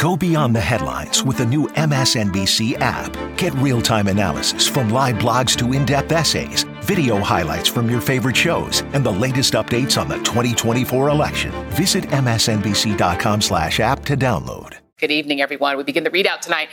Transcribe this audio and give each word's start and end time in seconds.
Go 0.00 0.16
beyond 0.16 0.56
the 0.56 0.60
headlines 0.62 1.22
with 1.22 1.36
the 1.36 1.44
new 1.44 1.68
MSNBC 1.68 2.78
app. 2.80 3.12
Get 3.36 3.52
real 3.56 3.82
time 3.82 4.08
analysis 4.08 4.66
from 4.66 4.88
live 4.88 5.16
blogs 5.16 5.54
to 5.58 5.74
in 5.74 5.84
depth 5.84 6.10
essays, 6.10 6.62
video 6.80 7.18
highlights 7.18 7.68
from 7.68 7.90
your 7.90 8.00
favorite 8.00 8.34
shows, 8.34 8.80
and 8.94 9.04
the 9.04 9.12
latest 9.12 9.52
updates 9.52 10.00
on 10.00 10.08
the 10.08 10.16
2024 10.20 11.10
election. 11.10 11.52
Visit 11.72 12.04
MSNBC.com 12.04 13.42
slash 13.42 13.78
app 13.78 14.02
to 14.06 14.16
download. 14.16 14.76
Good 14.96 15.10
evening, 15.10 15.42
everyone. 15.42 15.76
We 15.76 15.82
begin 15.82 16.04
the 16.04 16.10
ReidOut 16.10 16.40
tonight 16.40 16.70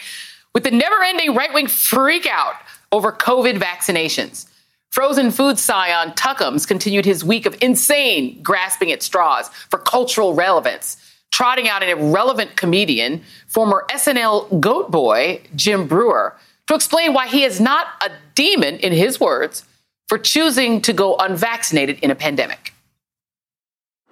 with 0.53 0.63
the 0.63 0.71
never 0.71 1.03
ending 1.03 1.35
right 1.35 1.53
wing 1.53 1.67
freakout 1.67 2.53
over 2.93 3.11
COVID 3.11 3.59
vaccinations. 3.59 4.47
Frozen 4.91 5.31
food 5.31 5.59
scion 5.59 6.11
Tuckums 6.13 6.65
continued 6.65 7.03
his 7.03 7.25
week 7.25 7.45
of 7.45 7.57
insane 7.61 8.41
grasping 8.41 8.89
at 8.93 9.03
straws 9.03 9.49
for 9.49 9.79
cultural 9.79 10.33
relevance 10.33 10.95
trotting 11.31 11.69
out 11.69 11.83
an 11.83 11.89
irrelevant 11.89 12.55
comedian, 12.55 13.23
former 13.47 13.85
SNL 13.89 14.59
goat 14.59 14.91
boy 14.91 15.41
Jim 15.55 15.87
Breuer, 15.87 16.35
to 16.67 16.75
explain 16.75 17.13
why 17.13 17.27
he 17.27 17.43
is 17.43 17.59
not 17.59 17.87
a 18.01 18.11
demon, 18.35 18.77
in 18.77 18.93
his 18.93 19.19
words, 19.19 19.63
for 20.07 20.17
choosing 20.17 20.81
to 20.81 20.93
go 20.93 21.15
unvaccinated 21.17 21.99
in 21.99 22.11
a 22.11 22.15
pandemic. 22.15 22.73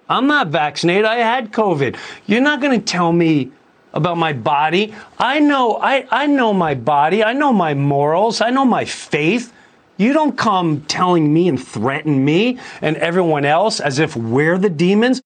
I'm 0.08 0.26
not 0.26 0.48
vaccinated. 0.48 1.04
I 1.04 1.16
had 1.16 1.52
COVID. 1.52 1.96
You're 2.26 2.40
not 2.40 2.60
going 2.60 2.78
to 2.78 2.84
tell 2.84 3.12
me 3.12 3.50
about 3.92 4.18
my 4.18 4.32
body. 4.32 4.94
I 5.18 5.40
know 5.40 5.76
I, 5.76 6.06
I 6.10 6.26
know 6.26 6.52
my 6.52 6.74
body. 6.74 7.24
I 7.24 7.32
know 7.32 7.52
my 7.52 7.74
morals. 7.74 8.40
I 8.40 8.50
know 8.50 8.64
my 8.64 8.84
faith. 8.84 9.52
You 9.96 10.12
don't 10.12 10.36
come 10.36 10.82
telling 10.82 11.32
me 11.32 11.48
and 11.48 11.62
threaten 11.62 12.24
me 12.24 12.58
and 12.82 12.96
everyone 12.98 13.44
else 13.44 13.80
as 13.80 13.98
if 13.98 14.14
we're 14.14 14.58
the 14.58 14.68
demons. 14.68 15.22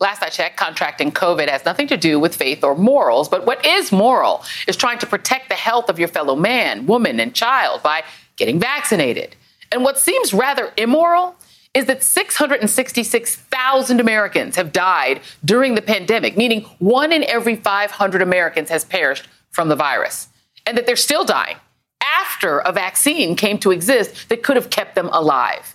Last 0.00 0.22
I 0.22 0.28
checked, 0.28 0.56
contracting 0.56 1.10
COVID 1.10 1.48
has 1.48 1.64
nothing 1.64 1.88
to 1.88 1.96
do 1.96 2.20
with 2.20 2.36
faith 2.36 2.62
or 2.62 2.76
morals, 2.76 3.28
but 3.28 3.46
what 3.46 3.66
is 3.66 3.90
moral 3.90 4.44
is 4.68 4.76
trying 4.76 4.98
to 5.00 5.06
protect 5.06 5.48
the 5.48 5.56
health 5.56 5.88
of 5.88 5.98
your 5.98 6.06
fellow 6.06 6.36
man, 6.36 6.86
woman, 6.86 7.18
and 7.18 7.34
child 7.34 7.82
by 7.82 8.04
getting 8.36 8.60
vaccinated. 8.60 9.34
And 9.72 9.82
what 9.82 9.98
seems 9.98 10.32
rather 10.32 10.72
immoral 10.76 11.34
is 11.74 11.86
that 11.86 12.04
666,000 12.04 14.00
Americans 14.00 14.54
have 14.56 14.72
died 14.72 15.20
during 15.44 15.74
the 15.74 15.82
pandemic, 15.82 16.36
meaning 16.36 16.62
one 16.78 17.12
in 17.12 17.24
every 17.24 17.56
500 17.56 18.22
Americans 18.22 18.70
has 18.70 18.84
perished 18.84 19.28
from 19.50 19.68
the 19.68 19.76
virus, 19.76 20.28
and 20.64 20.78
that 20.78 20.86
they're 20.86 20.94
still 20.96 21.24
dying 21.24 21.56
after 22.00 22.58
a 22.60 22.70
vaccine 22.72 23.34
came 23.34 23.58
to 23.58 23.72
exist 23.72 24.28
that 24.28 24.44
could 24.44 24.56
have 24.56 24.70
kept 24.70 24.94
them 24.94 25.08
alive. 25.12 25.74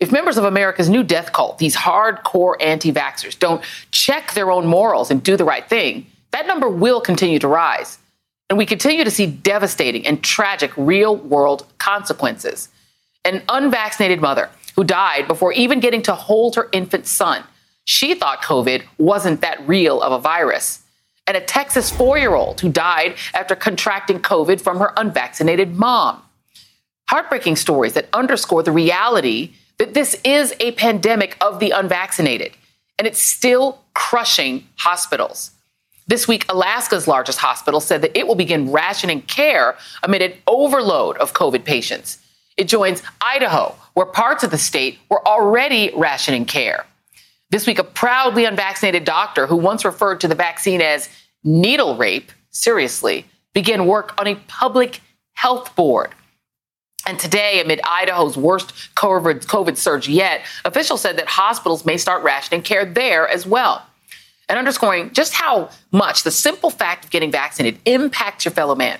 If 0.00 0.10
members 0.10 0.38
of 0.38 0.44
America's 0.44 0.88
new 0.88 1.02
death 1.02 1.32
cult, 1.32 1.58
these 1.58 1.76
hardcore 1.76 2.56
anti 2.60 2.90
vaxxers, 2.90 3.38
don't 3.38 3.62
check 3.90 4.32
their 4.32 4.50
own 4.50 4.66
morals 4.66 5.10
and 5.10 5.22
do 5.22 5.36
the 5.36 5.44
right 5.44 5.68
thing, 5.68 6.06
that 6.30 6.46
number 6.46 6.68
will 6.68 7.00
continue 7.00 7.38
to 7.38 7.48
rise. 7.48 7.98
And 8.48 8.58
we 8.58 8.66
continue 8.66 9.04
to 9.04 9.10
see 9.10 9.26
devastating 9.26 10.06
and 10.06 10.24
tragic 10.24 10.72
real 10.76 11.16
world 11.16 11.66
consequences. 11.78 12.68
An 13.24 13.42
unvaccinated 13.48 14.20
mother 14.20 14.48
who 14.74 14.84
died 14.84 15.28
before 15.28 15.52
even 15.52 15.80
getting 15.80 16.02
to 16.02 16.14
hold 16.14 16.56
her 16.56 16.68
infant 16.72 17.06
son. 17.06 17.44
She 17.84 18.14
thought 18.14 18.42
COVID 18.42 18.82
wasn't 18.98 19.42
that 19.42 19.66
real 19.68 20.00
of 20.00 20.12
a 20.12 20.18
virus. 20.18 20.82
And 21.26 21.36
a 21.36 21.40
Texas 21.40 21.90
four 21.90 22.18
year 22.18 22.34
old 22.34 22.60
who 22.60 22.70
died 22.70 23.16
after 23.34 23.54
contracting 23.54 24.20
COVID 24.20 24.60
from 24.60 24.78
her 24.78 24.92
unvaccinated 24.96 25.76
mom. 25.76 26.22
Heartbreaking 27.08 27.56
stories 27.56 27.92
that 27.94 28.08
underscore 28.12 28.62
the 28.62 28.72
reality 28.72 29.52
that 29.80 29.94
this 29.94 30.14
is 30.24 30.54
a 30.60 30.72
pandemic 30.72 31.38
of 31.40 31.58
the 31.58 31.70
unvaccinated, 31.70 32.52
and 32.98 33.06
it's 33.06 33.18
still 33.18 33.80
crushing 33.94 34.68
hospitals. 34.76 35.52
This 36.06 36.28
week, 36.28 36.44
Alaska's 36.50 37.08
largest 37.08 37.38
hospital 37.38 37.80
said 37.80 38.02
that 38.02 38.14
it 38.14 38.26
will 38.26 38.34
begin 38.34 38.72
rationing 38.72 39.22
care 39.22 39.78
amid 40.02 40.20
an 40.20 40.34
overload 40.46 41.16
of 41.16 41.32
COVID 41.32 41.64
patients. 41.64 42.18
It 42.58 42.68
joins 42.68 43.02
Idaho, 43.22 43.74
where 43.94 44.04
parts 44.04 44.44
of 44.44 44.50
the 44.50 44.58
state 44.58 44.98
were 45.08 45.26
already 45.26 45.90
rationing 45.96 46.44
care. 46.44 46.84
This 47.48 47.66
week, 47.66 47.78
a 47.78 47.84
proudly 47.84 48.44
unvaccinated 48.44 49.04
doctor 49.06 49.46
who 49.46 49.56
once 49.56 49.86
referred 49.86 50.20
to 50.20 50.28
the 50.28 50.34
vaccine 50.34 50.82
as 50.82 51.08
needle 51.42 51.96
rape, 51.96 52.32
seriously, 52.50 53.24
began 53.54 53.86
work 53.86 54.12
on 54.20 54.26
a 54.26 54.34
public 54.46 55.00
health 55.32 55.74
board 55.74 56.10
and 57.06 57.18
today, 57.18 57.60
amid 57.60 57.80
Idaho's 57.82 58.36
worst 58.36 58.74
COVID, 58.94 59.76
surge 59.76 60.08
yet, 60.08 60.42
officials 60.64 61.00
said 61.00 61.16
that 61.16 61.26
hospitals 61.26 61.84
may 61.84 61.96
start 61.96 62.22
rationing 62.22 62.62
care 62.62 62.84
there 62.84 63.26
as 63.28 63.46
well. 63.46 63.86
And 64.48 64.58
underscoring 64.58 65.12
just 65.12 65.32
how 65.32 65.70
much 65.92 66.24
the 66.24 66.30
simple 66.30 66.70
fact 66.70 67.04
of 67.04 67.10
getting 67.10 67.30
vaccinated 67.30 67.80
impacts 67.86 68.44
your 68.44 68.52
fellow 68.52 68.74
man. 68.74 68.98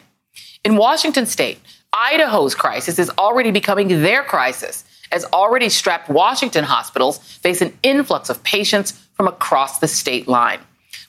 In 0.64 0.76
Washington 0.76 1.26
state, 1.26 1.60
Idaho's 1.92 2.54
crisis 2.54 2.98
is 2.98 3.10
already 3.18 3.50
becoming 3.50 3.88
their 3.88 4.22
crisis, 4.22 4.84
as 5.12 5.24
already 5.26 5.68
strapped 5.68 6.08
Washington 6.08 6.64
hospitals 6.64 7.18
face 7.18 7.60
an 7.60 7.76
influx 7.82 8.30
of 8.30 8.42
patients 8.44 8.92
from 9.14 9.26
across 9.26 9.80
the 9.80 9.88
state 9.88 10.28
line. 10.28 10.60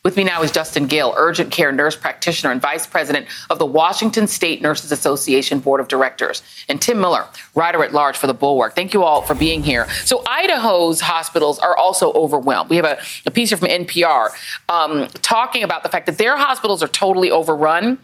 With 0.04 0.18
me 0.18 0.24
now 0.24 0.42
is 0.42 0.52
Justin 0.52 0.88
Gill, 0.88 1.14
urgent 1.16 1.52
care 1.52 1.72
nurse 1.72 1.96
practitioner 1.96 2.52
and 2.52 2.60
vice 2.60 2.88
president 2.88 3.28
of 3.52 3.60
the 3.60 3.68
Washington 3.68 4.26
State 4.26 4.60
Nurses 4.60 4.92
Association 4.92 5.60
Board 5.60 5.80
of 5.80 5.88
Directors, 5.88 6.42
and 6.68 6.82
Tim 6.82 7.00
Miller, 7.00 7.28
writer 7.54 7.84
at 7.84 7.94
large 7.94 8.18
for 8.18 8.26
the 8.26 8.34
Bulwark. 8.34 8.74
Thank 8.74 8.96
you 8.96 9.04
all 9.04 9.22
for 9.22 9.36
being 9.36 9.62
here. 9.62 9.88
So, 10.04 10.24
Idaho's 10.26 11.02
hospitals 11.02 11.60
are 11.60 11.78
also 11.78 12.12
overwhelmed. 12.14 12.72
We 12.72 12.78
have 12.78 12.86
a, 12.86 12.98
a 13.28 13.32
piece 13.32 13.50
here 13.50 13.60
from 13.60 13.68
NPR 13.68 14.30
um, 14.70 15.08
talking 15.22 15.62
about 15.62 15.84
the 15.84 15.90
fact 15.90 16.08
that 16.08 16.18
their 16.18 16.36
hospitals 16.36 16.82
are 16.82 16.88
totally 16.88 17.30
overrun. 17.30 18.00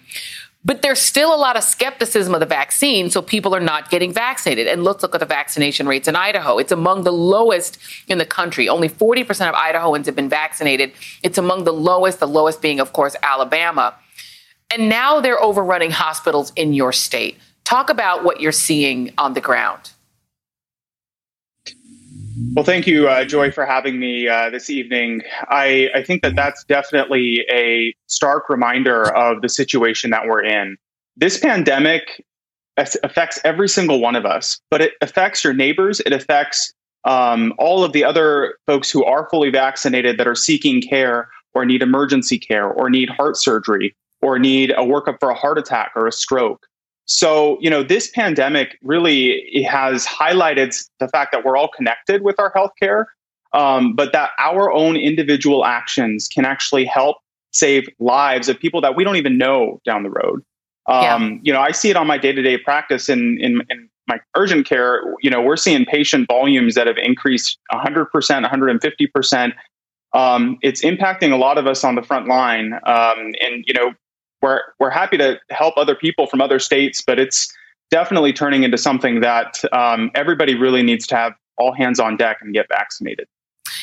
But 0.67 0.81
there's 0.81 0.99
still 0.99 1.33
a 1.33 1.39
lot 1.39 1.55
of 1.55 1.63
skepticism 1.63 2.33
of 2.33 2.41
the 2.41 2.45
vaccine, 2.45 3.09
so 3.09 3.21
people 3.21 3.55
are 3.55 3.61
not 3.61 3.89
getting 3.89 4.11
vaccinated. 4.11 4.67
And 4.67 4.83
let's 4.83 5.01
look 5.01 5.15
at 5.15 5.21
the 5.21 5.25
vaccination 5.25 5.87
rates 5.87 6.09
in 6.09 6.17
Idaho. 6.17 6.57
It's 6.57 6.73
among 6.73 7.05
the 7.05 7.13
lowest 7.13 7.77
in 8.09 8.17
the 8.17 8.25
country. 8.25 8.67
Only 8.67 8.89
40% 8.89 9.21
of 9.47 9.55
Idahoans 9.55 10.07
have 10.07 10.15
been 10.17 10.27
vaccinated. 10.27 10.91
It's 11.23 11.37
among 11.37 11.63
the 11.63 11.71
lowest, 11.71 12.19
the 12.19 12.27
lowest 12.27 12.61
being, 12.61 12.81
of 12.81 12.91
course, 12.91 13.15
Alabama. 13.23 13.95
And 14.69 14.89
now 14.89 15.21
they're 15.21 15.41
overrunning 15.41 15.91
hospitals 15.91 16.51
in 16.57 16.73
your 16.73 16.91
state. 16.91 17.37
Talk 17.63 17.89
about 17.89 18.25
what 18.25 18.41
you're 18.41 18.51
seeing 18.51 19.13
on 19.17 19.35
the 19.35 19.41
ground. 19.41 19.91
Well, 22.53 22.65
thank 22.65 22.87
you, 22.87 23.07
uh, 23.07 23.25
Joy, 23.25 23.51
for 23.51 23.65
having 23.65 23.99
me 23.99 24.27
uh, 24.27 24.49
this 24.49 24.69
evening. 24.69 25.21
I, 25.49 25.89
I 25.95 26.03
think 26.03 26.21
that 26.23 26.35
that's 26.35 26.63
definitely 26.65 27.45
a 27.51 27.93
stark 28.07 28.49
reminder 28.49 29.15
of 29.15 29.41
the 29.41 29.49
situation 29.49 30.09
that 30.11 30.25
we're 30.25 30.43
in. 30.43 30.77
This 31.15 31.39
pandemic 31.39 32.23
affects 32.77 33.39
every 33.43 33.67
single 33.67 33.99
one 33.99 34.15
of 34.15 34.25
us, 34.25 34.59
but 34.69 34.81
it 34.81 34.93
affects 35.01 35.43
your 35.43 35.53
neighbors. 35.53 35.99
It 36.01 36.13
affects 36.13 36.73
um, 37.05 37.53
all 37.57 37.83
of 37.83 37.93
the 37.93 38.03
other 38.03 38.57
folks 38.67 38.91
who 38.91 39.03
are 39.03 39.27
fully 39.29 39.49
vaccinated 39.49 40.19
that 40.19 40.27
are 40.27 40.35
seeking 40.35 40.81
care 40.81 41.29
or 41.53 41.65
need 41.65 41.81
emergency 41.81 42.37
care 42.37 42.67
or 42.67 42.89
need 42.89 43.09
heart 43.09 43.37
surgery 43.37 43.95
or 44.21 44.37
need 44.37 44.71
a 44.71 44.81
workup 44.81 45.19
for 45.19 45.29
a 45.29 45.35
heart 45.35 45.57
attack 45.57 45.91
or 45.95 46.05
a 46.05 46.11
stroke. 46.11 46.67
So, 47.07 47.57
you 47.61 47.69
know, 47.69 47.83
this 47.83 48.09
pandemic 48.09 48.77
really 48.83 49.65
has 49.67 50.05
highlighted 50.05 50.77
the 50.99 51.07
fact 51.07 51.31
that 51.31 51.45
we're 51.45 51.55
all 51.55 51.69
connected 51.69 52.21
with 52.21 52.37
our 52.37 52.53
healthcare, 52.53 53.05
um, 53.53 53.95
but 53.95 54.11
that 54.11 54.31
our 54.37 54.71
own 54.71 54.97
individual 54.97 55.65
actions 55.65 56.27
can 56.27 56.43
actually 56.45 56.83
help 56.83 57.17
save 57.51 57.87
lives 57.99 58.49
of 58.49 58.59
people 58.59 58.81
that 58.81 58.95
we 58.95 59.05
don't 59.05 59.15
even 59.15 59.37
know 59.37 59.79
down 59.85 60.03
the 60.03 60.09
road. 60.09 60.43
Um, 60.87 61.01
yeah. 61.01 61.39
You 61.43 61.53
know, 61.53 61.61
I 61.61 61.71
see 61.71 61.89
it 61.89 61.95
on 61.95 62.07
my 62.07 62.17
day 62.17 62.33
to 62.33 62.41
day 62.41 62.57
practice 62.57 63.07
in, 63.07 63.39
in, 63.39 63.61
in 63.69 63.89
my 64.07 64.19
urgent 64.35 64.67
care. 64.67 65.01
You 65.21 65.29
know, 65.29 65.41
we're 65.41 65.57
seeing 65.57 65.85
patient 65.85 66.27
volumes 66.27 66.75
that 66.75 66.87
have 66.87 66.97
increased 66.97 67.57
100%, 67.71 68.07
150%. 68.11 69.53
Um, 70.13 70.57
it's 70.61 70.81
impacting 70.81 71.31
a 71.31 71.37
lot 71.37 71.57
of 71.57 71.67
us 71.67 71.85
on 71.85 71.95
the 71.95 72.03
front 72.03 72.27
line. 72.27 72.73
Um, 72.85 73.33
and, 73.41 73.63
you 73.65 73.73
know, 73.73 73.93
we're 74.41 74.61
we're 74.79 74.89
happy 74.89 75.17
to 75.17 75.39
help 75.49 75.77
other 75.77 75.95
people 75.95 76.27
from 76.27 76.41
other 76.41 76.59
states, 76.59 77.01
but 77.05 77.19
it's 77.19 77.51
definitely 77.89 78.33
turning 78.33 78.63
into 78.63 78.77
something 78.77 79.21
that 79.21 79.61
um, 79.71 80.11
everybody 80.15 80.55
really 80.55 80.83
needs 80.83 81.07
to 81.07 81.15
have 81.15 81.33
all 81.57 81.73
hands 81.73 81.99
on 81.99 82.17
deck 82.17 82.37
and 82.41 82.53
get 82.53 82.67
vaccinated. 82.69 83.27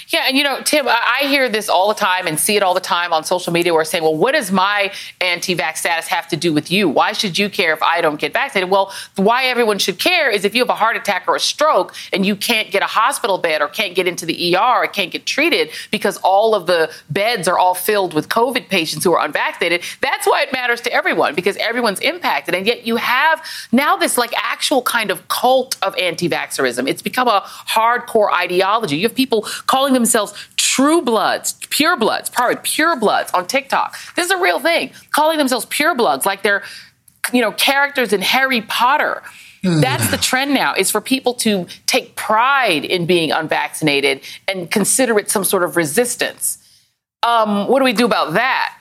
Yeah, 0.09 0.25
and 0.29 0.37
you 0.37 0.45
know, 0.45 0.61
Tim, 0.63 0.87
I 0.89 1.23
hear 1.25 1.49
this 1.49 1.69
all 1.69 1.89
the 1.89 1.95
time 1.95 2.27
and 2.27 2.39
see 2.39 2.57
it 2.57 2.63
all 2.63 2.75
the 2.75 2.81
time 2.81 3.13
on 3.13 3.25
social 3.25 3.53
media 3.53 3.73
where 3.73 3.85
saying, 3.85 4.05
well, 4.05 4.17
what 4.17 4.33
does 4.33 4.51
my 4.51 4.93
anti 5.21 5.57
vax 5.57 5.79
status 5.79 6.07
have 6.09 6.29
to 6.29 6.37
do 6.37 6.53
with 6.53 6.71
you? 6.71 6.89
Why 6.89 7.13
should 7.13 7.39
you 7.39 7.49
care 7.49 7.73
if 7.73 7.83
I 7.83 8.01
don't 8.01 8.21
get 8.21 8.33
vaccinated? 8.33 8.71
Well, 8.71 8.93
why 9.17 9.45
everyone 9.45 9.79
should 9.79 9.99
care 9.99 10.31
is 10.31 10.45
if 10.45 10.55
you 10.55 10.63
have 10.63 10.71
a 10.71 10.75
heart 10.75 10.97
attack 10.97 11.25
or 11.27 11.37
a 11.37 11.41
stroke 11.41 11.95
and 12.13 12.25
you 12.25 12.37
can't 12.37 12.71
get 12.71 12.83
a 12.83 12.87
hospital 12.87 13.39
bed 13.39 13.63
or 13.63 13.69
can't 13.69 13.95
get 13.95 14.07
into 14.07 14.27
the 14.27 14.57
ER 14.57 14.85
or 14.85 14.87
can't 14.87 15.11
get 15.11 15.27
treated 15.27 15.71
because 15.91 16.17
all 16.19 16.55
of 16.55 16.67
the 16.67 16.91
beds 17.11 17.49
are 17.49 17.59
all 17.59 17.75
filled 17.75 18.15
with 18.15 18.29
COVID 18.29 18.69
patients 18.69 19.05
who 19.05 19.13
are 19.13 19.25
unvaccinated, 19.25 19.83
that's 20.01 20.27
why 20.27 20.43
it 20.43 20.53
matters 20.53 20.81
to 20.83 20.93
everyone 20.93 21.35
because 21.35 21.57
everyone's 21.57 22.01
impacted. 22.01 22.55
And 22.55 22.67
yet 22.67 22.87
you 22.87 22.97
have 22.97 23.45
now 23.73 23.97
this 23.97 24.19
like 24.19 24.33
actual 24.37 24.83
kind 24.83 25.11
of 25.11 25.27
cult 25.29 25.77
of 25.83 25.97
anti 25.97 26.29
vaxxerism. 26.29 26.89
It's 26.89 27.03
become 27.03 27.29
a 27.29 27.43
hardcore 27.45 28.33
ideology. 28.33 28.97
You 28.97 29.09
have 29.09 29.15
people 29.15 29.43
calling 29.75 29.93
themselves 29.93 30.33
true 30.55 31.03
bloods, 31.03 31.55
purebloods, 31.63 32.33
probably 32.33 32.55
purebloods 32.55 33.35
on 33.35 33.45
TikTok. 33.45 33.97
This 34.15 34.27
is 34.27 34.31
a 34.31 34.37
real 34.37 34.61
thing, 34.61 34.93
calling 35.11 35.37
themselves 35.37 35.67
pure 35.67 35.97
bloods, 35.97 36.25
like 36.25 36.45
they're, 36.45 36.63
you 37.33 37.41
know, 37.41 37.51
characters 37.51 38.13
in 38.13 38.23
Harry 38.23 38.61
Potter. 38.61 39.21
That's 39.65 40.13
the 40.13 40.17
trend 40.17 40.55
now 40.55 40.75
is 40.75 40.93
for 40.93 41.01
people 41.01 41.35
to 41.47 41.67
take 41.87 42.15
pride 42.15 42.85
in 42.85 43.05
being 43.07 43.33
unvaccinated 43.33 44.21
and 44.47 44.71
consider 44.71 45.19
it 45.19 45.29
some 45.29 45.43
sort 45.43 45.65
of 45.65 45.77
resistance. 45.77 46.59
Um, 47.25 47.67
what 47.67 47.81
do 47.81 47.85
we 47.85 47.95
do 47.95 48.05
about 48.05 48.35
that? 48.35 48.77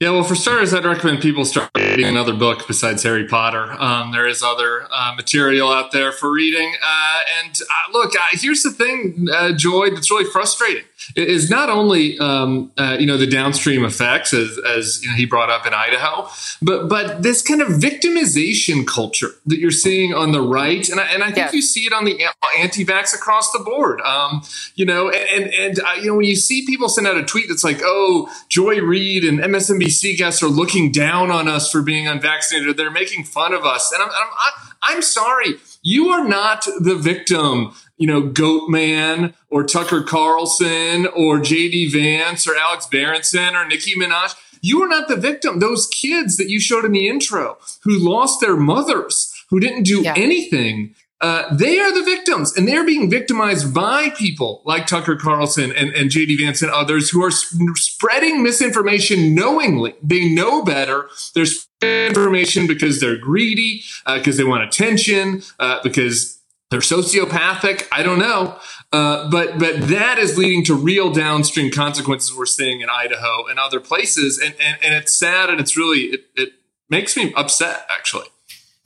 Yeah, 0.00 0.10
well, 0.10 0.22
for 0.22 0.36
starters, 0.36 0.72
I'd 0.72 0.84
recommend 0.84 1.20
people 1.20 1.44
start 1.44 1.70
reading 1.76 2.06
another 2.06 2.32
book 2.32 2.68
besides 2.68 3.02
Harry 3.02 3.26
Potter. 3.26 3.72
Um, 3.82 4.12
there 4.12 4.28
is 4.28 4.44
other 4.44 4.86
uh, 4.92 5.12
material 5.16 5.72
out 5.72 5.90
there 5.90 6.12
for 6.12 6.30
reading. 6.32 6.72
Uh, 6.80 7.18
and 7.42 7.52
uh, 7.60 7.92
look, 7.92 8.14
uh, 8.14 8.26
here's 8.30 8.62
the 8.62 8.70
thing, 8.70 9.26
uh, 9.32 9.50
Joy, 9.50 9.90
that's 9.90 10.08
really 10.08 10.30
frustrating 10.30 10.84
is 11.16 11.50
not 11.50 11.70
only 11.70 12.18
um, 12.18 12.70
uh, 12.76 12.96
you 12.98 13.06
know 13.06 13.16
the 13.16 13.26
downstream 13.26 13.84
effects 13.84 14.32
as, 14.32 14.58
as 14.58 15.02
you 15.02 15.10
know, 15.10 15.16
he 15.16 15.26
brought 15.26 15.50
up 15.50 15.66
in 15.66 15.74
Idaho, 15.74 16.28
but 16.62 16.88
but 16.88 17.22
this 17.22 17.42
kind 17.42 17.62
of 17.62 17.68
victimization 17.68 18.86
culture 18.86 19.30
that 19.46 19.58
you're 19.58 19.70
seeing 19.70 20.14
on 20.14 20.32
the 20.32 20.40
right, 20.40 20.88
and 20.88 21.00
I, 21.00 21.04
and 21.06 21.22
I 21.22 21.26
think 21.26 21.36
yeah. 21.36 21.52
you 21.52 21.62
see 21.62 21.82
it 21.82 21.92
on 21.92 22.04
the 22.04 22.18
anti-vax 22.58 23.14
across 23.14 23.52
the 23.52 23.60
board. 23.60 24.00
Um, 24.00 24.42
you 24.74 24.84
know, 24.84 25.10
and 25.10 25.52
and 25.54 25.80
uh, 25.80 25.94
you 26.00 26.08
know 26.08 26.16
when 26.16 26.26
you 26.26 26.36
see 26.36 26.66
people 26.66 26.88
send 26.88 27.06
out 27.06 27.16
a 27.16 27.24
tweet 27.24 27.46
that's 27.48 27.64
like, 27.64 27.80
"Oh, 27.82 28.28
Joy 28.48 28.80
Reid 28.80 29.24
and 29.24 29.38
MSNBC 29.40 30.16
guests 30.16 30.42
are 30.42 30.48
looking 30.48 30.92
down 30.92 31.30
on 31.30 31.48
us 31.48 31.70
for 31.70 31.82
being 31.82 32.06
unvaccinated. 32.06 32.76
They're 32.76 32.90
making 32.90 33.24
fun 33.24 33.54
of 33.54 33.64
us," 33.64 33.92
and 33.92 34.02
I'm 34.02 34.10
I'm, 34.10 34.68
I'm 34.82 35.02
sorry, 35.02 35.54
you 35.82 36.08
are 36.08 36.26
not 36.26 36.66
the 36.80 36.94
victim 36.94 37.72
you 37.98 38.06
know, 38.06 38.22
Goatman 38.22 39.34
or 39.50 39.64
Tucker 39.64 40.02
Carlson 40.02 41.06
or 41.06 41.38
JD 41.38 41.92
Vance 41.92 42.48
or 42.48 42.56
Alex 42.56 42.86
Berenson 42.86 43.54
or 43.54 43.66
Nicki 43.66 43.94
Minaj. 43.94 44.34
You 44.60 44.82
are 44.82 44.88
not 44.88 45.08
the 45.08 45.16
victim. 45.16 45.58
Those 45.58 45.86
kids 45.86 46.36
that 46.36 46.48
you 46.48 46.58
showed 46.58 46.84
in 46.84 46.92
the 46.92 47.08
intro 47.08 47.58
who 47.82 47.98
lost 47.98 48.40
their 48.40 48.56
mothers, 48.56 49.32
who 49.50 49.60
didn't 49.60 49.84
do 49.84 50.02
yeah. 50.02 50.14
anything, 50.16 50.94
uh, 51.20 51.52
they 51.52 51.80
are 51.80 51.92
the 51.92 52.04
victims 52.04 52.56
and 52.56 52.68
they're 52.68 52.86
being 52.86 53.10
victimized 53.10 53.74
by 53.74 54.10
people 54.10 54.62
like 54.64 54.86
Tucker 54.86 55.16
Carlson 55.16 55.72
and, 55.72 55.92
and 55.92 56.10
JD 56.10 56.38
Vance 56.38 56.62
and 56.62 56.70
others 56.70 57.10
who 57.10 57.24
are 57.24 57.32
sp- 57.34 57.74
spreading 57.74 58.42
misinformation 58.42 59.34
knowingly. 59.34 59.94
They 60.00 60.28
know 60.28 60.62
better. 60.62 61.08
They're 61.34 61.46
spreading 61.46 62.08
information 62.08 62.68
because 62.68 63.00
they're 63.00 63.18
greedy, 63.18 63.82
because 64.06 64.36
uh, 64.36 64.42
they 64.42 64.48
want 64.48 64.62
attention, 64.62 65.42
uh, 65.58 65.80
because 65.82 66.37
they're 66.70 66.80
sociopathic. 66.80 67.86
I 67.90 68.02
don't 68.02 68.18
know. 68.18 68.58
Uh, 68.92 69.30
but 69.30 69.58
but 69.58 69.88
that 69.88 70.18
is 70.18 70.38
leading 70.38 70.64
to 70.64 70.74
real 70.74 71.10
downstream 71.12 71.70
consequences 71.70 72.34
we're 72.36 72.46
seeing 72.46 72.80
in 72.80 72.88
Idaho 72.88 73.46
and 73.46 73.58
other 73.58 73.80
places. 73.80 74.38
And, 74.38 74.54
and, 74.60 74.78
and 74.82 74.94
it's 74.94 75.12
sad 75.12 75.50
and 75.50 75.60
it's 75.60 75.76
really, 75.76 76.00
it, 76.00 76.20
it 76.36 76.52
makes 76.88 77.16
me 77.16 77.32
upset, 77.34 77.86
actually. 77.90 78.28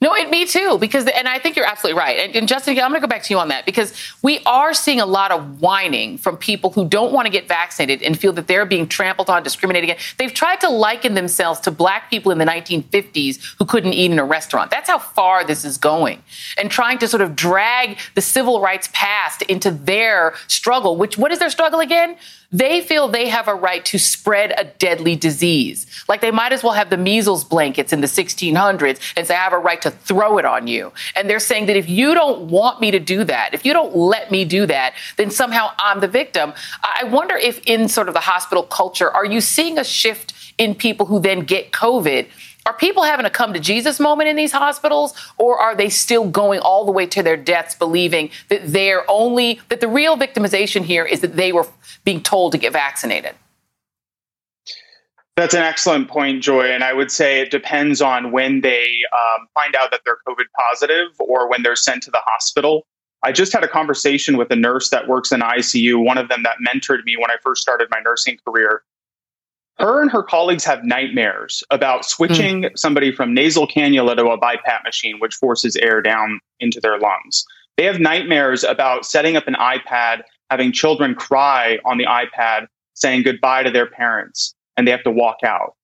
No, 0.03 0.13
it, 0.13 0.29
me 0.29 0.45
too. 0.45 0.77
Because, 0.79 1.07
and 1.07 1.29
I 1.29 1.39
think 1.39 1.55
you're 1.55 1.65
absolutely 1.65 1.97
right. 1.97 2.19
And, 2.19 2.35
and 2.35 2.45
Justin, 2.45 2.77
I'm 2.77 2.89
going 2.89 2.95
to 2.95 2.99
go 2.99 3.07
back 3.07 3.23
to 3.23 3.33
you 3.33 3.39
on 3.39 3.47
that 3.47 3.65
because 3.65 3.93
we 4.21 4.41
are 4.45 4.73
seeing 4.73 4.99
a 4.99 5.05
lot 5.05 5.31
of 5.31 5.61
whining 5.61 6.17
from 6.17 6.35
people 6.35 6.71
who 6.71 6.85
don't 6.85 7.13
want 7.13 7.25
to 7.25 7.31
get 7.31 7.47
vaccinated 7.47 8.03
and 8.03 8.19
feel 8.19 8.33
that 8.33 8.47
they're 8.47 8.65
being 8.65 8.85
trampled 8.85 9.29
on, 9.29 9.43
discriminated 9.43 9.89
against. 9.89 10.17
They've 10.17 10.33
tried 10.33 10.59
to 10.59 10.67
liken 10.67 11.13
themselves 11.13 11.61
to 11.61 11.71
black 11.71 12.09
people 12.09 12.33
in 12.33 12.37
the 12.37 12.43
1950s 12.43 13.55
who 13.57 13.63
couldn't 13.63 13.93
eat 13.93 14.11
in 14.11 14.19
a 14.19 14.25
restaurant. 14.25 14.71
That's 14.71 14.89
how 14.89 14.99
far 14.99 15.45
this 15.45 15.63
is 15.63 15.77
going, 15.77 16.21
and 16.57 16.69
trying 16.69 16.97
to 16.97 17.07
sort 17.07 17.21
of 17.21 17.33
drag 17.33 17.97
the 18.15 18.21
civil 18.21 18.59
rights 18.59 18.89
past 18.91 19.41
into 19.43 19.71
their 19.71 20.33
struggle. 20.49 20.97
Which, 20.97 21.17
what 21.17 21.31
is 21.31 21.39
their 21.39 21.49
struggle 21.49 21.79
again? 21.79 22.17
They 22.53 22.81
feel 22.81 23.07
they 23.07 23.29
have 23.29 23.47
a 23.47 23.55
right 23.55 23.83
to 23.85 23.97
spread 23.97 24.53
a 24.57 24.63
deadly 24.63 25.15
disease. 25.15 25.87
Like 26.07 26.21
they 26.21 26.29
might 26.29 26.53
as 26.53 26.63
well 26.63 26.73
have 26.73 26.91
the 26.91 26.97
measles 26.97 27.43
blankets 27.43 27.91
in 27.91 28.01
the 28.01 28.07
1600s 28.07 29.13
and 29.17 29.25
say, 29.25 29.35
I 29.35 29.43
have 29.43 29.53
a 29.53 29.57
right 29.57 29.81
to 29.81 29.89
throw 29.89 30.37
it 30.37 30.45
on 30.45 30.67
you. 30.67 30.93
And 31.15 31.27
they're 31.27 31.39
saying 31.39 31.65
that 31.65 31.75
if 31.75 31.89
you 31.89 32.13
don't 32.13 32.51
want 32.51 32.79
me 32.79 32.91
to 32.91 32.99
do 32.99 33.23
that, 33.23 33.55
if 33.55 33.65
you 33.65 33.73
don't 33.73 33.95
let 33.95 34.29
me 34.29 34.45
do 34.45 34.67
that, 34.67 34.93
then 35.17 35.31
somehow 35.31 35.71
I'm 35.79 35.99
the 35.99 36.07
victim. 36.07 36.53
I 36.83 37.05
wonder 37.05 37.35
if 37.35 37.59
in 37.65 37.89
sort 37.89 38.07
of 38.07 38.13
the 38.13 38.19
hospital 38.19 38.63
culture, 38.63 39.09
are 39.09 39.25
you 39.25 39.41
seeing 39.41 39.79
a 39.79 39.83
shift 39.83 40.33
in 40.59 40.75
people 40.75 41.07
who 41.07 41.19
then 41.19 41.39
get 41.39 41.71
COVID? 41.71 42.27
Are 42.65 42.73
people 42.73 43.03
having 43.03 43.25
a 43.25 43.29
come 43.29 43.53
to 43.53 43.59
Jesus 43.59 43.99
moment 43.99 44.29
in 44.29 44.35
these 44.35 44.53
hospitals, 44.53 45.13
or 45.37 45.59
are 45.59 45.75
they 45.75 45.89
still 45.89 46.29
going 46.29 46.61
all 46.61 46.85
the 46.85 46.91
way 46.91 47.05
to 47.07 47.21
their 47.21 47.35
deaths, 47.35 47.75
believing 47.75 48.29
that 48.49 48.61
they're 48.63 49.09
only, 49.09 49.59
that 49.69 49.81
the 49.81 49.87
real 49.87 50.17
victimization 50.17 50.83
here 50.83 51.05
is 51.05 51.19
that 51.21 51.35
they 51.35 51.51
were 51.51 51.67
being 52.05 52.21
told 52.21 52.53
to 52.53 52.57
get 52.57 52.71
vaccinated? 52.71 53.35
That's 55.35 55.55
an 55.55 55.63
excellent 55.63 56.09
point, 56.09 56.43
Joy. 56.43 56.67
And 56.67 56.83
I 56.83 56.93
would 56.93 57.11
say 57.11 57.41
it 57.41 57.49
depends 57.49 58.01
on 58.01 58.31
when 58.31 58.61
they 58.61 58.99
um, 59.11 59.47
find 59.55 59.75
out 59.75 59.89
that 59.91 60.01
they're 60.05 60.19
COVID 60.27 60.45
positive 60.69 61.07
or 61.19 61.49
when 61.49 61.63
they're 61.63 61.75
sent 61.75 62.03
to 62.03 62.11
the 62.11 62.21
hospital. 62.23 62.85
I 63.23 63.31
just 63.31 63.51
had 63.51 63.63
a 63.63 63.67
conversation 63.67 64.37
with 64.37 64.51
a 64.51 64.55
nurse 64.55 64.89
that 64.89 65.07
works 65.07 65.31
in 65.31 65.39
ICU, 65.39 66.03
one 66.03 66.17
of 66.17 66.29
them 66.29 66.43
that 66.43 66.57
mentored 66.65 67.03
me 67.03 67.17
when 67.17 67.31
I 67.31 67.35
first 67.41 67.61
started 67.61 67.87
my 67.89 67.99
nursing 67.99 68.37
career 68.45 68.83
her 69.79 70.01
and 70.01 70.11
her 70.11 70.23
colleagues 70.23 70.63
have 70.63 70.83
nightmares 70.83 71.63
about 71.71 72.05
switching 72.05 72.63
mm. 72.63 72.77
somebody 72.77 73.11
from 73.11 73.33
nasal 73.33 73.67
cannula 73.67 74.15
to 74.15 74.27
a 74.27 74.39
BiPAP 74.39 74.83
machine, 74.83 75.19
which 75.19 75.35
forces 75.35 75.75
air 75.77 76.01
down 76.01 76.39
into 76.59 76.79
their 76.79 76.99
lungs. 76.99 77.43
They 77.77 77.85
have 77.85 77.99
nightmares 77.99 78.63
about 78.63 79.05
setting 79.05 79.35
up 79.35 79.47
an 79.47 79.55
iPad, 79.55 80.21
having 80.51 80.71
children 80.71 81.15
cry 81.15 81.79
on 81.85 81.97
the 81.97 82.05
iPad, 82.05 82.67
saying 82.93 83.23
goodbye 83.23 83.63
to 83.63 83.71
their 83.71 83.87
parents, 83.87 84.53
and 84.77 84.87
they 84.87 84.91
have 84.91 85.03
to 85.03 85.11
walk 85.11 85.37
out. 85.43 85.75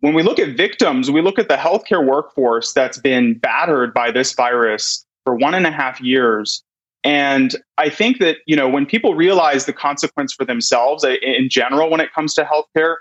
When 0.00 0.14
we 0.14 0.22
look 0.22 0.38
at 0.38 0.56
victims, 0.56 1.10
we 1.10 1.20
look 1.20 1.38
at 1.38 1.48
the 1.48 1.56
healthcare 1.56 2.04
workforce 2.04 2.72
that's 2.72 2.98
been 2.98 3.38
battered 3.38 3.94
by 3.94 4.10
this 4.10 4.32
virus 4.32 5.04
for 5.24 5.34
one 5.34 5.54
and 5.54 5.66
a 5.66 5.70
half 5.70 6.00
years. 6.00 6.62
And 7.04 7.54
I 7.78 7.88
think 7.88 8.18
that, 8.18 8.38
you 8.46 8.56
know, 8.56 8.68
when 8.68 8.86
people 8.86 9.14
realize 9.14 9.66
the 9.66 9.72
consequence 9.72 10.32
for 10.32 10.44
themselves 10.44 11.04
in 11.04 11.48
general 11.48 11.90
when 11.90 12.00
it 12.00 12.12
comes 12.12 12.34
to 12.34 12.44
healthcare, 12.44 12.96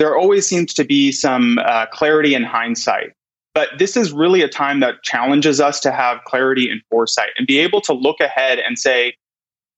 there 0.00 0.16
always 0.16 0.46
seems 0.46 0.72
to 0.72 0.82
be 0.82 1.12
some 1.12 1.58
uh, 1.58 1.84
clarity 1.92 2.34
in 2.34 2.42
hindsight. 2.42 3.12
But 3.54 3.68
this 3.78 3.98
is 3.98 4.12
really 4.12 4.40
a 4.40 4.48
time 4.48 4.80
that 4.80 5.02
challenges 5.02 5.60
us 5.60 5.78
to 5.80 5.92
have 5.92 6.24
clarity 6.24 6.70
and 6.70 6.80
foresight 6.88 7.30
and 7.36 7.46
be 7.46 7.58
able 7.58 7.82
to 7.82 7.92
look 7.92 8.18
ahead 8.18 8.58
and 8.58 8.78
say, 8.78 9.14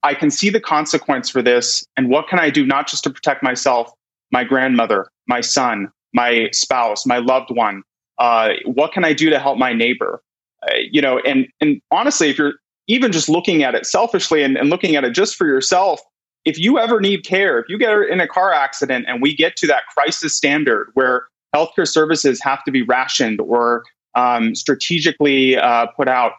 I 0.04 0.14
can 0.14 0.30
see 0.30 0.48
the 0.48 0.60
consequence 0.60 1.28
for 1.28 1.42
this. 1.42 1.84
And 1.96 2.08
what 2.08 2.28
can 2.28 2.38
I 2.38 2.50
do, 2.50 2.64
not 2.64 2.86
just 2.86 3.02
to 3.04 3.10
protect 3.10 3.42
myself, 3.42 3.90
my 4.30 4.44
grandmother, 4.44 5.08
my 5.26 5.40
son, 5.40 5.88
my 6.14 6.50
spouse, 6.52 7.04
my 7.04 7.18
loved 7.18 7.50
one? 7.50 7.82
Uh, 8.18 8.50
what 8.64 8.92
can 8.92 9.04
I 9.04 9.14
do 9.14 9.28
to 9.28 9.40
help 9.40 9.58
my 9.58 9.72
neighbor? 9.72 10.22
Uh, 10.62 10.74
you 10.88 11.02
know, 11.02 11.18
and, 11.20 11.48
and 11.60 11.80
honestly, 11.90 12.30
if 12.30 12.38
you're 12.38 12.54
even 12.86 13.10
just 13.10 13.28
looking 13.28 13.64
at 13.64 13.74
it 13.74 13.86
selfishly 13.86 14.44
and, 14.44 14.56
and 14.56 14.70
looking 14.70 14.94
at 14.94 15.02
it 15.02 15.14
just 15.14 15.34
for 15.34 15.48
yourself, 15.48 16.00
if 16.44 16.58
you 16.58 16.78
ever 16.78 17.00
need 17.00 17.24
care, 17.24 17.58
if 17.58 17.68
you 17.68 17.78
get 17.78 17.90
in 18.10 18.20
a 18.20 18.28
car 18.28 18.52
accident 18.52 19.06
and 19.08 19.22
we 19.22 19.34
get 19.34 19.56
to 19.56 19.66
that 19.68 19.82
crisis 19.94 20.34
standard 20.34 20.90
where 20.94 21.26
healthcare 21.54 21.86
services 21.86 22.40
have 22.42 22.64
to 22.64 22.70
be 22.70 22.82
rationed 22.82 23.40
or 23.40 23.84
um, 24.14 24.54
strategically 24.54 25.56
uh, 25.56 25.86
put 25.96 26.08
out, 26.08 26.32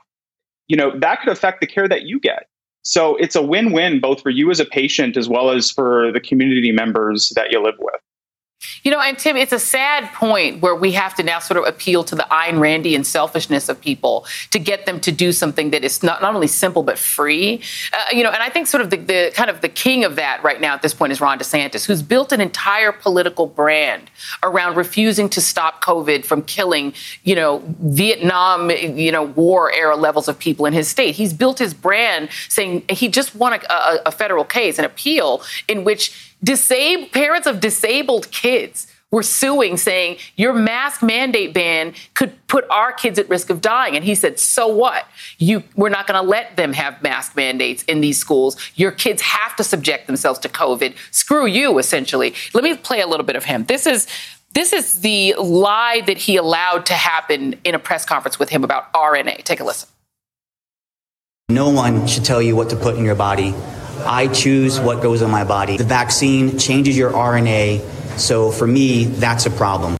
you 0.67 0.75
know, 0.75 0.97
that 0.99 1.21
could 1.21 1.29
affect 1.29 1.61
the 1.61 1.67
care 1.67 1.87
that 1.87 2.03
you 2.03 2.19
get. 2.19 2.47
So 2.83 3.15
it's 3.15 3.35
a 3.35 3.41
win 3.41 3.71
win 3.71 4.01
both 4.01 4.21
for 4.21 4.29
you 4.29 4.51
as 4.51 4.59
a 4.59 4.65
patient 4.65 5.15
as 5.15 5.29
well 5.29 5.51
as 5.51 5.71
for 5.71 6.11
the 6.11 6.19
community 6.19 6.71
members 6.71 7.31
that 7.35 7.51
you 7.51 7.63
live 7.63 7.75
with. 7.79 8.01
You 8.83 8.91
know, 8.91 8.99
and 8.99 9.17
Tim, 9.17 9.37
it's 9.37 9.53
a 9.53 9.59
sad 9.59 10.11
point 10.13 10.61
where 10.61 10.75
we 10.75 10.91
have 10.91 11.15
to 11.15 11.23
now 11.23 11.39
sort 11.39 11.57
of 11.57 11.65
appeal 11.65 12.03
to 12.05 12.15
the 12.15 12.27
Ayn 12.31 12.55
Randian 12.55 13.05
selfishness 13.05 13.69
of 13.69 13.79
people 13.79 14.25
to 14.51 14.59
get 14.59 14.85
them 14.85 14.99
to 15.01 15.11
do 15.11 15.31
something 15.31 15.71
that 15.71 15.83
is 15.83 16.03
not, 16.03 16.21
not 16.21 16.35
only 16.35 16.47
simple 16.47 16.83
but 16.83 16.97
free. 16.97 17.61
Uh, 17.91 18.03
you 18.11 18.23
know, 18.23 18.31
and 18.31 18.43
I 18.43 18.49
think 18.49 18.67
sort 18.67 18.81
of 18.81 18.89
the, 18.89 18.97
the 18.97 19.31
kind 19.33 19.49
of 19.49 19.61
the 19.61 19.69
king 19.69 20.03
of 20.03 20.15
that 20.17 20.43
right 20.43 20.59
now 20.59 20.73
at 20.73 20.81
this 20.81 20.93
point 20.93 21.11
is 21.11 21.21
Ron 21.21 21.39
DeSantis, 21.39 21.85
who's 21.85 22.01
built 22.01 22.31
an 22.31 22.41
entire 22.41 22.91
political 22.91 23.47
brand 23.47 24.09
around 24.43 24.75
refusing 24.75 25.29
to 25.29 25.41
stop 25.41 25.83
COVID 25.83 26.25
from 26.25 26.41
killing, 26.43 26.93
you 27.23 27.35
know, 27.35 27.63
Vietnam, 27.79 28.69
you 28.71 29.11
know, 29.11 29.23
war 29.23 29.71
era 29.71 29.95
levels 29.95 30.27
of 30.27 30.37
people 30.37 30.65
in 30.65 30.73
his 30.73 30.87
state. 30.87 31.15
He's 31.15 31.33
built 31.33 31.59
his 31.59 31.73
brand 31.73 32.29
saying 32.49 32.83
he 32.89 33.07
just 33.07 33.35
won 33.35 33.53
a, 33.53 33.59
a, 33.69 33.99
a 34.07 34.11
federal 34.11 34.43
case, 34.43 34.79
an 34.79 34.85
appeal 34.85 35.41
in 35.67 35.83
which 35.83 36.32
disabled 36.43 37.11
parents 37.11 37.47
of 37.47 37.59
disabled 37.59 38.29
kids 38.31 38.87
were 39.13 39.23
suing 39.23 39.77
saying 39.77 40.17
your 40.37 40.53
mask 40.53 41.03
mandate 41.03 41.53
ban 41.53 41.93
could 42.15 42.35
put 42.47 42.65
our 42.71 42.91
kids 42.91 43.19
at 43.19 43.29
risk 43.29 43.51
of 43.51 43.61
dying. 43.61 43.95
And 43.95 44.03
he 44.03 44.15
said 44.15 44.39
so 44.39 44.67
what? 44.67 45.07
You 45.37 45.63
we're 45.75 45.89
not 45.89 46.07
going 46.07 46.21
to 46.21 46.27
let 46.27 46.57
them 46.57 46.73
have 46.73 47.01
mask 47.03 47.35
mandates 47.35 47.83
in 47.83 48.01
these 48.01 48.17
schools. 48.17 48.57
Your 48.75 48.91
kids 48.91 49.21
have 49.21 49.55
to 49.57 49.63
subject 49.63 50.07
themselves 50.07 50.39
to 50.39 50.49
covid. 50.49 50.95
Screw 51.11 51.45
you 51.45 51.77
essentially. 51.77 52.33
Let 52.55 52.63
me 52.63 52.75
play 52.75 53.01
a 53.01 53.07
little 53.07 53.25
bit 53.25 53.35
of 53.35 53.45
him. 53.45 53.65
This 53.65 53.85
is 53.85 54.07
this 54.53 54.73
is 54.73 55.01
the 55.01 55.35
lie 55.35 56.01
that 56.07 56.17
he 56.17 56.35
allowed 56.35 56.87
to 56.87 56.93
happen 56.93 57.55
in 57.63 57.75
a 57.75 57.79
press 57.79 58.05
conference 58.05 58.39
with 58.39 58.49
him 58.49 58.63
about 58.63 58.91
RNA 58.93 59.43
take 59.43 59.59
a 59.59 59.63
listen. 59.63 59.89
No 61.49 61.69
one 61.69 62.07
should 62.07 62.25
tell 62.25 62.41
you 62.41 62.55
what 62.55 62.71
to 62.71 62.75
put 62.75 62.95
in 62.95 63.05
your 63.05 63.15
body 63.15 63.53
I 63.99 64.27
choose 64.27 64.79
what 64.79 65.01
goes 65.01 65.21
in 65.21 65.29
my 65.29 65.43
body. 65.43 65.77
The 65.77 65.83
vaccine 65.83 66.57
changes 66.57 66.97
your 66.97 67.11
RNA. 67.11 67.81
So 68.19 68.51
for 68.51 68.67
me, 68.67 69.05
that's 69.05 69.45
a 69.45 69.51
problem. 69.51 69.97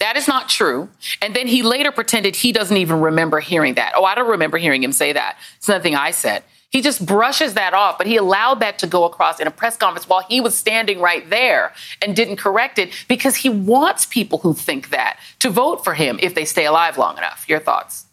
That 0.00 0.16
is 0.16 0.28
not 0.28 0.48
true. 0.48 0.88
And 1.20 1.34
then 1.34 1.46
he 1.46 1.62
later 1.62 1.90
pretended 1.90 2.36
he 2.36 2.52
doesn't 2.52 2.76
even 2.76 3.00
remember 3.00 3.40
hearing 3.40 3.74
that. 3.74 3.92
Oh, 3.96 4.04
I 4.04 4.14
don't 4.14 4.30
remember 4.30 4.56
hearing 4.58 4.82
him 4.82 4.92
say 4.92 5.12
that. 5.12 5.38
It's 5.56 5.68
nothing 5.68 5.94
I 5.94 6.12
said. 6.12 6.44
He 6.70 6.82
just 6.82 7.04
brushes 7.04 7.54
that 7.54 7.72
off, 7.72 7.96
but 7.96 8.06
he 8.06 8.16
allowed 8.16 8.60
that 8.60 8.78
to 8.80 8.86
go 8.86 9.04
across 9.04 9.40
in 9.40 9.46
a 9.46 9.50
press 9.50 9.76
conference 9.76 10.08
while 10.08 10.22
he 10.28 10.40
was 10.40 10.54
standing 10.54 11.00
right 11.00 11.28
there 11.30 11.72
and 12.02 12.14
didn't 12.14 12.36
correct 12.36 12.78
it 12.78 12.92
because 13.08 13.36
he 13.36 13.48
wants 13.48 14.04
people 14.04 14.38
who 14.38 14.52
think 14.52 14.90
that 14.90 15.18
to 15.38 15.48
vote 15.48 15.82
for 15.82 15.94
him 15.94 16.18
if 16.20 16.34
they 16.34 16.44
stay 16.44 16.66
alive 16.66 16.98
long 16.98 17.16
enough. 17.16 17.46
Your 17.48 17.58
thoughts? 17.58 18.04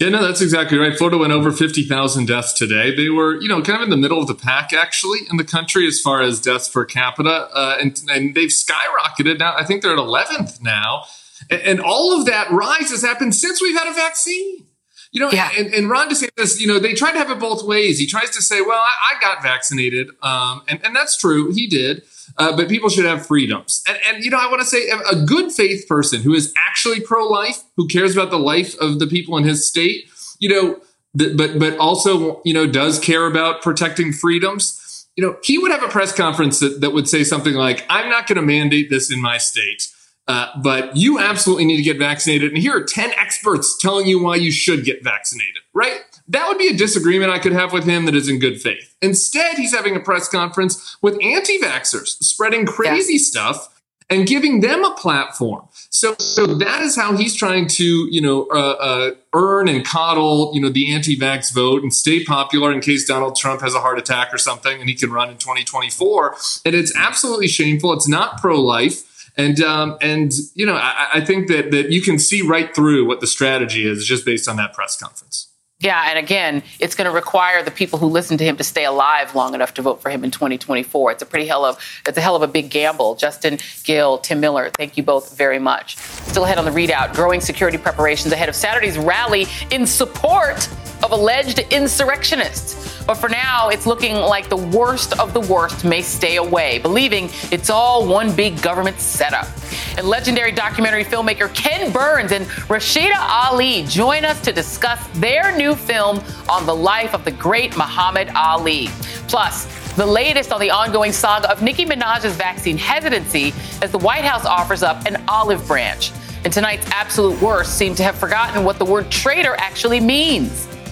Yeah, 0.00 0.08
no, 0.08 0.22
that's 0.22 0.40
exactly 0.40 0.78
right. 0.78 0.96
Florida 0.96 1.18
went 1.18 1.34
over 1.34 1.52
50,000 1.52 2.26
deaths 2.26 2.54
today. 2.54 2.94
They 2.94 3.10
were, 3.10 3.38
you 3.38 3.48
know, 3.48 3.60
kind 3.60 3.76
of 3.76 3.82
in 3.82 3.90
the 3.90 3.98
middle 3.98 4.18
of 4.18 4.28
the 4.28 4.34
pack, 4.34 4.72
actually, 4.72 5.18
in 5.30 5.36
the 5.36 5.44
country 5.44 5.86
as 5.86 6.00
far 6.00 6.22
as 6.22 6.40
deaths 6.40 6.70
per 6.70 6.86
capita. 6.86 7.50
Uh, 7.54 7.76
and, 7.78 8.00
and 8.08 8.34
they've 8.34 8.48
skyrocketed 8.48 9.38
now. 9.38 9.54
I 9.54 9.64
think 9.64 9.82
they're 9.82 9.92
at 9.92 9.98
11th 9.98 10.62
now. 10.62 11.04
And, 11.50 11.60
and 11.60 11.80
all 11.80 12.18
of 12.18 12.24
that 12.24 12.50
rise 12.50 12.90
has 12.90 13.02
happened 13.02 13.34
since 13.34 13.60
we've 13.60 13.76
had 13.76 13.88
a 13.88 13.94
vaccine. 13.94 14.64
You 15.12 15.20
know, 15.20 15.30
yeah. 15.32 15.50
and, 15.58 15.66
and 15.74 15.90
Ron 15.90 16.08
DeSantis, 16.08 16.58
you 16.58 16.66
know, 16.66 16.78
they 16.78 16.94
tried 16.94 17.12
to 17.12 17.18
have 17.18 17.30
it 17.30 17.38
both 17.38 17.64
ways. 17.64 17.98
He 17.98 18.06
tries 18.06 18.30
to 18.30 18.40
say, 18.40 18.62
well, 18.62 18.80
I, 18.80 19.16
I 19.16 19.20
got 19.20 19.42
vaccinated. 19.42 20.08
Um, 20.22 20.62
and, 20.66 20.82
and 20.82 20.96
that's 20.96 21.18
true. 21.18 21.52
He 21.52 21.66
did. 21.66 22.04
Uh, 22.38 22.56
but 22.56 22.68
people 22.68 22.88
should 22.88 23.04
have 23.04 23.26
freedoms. 23.26 23.82
And, 23.88 23.98
and, 24.08 24.24
you 24.24 24.30
know, 24.30 24.38
I 24.38 24.46
want 24.46 24.60
to 24.60 24.66
say 24.66 24.88
a 24.88 25.16
good 25.24 25.52
faith 25.52 25.86
person 25.88 26.22
who 26.22 26.34
is 26.34 26.52
actually 26.56 27.00
pro 27.00 27.26
life, 27.26 27.62
who 27.76 27.86
cares 27.88 28.16
about 28.16 28.30
the 28.30 28.38
life 28.38 28.78
of 28.80 28.98
the 28.98 29.06
people 29.06 29.36
in 29.36 29.44
his 29.44 29.66
state, 29.66 30.08
you 30.38 30.48
know, 30.48 30.80
th- 31.18 31.36
but 31.36 31.58
but 31.58 31.78
also 31.78 32.40
you 32.44 32.54
know 32.54 32.66
does 32.66 32.98
care 32.98 33.26
about 33.26 33.62
protecting 33.62 34.12
freedoms. 34.12 35.06
You 35.16 35.26
know, 35.26 35.36
he 35.42 35.58
would 35.58 35.70
have 35.70 35.82
a 35.82 35.88
press 35.88 36.14
conference 36.14 36.60
that, 36.60 36.80
that 36.80 36.92
would 36.92 37.08
say 37.08 37.24
something 37.24 37.54
like, 37.54 37.84
"I'm 37.90 38.08
not 38.08 38.26
going 38.26 38.36
to 38.36 38.42
mandate 38.42 38.90
this 38.90 39.12
in 39.12 39.20
my 39.20 39.38
state." 39.38 39.88
Uh, 40.28 40.48
but 40.62 40.96
you 40.96 41.18
absolutely 41.18 41.64
need 41.64 41.78
to 41.78 41.82
get 41.82 41.98
vaccinated. 41.98 42.52
And 42.52 42.58
here 42.58 42.76
are 42.76 42.84
10 42.84 43.10
experts 43.14 43.76
telling 43.80 44.06
you 44.06 44.22
why 44.22 44.36
you 44.36 44.52
should 44.52 44.84
get 44.84 45.02
vaccinated, 45.02 45.62
right? 45.74 46.02
That 46.30 46.46
would 46.46 46.58
be 46.58 46.68
a 46.68 46.76
disagreement 46.76 47.32
I 47.32 47.40
could 47.40 47.52
have 47.52 47.72
with 47.72 47.84
him 47.84 48.04
that 48.04 48.14
is 48.14 48.28
in 48.28 48.38
good 48.38 48.60
faith. 48.62 48.94
Instead, 49.02 49.56
he's 49.56 49.74
having 49.74 49.96
a 49.96 50.00
press 50.00 50.28
conference 50.28 50.96
with 51.02 51.14
anti 51.22 51.58
vaxxers, 51.58 52.22
spreading 52.22 52.66
crazy 52.66 53.14
yeah. 53.14 53.18
stuff 53.18 53.68
and 54.08 54.26
giving 54.26 54.60
them 54.60 54.84
a 54.84 54.94
platform. 54.94 55.66
So, 55.90 56.14
so 56.18 56.46
that 56.46 56.82
is 56.82 56.96
how 56.96 57.16
he's 57.16 57.34
trying 57.34 57.66
to, 57.68 57.84
you 57.84 58.20
know, 58.20 58.46
uh, 58.46 58.76
uh, 58.80 59.10
earn 59.32 59.68
and 59.68 59.84
coddle, 59.84 60.52
you 60.54 60.60
know, 60.60 60.68
the 60.68 60.92
anti-vax 60.92 61.52
vote 61.54 61.82
and 61.82 61.92
stay 61.94 62.24
popular 62.24 62.72
in 62.72 62.80
case 62.80 63.06
Donald 63.06 63.36
Trump 63.36 63.60
has 63.60 63.74
a 63.74 63.80
heart 63.80 63.98
attack 63.98 64.34
or 64.34 64.38
something 64.38 64.80
and 64.80 64.88
he 64.88 64.94
can 64.94 65.12
run 65.12 65.30
in 65.30 65.36
2024. 65.36 66.36
And 66.64 66.74
it's 66.74 66.94
absolutely 66.96 67.48
shameful. 67.48 67.92
It's 67.92 68.08
not 68.08 68.40
pro-life. 68.40 69.06
And 69.36 69.60
um, 69.60 69.96
and 70.00 70.32
you 70.54 70.66
know, 70.66 70.74
I, 70.74 71.08
I 71.14 71.24
think 71.24 71.46
that 71.48 71.70
that 71.70 71.92
you 71.92 72.02
can 72.02 72.18
see 72.18 72.42
right 72.42 72.74
through 72.74 73.06
what 73.06 73.20
the 73.20 73.28
strategy 73.28 73.88
is 73.88 74.04
just 74.04 74.26
based 74.26 74.48
on 74.48 74.56
that 74.56 74.74
press 74.74 75.00
conference. 75.00 75.49
Yeah, 75.80 76.10
and 76.10 76.18
again, 76.18 76.62
it's 76.78 76.94
going 76.94 77.06
to 77.06 77.10
require 77.10 77.62
the 77.62 77.70
people 77.70 77.98
who 77.98 78.06
listen 78.06 78.36
to 78.36 78.44
him 78.44 78.58
to 78.58 78.64
stay 78.64 78.84
alive 78.84 79.34
long 79.34 79.54
enough 79.54 79.72
to 79.74 79.82
vote 79.82 80.02
for 80.02 80.10
him 80.10 80.24
in 80.24 80.30
2024. 80.30 81.12
It's 81.12 81.22
a 81.22 81.26
pretty 81.26 81.46
hell 81.46 81.64
of 81.64 81.78
it's 82.06 82.18
a 82.18 82.20
hell 82.20 82.36
of 82.36 82.42
a 82.42 82.46
big 82.46 82.68
gamble. 82.68 83.14
Justin 83.14 83.58
Gill, 83.84 84.18
Tim 84.18 84.40
Miller, 84.40 84.70
thank 84.76 84.98
you 84.98 85.02
both 85.02 85.38
very 85.38 85.58
much. 85.58 85.96
Still 85.96 86.44
ahead 86.44 86.58
on 86.58 86.66
the 86.66 86.70
ReidOut, 86.70 87.14
growing 87.14 87.40
security 87.40 87.78
preparations 87.78 88.30
ahead 88.30 88.50
of 88.50 88.54
Saturday's 88.54 88.98
rally 88.98 89.46
in 89.70 89.86
support 89.86 90.68
of 91.02 91.12
alleged 91.12 91.58
insurrectionists. 91.70 93.04
But 93.04 93.14
for 93.14 93.28
now, 93.28 93.70
it's 93.70 93.86
looking 93.86 94.16
like 94.16 94.48
the 94.48 94.56
worst 94.56 95.18
of 95.18 95.32
the 95.34 95.40
worst 95.40 95.84
may 95.84 96.02
stay 96.02 96.36
away, 96.36 96.78
believing 96.78 97.30
it's 97.50 97.70
all 97.70 98.06
one 98.06 98.34
big 98.34 98.60
government 98.62 99.00
setup. 99.00 99.48
And 99.96 100.06
legendary 100.06 100.52
documentary 100.52 101.04
filmmaker 101.04 101.52
Ken 101.54 101.92
Burns 101.92 102.32
and 102.32 102.46
Rasheda 102.70 103.16
Ali 103.18 103.84
join 103.84 104.24
us 104.24 104.40
to 104.42 104.52
discuss 104.52 105.04
their 105.14 105.56
new 105.56 105.74
film 105.74 106.22
on 106.48 106.66
the 106.66 106.74
life 106.74 107.14
of 107.14 107.24
the 107.24 107.32
great 107.32 107.76
Muhammad 107.76 108.28
Ali. 108.36 108.88
Plus, 109.28 109.66
the 109.96 110.06
latest 110.06 110.52
on 110.52 110.60
the 110.60 110.70
ongoing 110.70 111.12
saga 111.12 111.50
of 111.50 111.62
Nicki 111.62 111.84
Minaj's 111.84 112.36
vaccine 112.36 112.78
hesitancy 112.78 113.52
as 113.82 113.90
the 113.90 113.98
White 113.98 114.24
House 114.24 114.44
offers 114.44 114.82
up 114.82 115.04
an 115.06 115.22
olive 115.26 115.66
branch. 115.66 116.12
And 116.44 116.52
tonight's 116.52 116.86
absolute 116.90 117.40
worst 117.42 117.76
seem 117.76 117.94
to 117.96 118.02
have 118.02 118.16
forgotten 118.16 118.64
what 118.64 118.78
the 118.78 118.84
word 118.84 119.10
traitor 119.10 119.54
actually 119.58 120.00
means. 120.00 120.68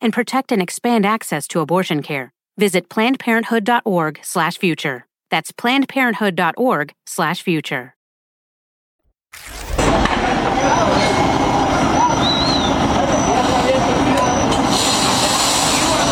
and 0.00 0.12
protect 0.12 0.52
and 0.52 0.62
expand 0.62 1.04
access 1.06 1.48
to 1.48 1.60
abortion 1.60 2.02
care. 2.02 2.32
Visit 2.56 2.88
plannedparenthood.org/future. 2.88 5.06
That's 5.30 5.52
plannedparenthood.org/future. 5.52 7.94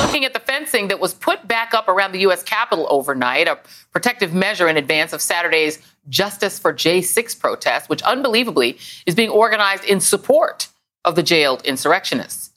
Looking 0.02 0.24
at 0.24 0.32
the 0.32 0.40
fencing 0.40 0.88
that 0.88 1.00
was 1.00 1.14
put 1.14 1.46
back 1.46 1.74
up 1.74 1.88
around 1.88 2.12
the 2.12 2.20
U.S. 2.20 2.42
Capitol 2.42 2.86
overnight, 2.90 3.46
a 3.46 3.58
protective 3.92 4.32
measure 4.32 4.68
in 4.68 4.76
advance 4.76 5.12
of 5.12 5.20
Saturday's 5.20 5.78
Justice 6.08 6.58
for 6.58 6.72
J6 6.72 7.38
protest, 7.38 7.88
which 7.88 8.02
unbelievably 8.02 8.78
is 9.06 9.14
being 9.14 9.30
organized 9.30 9.84
in 9.84 10.00
support 10.00 10.68
of 11.04 11.14
the 11.14 11.22
jailed 11.22 11.64
insurrectionists. 11.64 12.47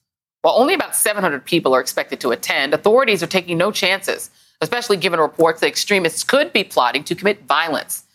While 0.41 0.55
only 0.57 0.73
about 0.73 0.95
700 0.95 1.45
people 1.45 1.75
are 1.75 1.81
expected 1.81 2.19
to 2.21 2.31
attend, 2.31 2.73
authorities 2.73 3.21
are 3.21 3.27
taking 3.27 3.57
no 3.57 3.71
chances, 3.71 4.31
especially 4.59 4.97
given 4.97 5.19
reports 5.19 5.61
that 5.61 5.67
extremists 5.67 6.23
could 6.23 6.51
be 6.51 6.63
plotting 6.63 7.03
to 7.05 7.15
commit 7.15 7.45
violence. 7.45 8.05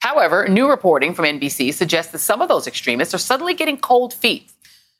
However, 0.00 0.48
new 0.48 0.68
reporting 0.68 1.14
from 1.14 1.24
NBC 1.24 1.72
suggests 1.72 2.12
that 2.12 2.18
some 2.18 2.42
of 2.42 2.48
those 2.48 2.66
extremists 2.66 3.14
are 3.14 3.18
suddenly 3.18 3.54
getting 3.54 3.78
cold 3.78 4.12
feet. 4.12 4.52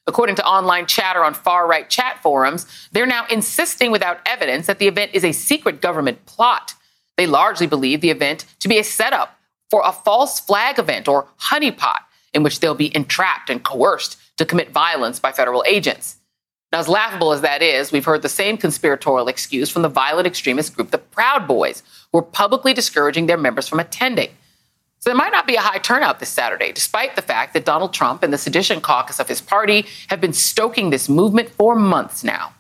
According 0.07 0.37
to 0.37 0.47
online 0.47 0.87
chatter 0.87 1.25
on 1.25 1.35
far 1.35 1.67
right 1.67 1.91
chat 1.91 2.23
forums, 2.23 2.67
they're 2.93 3.07
now 3.07 3.27
insisting 3.29 3.91
without 3.91 4.21
evidence 4.25 4.67
that 4.67 4.79
the 4.79 4.87
event 4.87 5.11
is 5.13 5.25
a 5.25 5.33
secret 5.33 5.81
government 5.81 6.25
plot. 6.27 6.75
They 7.17 7.27
largely 7.27 7.67
believe 7.67 8.01
the 8.01 8.11
event 8.11 8.47
to 8.61 8.69
be 8.69 8.79
a 8.79 8.85
setup 8.85 9.39
for 9.71 9.83
a 9.85 9.91
false 9.91 10.39
flag 10.39 10.79
event 10.79 11.09
or 11.09 11.27
honeypot 11.41 11.99
in 12.33 12.45
which 12.45 12.61
they'll 12.61 12.75
be 12.75 12.95
entrapped 12.95 13.51
and 13.51 13.65
coerced 13.65 14.17
to 14.37 14.45
commit 14.45 14.71
violence 14.71 15.19
by 15.19 15.33
federal 15.33 15.65
agents. 15.67 16.19
Now, 16.73 16.81
as 16.81 16.89
laughable 16.89 17.33
as 17.33 17.43
that 17.43 17.63
is, 17.63 17.93
we've 17.93 18.05
heard 18.05 18.23
the 18.23 18.29
same 18.29 18.57
conspiratorial 18.57 19.29
excuse 19.29 19.71
from 19.71 19.83
the 19.83 19.89
violent 19.89 20.27
extremist 20.27 20.75
group, 20.75 20.91
the 20.91 20.99
Proud 20.99 21.47
Boys, 21.47 21.83
who 22.11 22.19
are 22.19 22.23
publicly 22.23 22.75
discouraging 22.75 23.27
their 23.27 23.37
members 23.37 23.69
from 23.69 23.79
attending. 23.79 24.31
So 24.99 25.11
there 25.11 25.17
might 25.17 25.31
not 25.31 25.47
be 25.47 25.55
a 25.55 25.61
high 25.61 25.79
turnout 25.79 26.19
this 26.19 26.29
Saturday, 26.29 26.73
despite 26.73 27.15
the 27.15 27.23
fact 27.23 27.55
that 27.55 27.65
Donald 27.65 27.95
Trump 27.95 28.25
and 28.25 28.33
the 28.33 28.39
sedition 28.39 28.81
caucus 28.81 29.21
of 29.21 29.29
his 29.29 29.41
party 29.41 29.87
have 30.09 30.21
been 30.21 30.33
stoking 30.33 30.91
this 30.91 31.09
movement 31.09 31.51
for 31.51 31.77
months 31.77 32.25
now. 32.25 32.55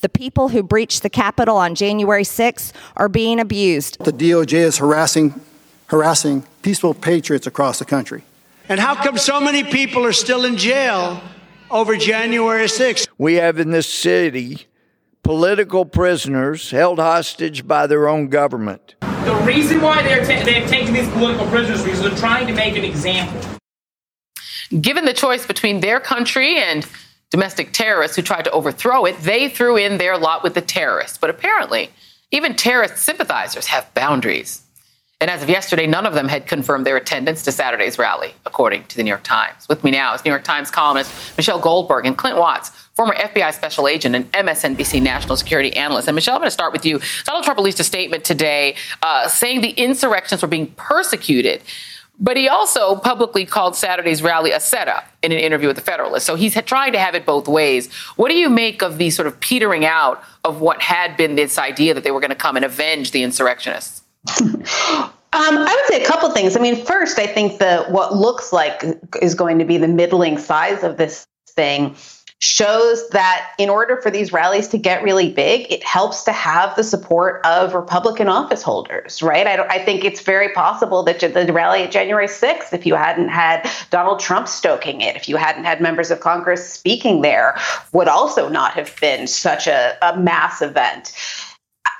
The 0.00 0.08
people 0.08 0.50
who 0.50 0.62
breached 0.62 1.02
the 1.02 1.10
Capitol 1.10 1.56
on 1.56 1.74
January 1.74 2.24
6th 2.24 2.72
are 2.96 3.08
being 3.08 3.40
abused. 3.40 4.04
The 4.04 4.12
DOJ 4.12 4.52
is 4.52 4.78
harassing, 4.78 5.40
harassing 5.86 6.44
peaceful 6.62 6.94
patriots 6.94 7.46
across 7.46 7.80
the 7.80 7.84
country. 7.84 8.22
And 8.68 8.78
how 8.78 8.94
come 8.94 9.18
so 9.18 9.40
many 9.40 9.64
people 9.64 10.04
are 10.04 10.12
still 10.12 10.44
in 10.44 10.56
jail 10.56 11.20
over 11.72 11.96
January 11.96 12.66
6th? 12.66 13.08
We 13.18 13.34
have 13.34 13.58
in 13.58 13.70
this 13.70 13.88
city 13.88 14.66
political 15.22 15.84
prisoners 15.84 16.70
held 16.70 16.98
hostage 16.98 17.66
by 17.66 17.86
their 17.86 18.08
own 18.08 18.28
government. 18.28 18.96
The 19.00 19.42
reason 19.46 19.80
why 19.80 20.02
they're 20.02 20.24
ta- 20.24 20.44
they've 20.44 20.68
taken 20.68 20.92
these 20.92 21.08
political 21.10 21.46
prisoners 21.46 21.78
is 21.78 21.84
because 21.84 22.00
they're 22.02 22.18
trying 22.18 22.46
to 22.46 22.52
make 22.52 22.76
an 22.76 22.84
example. 22.84 23.40
Given 24.80 25.04
the 25.04 25.12
choice 25.12 25.46
between 25.46 25.80
their 25.80 26.00
country 26.00 26.56
and 26.56 26.86
domestic 27.30 27.72
terrorists 27.72 28.16
who 28.16 28.22
tried 28.22 28.44
to 28.44 28.50
overthrow 28.50 29.04
it, 29.04 29.16
they 29.20 29.48
threw 29.48 29.76
in 29.76 29.98
their 29.98 30.18
lot 30.18 30.42
with 30.42 30.54
the 30.54 30.60
terrorists. 30.60 31.18
But 31.18 31.30
apparently, 31.30 31.90
even 32.30 32.56
terrorist 32.56 32.96
sympathizers 32.98 33.66
have 33.66 33.92
boundaries. 33.94 34.61
And 35.22 35.30
as 35.30 35.40
of 35.40 35.48
yesterday, 35.48 35.86
none 35.86 36.04
of 36.04 36.14
them 36.14 36.26
had 36.26 36.48
confirmed 36.48 36.84
their 36.84 36.96
attendance 36.96 37.44
to 37.44 37.52
Saturday's 37.52 37.96
rally, 37.96 38.34
according 38.44 38.82
to 38.86 38.96
the 38.96 39.04
New 39.04 39.08
York 39.10 39.22
Times. 39.22 39.68
With 39.68 39.84
me 39.84 39.92
now 39.92 40.12
is 40.14 40.24
New 40.24 40.32
York 40.32 40.42
Times 40.42 40.68
columnist 40.68 41.12
Michelle 41.36 41.60
Goldberg 41.60 42.06
and 42.06 42.18
Clint 42.18 42.38
Watts, 42.38 42.70
former 42.94 43.14
FBI 43.14 43.54
special 43.54 43.86
agent 43.86 44.16
and 44.16 44.32
MSNBC 44.32 45.00
national 45.00 45.36
security 45.36 45.76
analyst. 45.76 46.08
And 46.08 46.16
Michelle, 46.16 46.34
I'm 46.34 46.40
going 46.40 46.48
to 46.48 46.50
start 46.50 46.72
with 46.72 46.84
you. 46.84 46.98
Donald 47.22 47.44
Trump 47.44 47.56
released 47.56 47.78
a 47.78 47.84
statement 47.84 48.24
today 48.24 48.74
uh, 49.00 49.28
saying 49.28 49.60
the 49.60 49.70
insurrections 49.70 50.42
were 50.42 50.48
being 50.48 50.66
persecuted. 50.72 51.62
But 52.18 52.36
he 52.36 52.48
also 52.48 52.96
publicly 52.96 53.46
called 53.46 53.76
Saturday's 53.76 54.24
rally 54.24 54.50
a 54.50 54.58
setup 54.58 55.06
in 55.22 55.30
an 55.30 55.38
interview 55.38 55.68
with 55.68 55.76
the 55.76 55.82
Federalist. 55.82 56.26
So 56.26 56.34
he's 56.34 56.60
trying 56.62 56.94
to 56.94 56.98
have 56.98 57.14
it 57.14 57.24
both 57.24 57.46
ways. 57.46 57.92
What 58.16 58.28
do 58.28 58.34
you 58.34 58.50
make 58.50 58.82
of 58.82 58.98
the 58.98 59.10
sort 59.10 59.28
of 59.28 59.38
petering 59.38 59.84
out 59.84 60.20
of 60.42 60.60
what 60.60 60.82
had 60.82 61.16
been 61.16 61.36
this 61.36 61.58
idea 61.58 61.94
that 61.94 62.02
they 62.02 62.10
were 62.10 62.20
going 62.20 62.30
to 62.30 62.34
come 62.34 62.56
and 62.56 62.64
avenge 62.64 63.12
the 63.12 63.22
insurrectionists? 63.22 64.01
Um, 65.34 65.56
I 65.56 65.74
would 65.74 65.86
say 65.86 66.02
a 66.02 66.06
couple 66.06 66.30
things. 66.30 66.56
I 66.56 66.60
mean, 66.60 66.84
first, 66.84 67.18
I 67.18 67.26
think 67.26 67.58
that 67.58 67.90
what 67.90 68.14
looks 68.14 68.52
like 68.52 68.84
is 69.22 69.34
going 69.34 69.58
to 69.60 69.64
be 69.64 69.78
the 69.78 69.88
middling 69.88 70.36
size 70.36 70.82
of 70.82 70.98
this 70.98 71.26
thing 71.48 71.96
shows 72.42 73.08
that 73.10 73.52
in 73.56 73.70
order 73.70 73.96
for 74.02 74.10
these 74.10 74.32
rallies 74.32 74.66
to 74.68 74.76
get 74.76 75.02
really 75.02 75.32
big, 75.32 75.72
it 75.72 75.82
helps 75.84 76.24
to 76.24 76.32
have 76.32 76.74
the 76.76 76.82
support 76.82 77.40
of 77.46 77.72
Republican 77.72 78.28
office 78.28 78.62
holders, 78.62 79.22
right? 79.22 79.46
I, 79.46 79.64
I 79.68 79.84
think 79.84 80.04
it's 80.04 80.20
very 80.20 80.48
possible 80.50 81.02
that 81.04 81.20
the 81.20 81.52
rally 81.52 81.84
at 81.84 81.92
January 81.92 82.26
6th, 82.26 82.72
if 82.72 82.84
you 82.84 82.96
hadn't 82.96 83.28
had 83.28 83.70
Donald 83.90 84.18
Trump 84.18 84.48
stoking 84.48 85.02
it, 85.02 85.14
if 85.14 85.28
you 85.28 85.36
hadn't 85.36 85.64
had 85.64 85.80
members 85.80 86.10
of 86.10 86.18
Congress 86.18 86.68
speaking 86.68 87.22
there, 87.22 87.56
would 87.92 88.08
also 88.08 88.48
not 88.48 88.74
have 88.74 88.94
been 89.00 89.28
such 89.28 89.68
a, 89.68 89.96
a 90.02 90.18
mass 90.18 90.60
event 90.60 91.12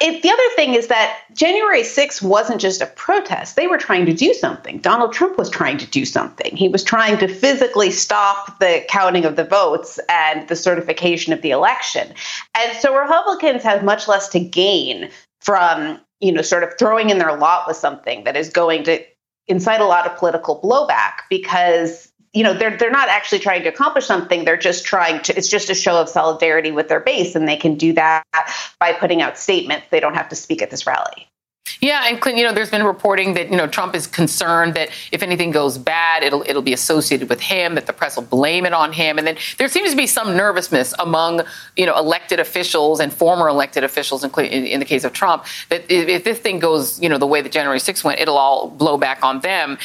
it, 0.01 0.23
the 0.23 0.31
other 0.31 0.49
thing 0.57 0.75
is 0.75 0.89
that 0.89 1.19
January 1.33 1.83
6th 1.83 2.23
wasn't 2.23 2.61
just 2.61 2.81
a 2.81 2.87
protest. 2.87 3.57
They 3.57 3.67
were 3.67 3.79
trying 3.79 4.07
to 4.07 4.13
do 4.13 4.35
something. 4.35 4.79
Donald 4.79 5.13
Trump 5.13 5.39
was 5.39 5.49
trying 5.51 5.79
to 5.79 5.87
do 5.87 6.05
something. 6.05 6.57
He 6.57 6.69
was 6.69 6.83
trying 6.83 7.19
to 7.19 7.29
physically 7.29 7.91
stop 7.91 8.59
the 8.59 8.85
counting 8.89 9.25
of 9.25 9.37
the 9.37 9.45
votes 9.45 10.01
and 10.09 10.49
the 10.49 10.57
certification 10.57 11.33
of 11.33 11.43
the 11.43 11.51
election. 11.51 12.15
And 12.57 12.77
so 12.79 12.97
Republicans 12.97 13.63
have 13.63 13.85
much 13.85 14.09
less 14.09 14.29
to 14.31 14.41
gain 14.41 15.11
from, 15.41 16.01
you 16.21 16.33
know, 16.33 16.43
sort 16.43 16.65
of 16.65 16.71
throwing 16.79 17.11
in 17.11 17.19
their 17.19 17.37
lot 17.37 17.67
with 17.67 17.77
something 17.77 18.25
that 18.25 18.37
is 18.37 18.51
going 18.51 18.85
to 18.85 19.05
incite 19.49 19.81
a 19.81 19.87
lot 19.87 20.07
of 20.07 20.17
political 20.17 20.61
blowback 20.61 21.13
because 21.29 22.12
you 22.33 22.43
know 22.43 22.55
they're 22.55 22.77
they're 22.77 22.91
not 22.91 23.09
actually 23.09 23.39
trying 23.39 23.63
to 23.63 23.69
accomplish 23.69 24.07
something. 24.07 24.45
They're 24.45 24.57
just 24.57 24.85
trying 24.85 25.23
to 25.23 25.37
it's 25.37 25.49
just 25.49 25.71
a 25.71 25.75
show 25.75 26.01
of 26.01 26.09
solidarity 26.09 26.71
with 26.71 26.89
their 26.89 27.01
base 27.01 27.35
and 27.35 27.49
they 27.49 27.57
can 27.57 27.77
do 27.77 27.93
that 27.95 28.25
by 28.79 28.93
putting 28.93 29.23
out 29.23 29.39
statements. 29.39 29.87
They 29.91 30.01
don't 30.01 30.15
have 30.15 30.29
to 30.31 30.37
speak 30.37 30.63
at 30.63 30.71
this 30.71 30.87
rally. 30.87 31.29
Yeah, 31.81 32.07
and 32.07 32.21
Clinton, 32.21 32.39
you 32.39 32.47
know, 32.47 32.55
there's 32.55 32.71
been 32.71 32.85
reporting 32.85 33.35
that 33.35 33.51
you 33.51 33.57
know 33.57 33.67
Trump 33.67 33.95
is 33.95 34.07
concerned 34.07 34.75
that 34.75 34.91
if 35.11 35.23
anything 35.23 35.51
goes 35.51 35.79
bad, 35.79 36.23
it'll 36.23 36.43
it'll 36.43 36.63
be 36.63 36.73
associated 36.73 37.29
with 37.29 37.41
him, 37.41 37.75
that 37.75 37.87
the 37.87 37.93
press 37.93 38.17
will 38.17 38.25
blame 38.25 38.67
it 38.67 38.73
on 38.73 38.93
him, 38.93 39.19
and 39.19 39.27
then 39.27 39.37
there 39.59 39.69
seems 39.69 39.91
to 39.91 39.97
be 39.97 40.07
some 40.07 40.37
nervousness 40.37 40.95
among 40.99 41.43
you 41.77 41.87
know 41.87 41.97
elected 41.97 42.41
officials 42.41 43.01
and 43.01 43.13
former 43.13 43.49
elected 43.49 43.85
officials, 43.85 44.25
in, 44.25 44.31
in 44.67 44.81
the 44.81 44.87
case 44.87 45.05
of 45.05 45.13
Trump, 45.13 45.45
that 45.71 45.83
if, 45.91 46.09
if 46.09 46.25
this 46.25 46.39
thing 46.39 46.59
goes 46.59 47.01
you 47.01 47.09
know 47.09 47.19
the 47.19 47.27
way 47.27 47.41
that 47.41 47.53
January 47.53 47.79
6th 47.79 48.05
went, 48.05 48.21
it'll 48.21 48.39
all 48.39 48.69
blow 48.69 48.97
back 48.97 49.23
on 49.25 49.41
them. 49.41 49.79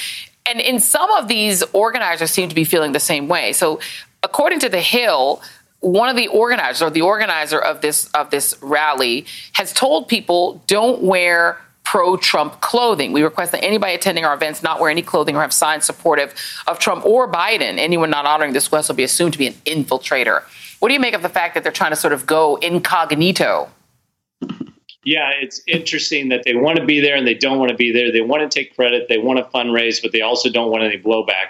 And 0.47 0.61
in 0.61 0.79
some 0.79 1.11
of 1.11 1.27
these, 1.27 1.63
organizers 1.73 2.31
seem 2.31 2.49
to 2.49 2.55
be 2.55 2.63
feeling 2.63 2.93
the 2.93 2.99
same 2.99 3.27
way. 3.27 3.53
So, 3.53 3.79
according 4.23 4.59
to 4.59 4.69
The 4.69 4.81
Hill, 4.81 5.41
one 5.79 6.09
of 6.09 6.15
the 6.15 6.27
organizers 6.27 6.81
or 6.81 6.89
the 6.89 7.01
organizer 7.01 7.59
of 7.59 7.81
this 7.81 8.09
of 8.13 8.29
this 8.29 8.55
rally 8.61 9.25
has 9.53 9.73
told 9.73 10.07
people 10.07 10.61
don't 10.67 11.03
wear 11.03 11.59
pro-Trump 11.83 12.59
clothing. 12.59 13.13
We 13.13 13.23
request 13.23 13.53
that 13.53 13.63
anybody 13.63 13.93
attending 13.93 14.25
our 14.25 14.33
events 14.33 14.61
not 14.61 14.81
wear 14.81 14.89
any 14.89 15.01
clothing 15.01 15.37
or 15.37 15.41
have 15.41 15.53
signs 15.53 15.85
supportive 15.85 16.33
of 16.67 16.79
Trump 16.79 17.05
or 17.05 17.31
Biden. 17.31 17.77
Anyone 17.77 18.09
not 18.09 18.25
honoring 18.25 18.51
this 18.51 18.65
request 18.65 18.89
will 18.89 18.97
be 18.97 19.05
assumed 19.05 19.31
to 19.33 19.39
be 19.39 19.47
an 19.47 19.53
infiltrator. 19.65 20.43
What 20.79 20.89
do 20.89 20.93
you 20.93 20.99
make 20.99 21.13
of 21.13 21.21
the 21.21 21.29
fact 21.29 21.53
that 21.53 21.63
they're 21.63 21.71
trying 21.71 21.91
to 21.91 21.95
sort 21.95 22.11
of 22.11 22.25
go 22.25 22.57
incognito? 22.57 23.69
Yeah, 25.07 25.31
it's 25.41 25.61
interesting 25.67 26.27
that 26.27 26.43
they 26.43 26.53
want 26.53 26.77
to 26.77 26.85
be 26.85 26.99
there 26.99 27.15
and 27.15 27.25
they 27.25 27.33
don't 27.33 27.59
want 27.59 27.71
to 27.71 27.77
be 27.77 27.93
there. 27.93 28.11
They 28.11 28.19
want 28.19 28.43
to 28.43 28.59
take 28.59 28.75
credit, 28.75 29.07
they 29.07 29.17
want 29.17 29.39
to 29.39 29.57
fundraise, 29.57 30.01
but 30.01 30.11
they 30.11 30.19
also 30.19 30.49
don't 30.49 30.69
want 30.69 30.83
any 30.83 30.97
blowback. 30.97 31.47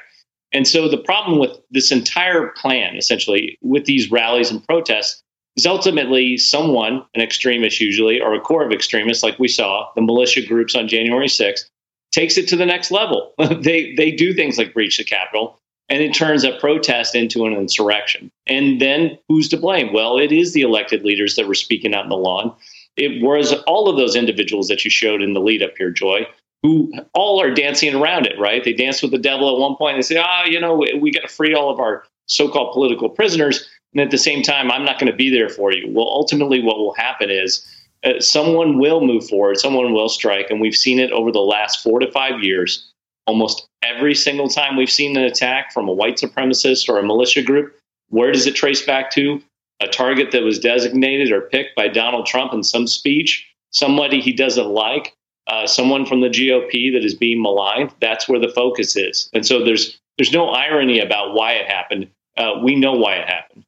And 0.52 0.68
so 0.68 0.88
the 0.88 1.00
problem 1.00 1.40
with 1.40 1.58
this 1.72 1.92
entire 1.92 2.50
plan, 2.50 2.96
essentially, 2.96 3.58
with 3.64 3.86
these 3.86 4.12
rallies 4.12 4.52
and 4.52 4.64
protests, 4.64 5.24
is 5.56 5.66
ultimately 5.66 6.38
someone, 6.38 7.04
an 7.16 7.22
extremist 7.22 7.82
usually, 7.82 8.22
or 8.22 8.36
a 8.36 8.40
core 8.40 8.64
of 8.64 8.72
extremists, 8.72 9.24
like 9.24 9.40
we 9.40 9.48
saw, 9.48 9.90
the 9.96 10.04
militia 10.04 10.46
groups 10.46 10.76
on 10.76 10.88
January 10.88 11.28
6th, 11.28 11.68
takes 12.12 12.38
it 12.38 12.48
to 12.50 12.56
the 12.56 12.66
next 12.66 12.92
level. 12.92 13.34
they 13.40 13.96
they 13.96 14.12
do 14.12 14.36
things 14.36 14.60
like 14.60 14.72
breach 14.72 15.00
the 15.00 15.04
Capitol, 15.04 15.60
and 15.90 16.04
it 16.04 16.14
turns 16.14 16.44
a 16.44 16.58
protest 16.60 17.16
into 17.16 17.48
an 17.48 17.54
insurrection. 17.54 18.30
And 18.46 18.80
then 18.80 19.18
who's 19.28 19.50
to 19.50 19.58
blame? 19.58 19.94
Well, 19.94 20.20
it 20.20 20.32
is 20.32 20.54
the 20.54 20.62
elected 20.62 21.04
leaders 21.04 21.36
that 21.36 21.48
were 21.48 21.56
speaking 21.56 21.96
out 21.96 22.04
in 22.04 22.10
the 22.10 22.18
lawn 22.18 22.56
it 22.98 23.22
was 23.22 23.54
all 23.68 23.90
of 23.90 23.98
those 23.98 24.16
individuals 24.16 24.68
that 24.68 24.84
you 24.84 24.90
showed 24.90 25.22
in 25.22 25.34
the 25.34 25.40
lead 25.40 25.62
up 25.62 25.78
here, 25.78 25.92
Joy, 25.92 26.28
who 26.64 26.92
all 27.14 27.40
are 27.40 27.54
dancing 27.54 27.96
around 27.96 28.26
it, 28.26 28.38
right? 28.40 28.64
They 28.64 28.74
dance 28.74 29.02
with 29.02 29.12
the 29.12 29.18
devil 29.18 29.54
at 29.54 29.60
one 29.60 29.76
point. 29.76 29.98
They 29.98 30.02
say, 30.02 30.18
ah, 30.18 30.44
oh, 30.44 30.50
you 30.50 30.60
know, 30.60 30.76
we 30.76 31.12
got 31.12 31.22
to 31.22 31.28
free 31.28 31.54
all 31.54 31.70
of 31.70 31.80
our 31.80 32.04
so 32.26 32.50
called 32.50 32.74
political 32.74 33.10
prisoners. 33.10 33.70
And 33.94 34.02
at 34.02 34.12
the 34.12 34.18
same 34.18 34.44
time, 34.44 34.72
I'm 34.72 34.84
not 34.84 35.00
going 35.00 35.12
to 35.12 35.16
be 35.16 35.30
there 35.30 35.50
for 35.50 35.72
you. 35.72 35.90
Well, 35.92 36.08
ultimately, 36.08 36.62
what 36.62 36.78
will 36.78 36.94
happen 36.94 37.30
is 37.30 37.66
uh, 38.04 38.20
someone 38.20 38.80
will 38.80 39.02
move 39.02 39.28
forward, 39.28 39.58
someone 39.58 39.94
will 39.94 40.10
strike. 40.10 40.50
And 40.50 40.60
we've 40.60 40.76
seen 40.76 41.00
it 41.00 41.12
over 41.12 41.32
the 41.32 41.40
last 41.40 41.82
four 41.84 42.00
to 42.00 42.12
five 42.12 42.44
years. 42.44 42.92
Almost 43.28 43.68
every 43.84 44.16
single 44.16 44.50
time 44.50 44.76
we've 44.76 44.90
seen 44.90 45.16
an 45.18 45.24
attack 45.24 45.74
from 45.74 45.88
a 45.88 45.94
white 45.94 46.18
supremacist 46.18 46.90
or 46.90 46.98
a 46.98 47.04
militia 47.04 47.42
group, 47.42 47.76
where 48.10 48.32
does 48.32 48.48
it 48.48 48.56
trace 48.56 48.86
back 48.86 49.12
to? 49.12 49.42
A 49.80 49.88
target 49.88 50.32
that 50.32 50.44
was 50.44 50.60
designated 50.60 51.32
or 51.32 51.42
picked 51.42 51.76
by 51.76 51.88
Donald 51.88 52.26
Trump 52.26 52.54
in 52.54 52.64
some 52.64 52.88
speech, 52.88 53.48
somebody 53.72 54.20
he 54.20 54.34
doesn't 54.34 54.68
like, 54.68 55.16
uh, 55.48 55.68
someone 55.68 56.06
from 56.06 56.22
the 56.22 56.30
GOP 56.30 56.92
that 56.94 57.06
is 57.06 57.16
being 57.16 57.42
maligned. 57.42 57.94
That's 58.02 58.28
where 58.28 58.40
the 58.40 58.50
focus 58.50 58.96
is, 58.96 59.30
and 59.34 59.46
so 59.46 59.64
there's 59.64 60.00
there's 60.18 60.34
no 60.34 60.50
irony 60.50 61.00
about 61.00 61.34
why 61.34 61.54
it 61.54 61.68
happened. 61.68 62.10
Uh, 62.36 62.60
we 62.64 62.76
know 62.76 62.94
why 62.94 63.16
it 63.16 63.28
happened. 63.28 63.64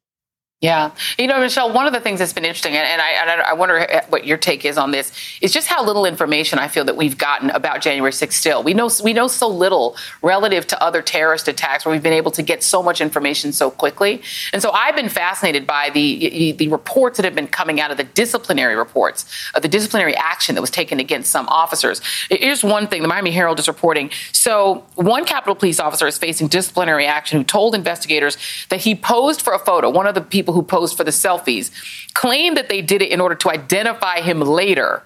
Yeah. 0.60 0.90
You 1.16 1.26
know, 1.26 1.40
Michelle, 1.40 1.72
one 1.72 1.86
of 1.86 1.94
the 1.94 2.00
things 2.00 2.18
that's 2.18 2.34
been 2.34 2.44
interesting, 2.44 2.76
and, 2.76 3.00
I, 3.00 3.12
and, 3.12 3.40
I, 3.40 3.54
wonder 3.54 4.02
what 4.10 4.26
your 4.26 4.36
take 4.36 4.66
is 4.66 4.76
on 4.76 4.90
this, 4.90 5.10
is 5.40 5.54
just 5.54 5.68
how 5.68 5.82
little 5.82 6.04
information 6.04 6.58
I 6.58 6.68
feel 6.68 6.84
that 6.84 6.98
we've 6.98 7.16
gotten 7.16 7.48
about 7.48 7.80
January 7.80 8.12
6th 8.12 8.32
still. 8.34 8.62
We 8.62 8.74
know, 8.74 8.90
we 9.02 9.14
know 9.14 9.26
so 9.26 9.48
little 9.48 9.96
relative 10.20 10.66
to 10.66 10.82
other 10.82 11.00
terrorist 11.00 11.48
attacks 11.48 11.86
where 11.86 11.92
we've 11.92 12.02
been 12.02 12.12
able 12.12 12.30
to 12.32 12.42
get 12.42 12.62
so 12.62 12.82
much 12.82 13.00
information 13.00 13.52
so 13.52 13.70
quickly. 13.70 14.20
And 14.52 14.60
so 14.60 14.70
I've 14.70 14.94
been 14.94 15.08
fascinated 15.08 15.66
by 15.66 15.88
the, 15.88 16.52
the 16.52 16.68
reports 16.68 17.16
that 17.16 17.24
have 17.24 17.34
been 17.34 17.48
coming 17.48 17.80
out 17.80 17.90
of 17.90 17.96
the 17.96 18.04
disciplinary 18.04 18.76
reports, 18.76 19.24
of 19.54 19.62
the 19.62 19.68
disciplinary 19.68 20.14
action 20.14 20.56
that 20.56 20.60
was 20.60 20.70
taken 20.70 21.00
against 21.00 21.30
some 21.30 21.48
officers. 21.48 22.02
Here's 22.28 22.62
one 22.62 22.86
thing 22.86 23.00
the 23.00 23.08
Miami 23.08 23.30
Herald 23.30 23.58
is 23.58 23.66
reporting. 23.66 24.10
So, 24.32 24.84
one 24.96 25.24
Capitol 25.24 25.54
Police 25.54 25.80
officer 25.80 26.06
is 26.06 26.18
facing 26.18 26.48
disciplinary 26.48 27.06
action 27.06 27.38
who 27.38 27.44
told 27.44 27.74
investigators 27.74 28.36
that 28.68 28.80
he 28.80 28.94
posed 28.94 29.40
for 29.40 29.54
a 29.54 29.58
photo. 29.58 29.88
One 29.88 30.06
of 30.06 30.14
the 30.14 30.20
people 30.20 30.49
people 30.50 30.60
who 30.60 30.66
posed 30.66 30.96
for 30.96 31.04
the 31.04 31.10
selfies 31.10 31.70
claim 32.14 32.54
that 32.54 32.68
they 32.68 32.82
did 32.82 33.02
it 33.02 33.10
in 33.10 33.20
order 33.20 33.34
to 33.34 33.50
identify 33.50 34.20
him 34.20 34.40
later, 34.40 35.02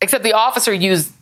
except 0.00 0.22
the 0.22 0.32
officer 0.32 0.72
used 0.72 1.12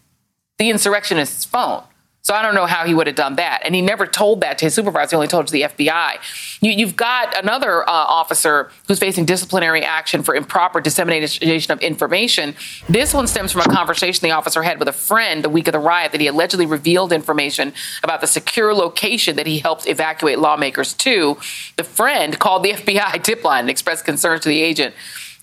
the 0.59 0.71
insurrectionist's 0.71 1.45
phone. 1.45 1.83
So 2.25 2.33
I 2.33 2.41
don't 2.41 2.55
know 2.55 2.65
how 2.65 2.87
he 2.87 2.95
would 2.95 3.07
have 3.07 3.17
done 3.17 3.37
that. 3.37 3.61
And 3.67 3.75
he 3.75 3.83
never 3.83 4.07
told 4.07 4.41
that 4.41 4.57
to 4.59 4.65
his 4.65 4.75
supervisor. 4.75 5.11
He 5.11 5.17
only 5.17 5.29
told 5.29 5.45
it 5.45 5.49
to 5.49 5.53
the 5.53 5.63
FBI. 5.63 6.59
You, 6.63 6.87
have 6.87 6.97
got 6.97 7.39
another 7.39 7.83
uh, 7.83 7.93
officer 7.93 8.71
who's 8.89 8.99
facing 8.99 9.27
disciplinary 9.27 9.83
action 9.83 10.23
for 10.23 10.35
improper 10.35 10.81
dissemination 10.81 11.71
of 11.71 11.81
information. 11.81 12.55
This 12.89 13.13
one 13.13 13.27
stems 13.27 13.53
from 13.53 13.61
a 13.61 13.65
conversation 13.65 14.27
the 14.27 14.31
officer 14.31 14.63
had 14.63 14.79
with 14.79 14.89
a 14.89 14.93
friend 14.93 15.45
the 15.45 15.51
week 15.51 15.69
of 15.69 15.73
the 15.73 15.79
riot 15.79 16.13
that 16.13 16.21
he 16.23 16.27
allegedly 16.27 16.65
revealed 16.65 17.13
information 17.13 17.75
about 18.03 18.23
the 18.23 18.27
secure 18.27 18.73
location 18.73 19.37
that 19.37 19.47
he 19.47 19.59
helped 19.59 19.87
evacuate 19.87 20.39
lawmakers 20.39 20.95
to. 20.95 21.37
The 21.77 21.85
friend 21.85 22.39
called 22.39 22.63
the 22.63 22.73
FBI 22.73 23.23
tip 23.23 23.45
line 23.45 23.61
and 23.61 23.71
expressed 23.71 24.07
concerns 24.07 24.41
to 24.45 24.49
the 24.49 24.63
agent. 24.63 24.95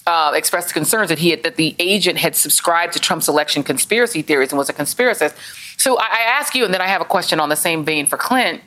Uh, 0.08 0.32
expressed 0.36 0.74
concerns 0.74 1.10
that 1.10 1.20
he 1.20 1.30
had, 1.30 1.44
that 1.44 1.58
the 1.58 1.76
agent 1.78 2.18
had 2.18 2.36
subscribed 2.36 2.92
to 2.92 3.00
Trump's 3.00 3.28
election 3.28 3.62
conspiracy 3.62 4.24
theories 4.24 4.52
and 4.52 4.58
was 4.58 4.68
a 4.68 4.74
conspiracist. 4.74 5.36
So 5.78 6.00
I, 6.00 6.06
I 6.06 6.22
ask 6.40 6.56
you, 6.56 6.66
and 6.66 6.74
then 6.74 6.82
I 6.82 6.88
have 6.88 7.02
a 7.02 7.06
question 7.06 7.40
on 7.40 7.50
the 7.50 7.56
same 7.56 7.86
vein 7.86 8.08
for 8.08 8.18
Clint. 8.18 8.62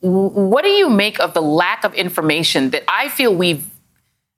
What 0.00 0.62
do 0.62 0.68
you 0.68 0.90
make 0.90 1.18
of 1.20 1.32
the 1.32 1.40
lack 1.40 1.84
of 1.84 1.94
information 1.94 2.70
that 2.70 2.84
I 2.86 3.08
feel 3.08 3.34
we've 3.34 3.64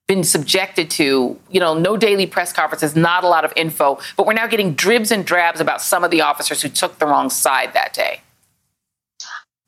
been 0.06 0.24
subjected 0.24 0.90
to, 0.90 1.38
you 1.50 1.60
know, 1.60 1.74
no 1.74 1.96
daily 1.96 2.26
press 2.26 2.52
conferences, 2.52 2.94
not 2.94 3.24
a 3.24 3.28
lot 3.28 3.44
of 3.44 3.52
info, 3.56 3.98
but 4.16 4.26
we're 4.26 4.34
now 4.34 4.46
getting 4.46 4.74
dribs 4.74 5.10
and 5.10 5.24
drabs 5.24 5.60
about 5.60 5.82
some 5.82 6.04
of 6.04 6.10
the 6.10 6.20
officers 6.20 6.62
who 6.62 6.68
took 6.68 6.98
the 6.98 7.06
wrong 7.06 7.30
side 7.30 7.72
that 7.74 7.92
day. 7.92 8.20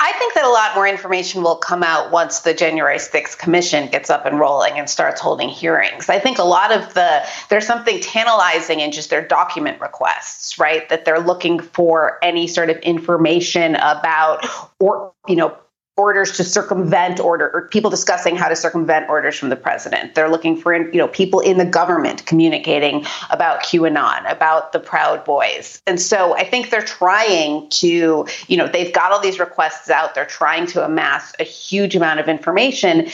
I 0.00 0.12
think 0.12 0.35
that 0.35 0.44
a 0.44 0.48
lot 0.48 0.74
more 0.74 0.88
information 0.88 1.42
will 1.42 1.57
come 1.57 1.85
out 1.85 2.11
once 2.11 2.40
the 2.40 2.52
January 2.52 2.98
6th 2.98 3.38
commission 3.38 3.88
gets 3.88 4.11
up 4.11 4.26
and 4.26 4.40
rolling 4.40 4.72
and 4.72 4.90
starts 4.90 5.20
holding 5.20 5.48
hearings. 5.48 6.09
I 6.09 6.18
think 6.18 6.38
a 6.38 6.44
lot 6.44 6.72
of 6.72 6.94
the, 6.94 7.24
there's 7.48 7.66
something 7.66 8.00
tantalizing 8.00 8.80
in 8.80 8.90
just 8.90 9.09
their 9.09 9.26
document 9.26 9.80
requests, 9.80 10.59
right? 10.59 10.88
That 10.88 11.04
they're 11.04 11.20
looking 11.20 11.61
for 11.61 12.18
any 12.22 12.48
sort 12.48 12.70
of 12.70 12.76
information 12.78 13.76
about, 13.76 14.44
or, 14.80 15.12
you 15.28 15.37
know, 15.37 15.57
orders 15.96 16.37
to 16.37 16.44
circumvent 16.44 17.20
order 17.20 17.50
or 17.54 17.68
people 17.68 17.88
discussing 17.88 18.35
how 18.35 18.48
to 18.48 18.57
circumvent 18.57 19.09
orders 19.09 19.38
from 19.38 19.48
the 19.48 19.57
president. 19.57 20.14
They're 20.14 20.28
looking 20.28 20.57
for 20.57 20.74
you 20.74 20.98
know 20.98 21.09
people 21.09 21.40
in 21.40 21.59
the 21.59 21.64
government 21.64 22.26
communicating 22.26 23.07
about 23.30 23.62
QAnon, 23.62 24.30
about 24.30 24.72
the 24.72 24.80
Proud 24.80 25.24
Boys. 25.24 25.80
And 25.87 26.00
so 26.00 26.37
I 26.37 26.44
think 26.44 26.70
they're 26.70 26.83
trying 26.83 27.68
to, 27.70 28.26
you 28.48 28.57
know, 28.57 28.66
they've 28.66 28.92
got 28.92 29.12
all 29.12 29.20
these 29.20 29.38
requests 29.38 29.88
out. 29.88 30.14
They're 30.14 30.26
trying 30.26 30.66
to 30.68 30.85
amass 30.85 31.33
a 31.38 31.44
huge 31.44 31.94
amount 31.94 32.18
of 32.18 32.28
information 32.28 33.09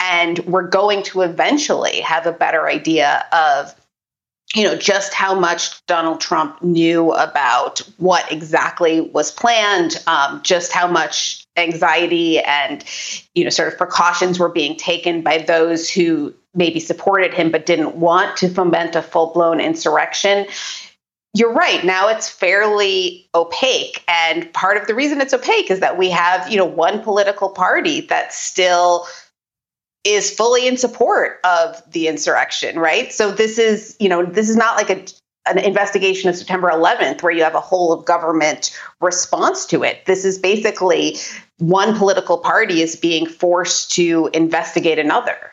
and 0.00 0.38
we're 0.40 0.68
going 0.68 1.02
to 1.04 1.22
eventually 1.22 2.00
have 2.00 2.26
a 2.26 2.32
better 2.32 2.68
idea 2.68 3.24
of 3.32 3.74
you 4.54 4.62
know 4.62 4.76
just 4.76 5.14
how 5.14 5.38
much 5.38 5.84
Donald 5.86 6.20
Trump 6.20 6.62
knew 6.62 7.12
about 7.12 7.80
what 7.98 8.30
exactly 8.30 9.00
was 9.00 9.30
planned, 9.30 10.02
um, 10.06 10.40
just 10.42 10.72
how 10.72 10.86
much 10.86 11.45
anxiety 11.56 12.40
and 12.40 12.84
you 13.34 13.44
know 13.44 13.50
sort 13.50 13.72
of 13.72 13.78
precautions 13.78 14.38
were 14.38 14.48
being 14.48 14.76
taken 14.76 15.22
by 15.22 15.38
those 15.38 15.88
who 15.88 16.34
maybe 16.54 16.80
supported 16.80 17.34
him 17.34 17.50
but 17.50 17.66
didn't 17.66 17.96
want 17.96 18.36
to 18.38 18.48
foment 18.48 18.96
a 18.96 19.02
full-blown 19.02 19.60
insurrection. 19.60 20.46
You're 21.34 21.52
right. 21.52 21.84
Now 21.84 22.08
it's 22.08 22.30
fairly 22.30 23.28
opaque. 23.34 24.02
And 24.08 24.50
part 24.54 24.78
of 24.78 24.86
the 24.86 24.94
reason 24.94 25.20
it's 25.20 25.34
opaque 25.34 25.70
is 25.70 25.80
that 25.80 25.98
we 25.98 26.10
have 26.10 26.50
you 26.50 26.56
know 26.56 26.64
one 26.64 27.02
political 27.02 27.50
party 27.50 28.02
that 28.02 28.32
still 28.32 29.06
is 30.04 30.30
fully 30.30 30.68
in 30.68 30.76
support 30.76 31.40
of 31.44 31.82
the 31.90 32.06
insurrection 32.06 32.78
right? 32.78 33.12
So 33.12 33.30
this 33.30 33.58
is 33.58 33.96
you 34.00 34.08
know 34.08 34.24
this 34.24 34.48
is 34.48 34.56
not 34.56 34.76
like 34.76 34.90
a 34.90 35.04
an 35.46 35.58
investigation 35.58 36.28
of 36.28 36.36
September 36.36 36.68
11th 36.68 37.22
where 37.22 37.32
you 37.32 37.42
have 37.42 37.54
a 37.54 37.60
whole 37.60 37.92
of 37.92 38.04
government 38.04 38.76
response 39.00 39.64
to 39.66 39.82
it. 39.82 40.04
This 40.06 40.24
is 40.24 40.38
basically 40.38 41.16
one 41.58 41.96
political 41.96 42.38
party 42.38 42.82
is 42.82 42.96
being 42.96 43.26
forced 43.26 43.92
to 43.92 44.30
investigate 44.32 44.98
another. 44.98 45.52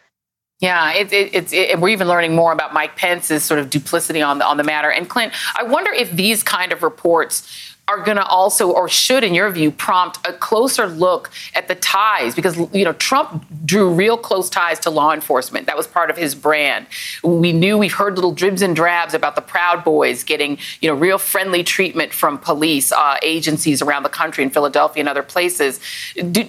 Yeah, 0.59 0.93
it, 0.93 1.11
it, 1.11 1.35
it's 1.35 1.51
it, 1.51 1.79
we're 1.79 1.89
even 1.89 2.07
learning 2.07 2.35
more 2.35 2.53
about 2.53 2.73
Mike 2.73 2.95
Pence's 2.95 3.43
sort 3.43 3.59
of 3.59 3.69
duplicity 3.69 4.21
on 4.21 4.37
the 4.37 4.45
on 4.45 4.57
the 4.57 4.63
matter. 4.63 4.89
And 4.89 5.09
Clint, 5.09 5.33
I 5.57 5.63
wonder 5.63 5.91
if 5.91 6.11
these 6.11 6.41
kind 6.41 6.71
of 6.71 6.83
reports 6.83 7.72
are 7.89 8.01
going 8.01 8.15
to 8.15 8.25
also 8.25 8.71
or 8.71 8.87
should 8.87 9.25
in 9.25 9.33
your 9.33 9.49
view 9.49 9.69
prompt 9.69 10.17
a 10.25 10.31
closer 10.31 10.87
look 10.87 11.29
at 11.53 11.67
the 11.67 11.75
ties 11.75 12.33
because 12.33 12.57
you 12.73 12.85
know 12.85 12.93
Trump 12.93 13.45
drew 13.65 13.93
real 13.93 14.17
close 14.17 14.49
ties 14.49 14.79
to 14.79 14.89
law 14.89 15.13
enforcement. 15.13 15.67
That 15.67 15.75
was 15.75 15.85
part 15.85 16.09
of 16.09 16.15
his 16.15 16.33
brand. 16.33 16.87
We 17.23 17.51
knew 17.51 17.77
we've 17.77 17.93
heard 17.93 18.15
little 18.15 18.31
dribs 18.31 18.61
and 18.61 18.73
drabs 18.73 19.13
about 19.13 19.35
the 19.35 19.41
proud 19.41 19.83
boys 19.83 20.23
getting 20.23 20.59
you 20.79 20.89
know 20.89 20.95
real 20.95 21.17
friendly 21.17 21.61
treatment 21.61 22.13
from 22.13 22.37
police 22.37 22.93
uh, 22.93 23.17
agencies 23.21 23.81
around 23.81 24.03
the 24.03 24.09
country 24.09 24.45
in 24.45 24.49
Philadelphia 24.49 25.01
and 25.01 25.09
other 25.09 25.23
places. 25.23 25.81
Do, 26.15 26.45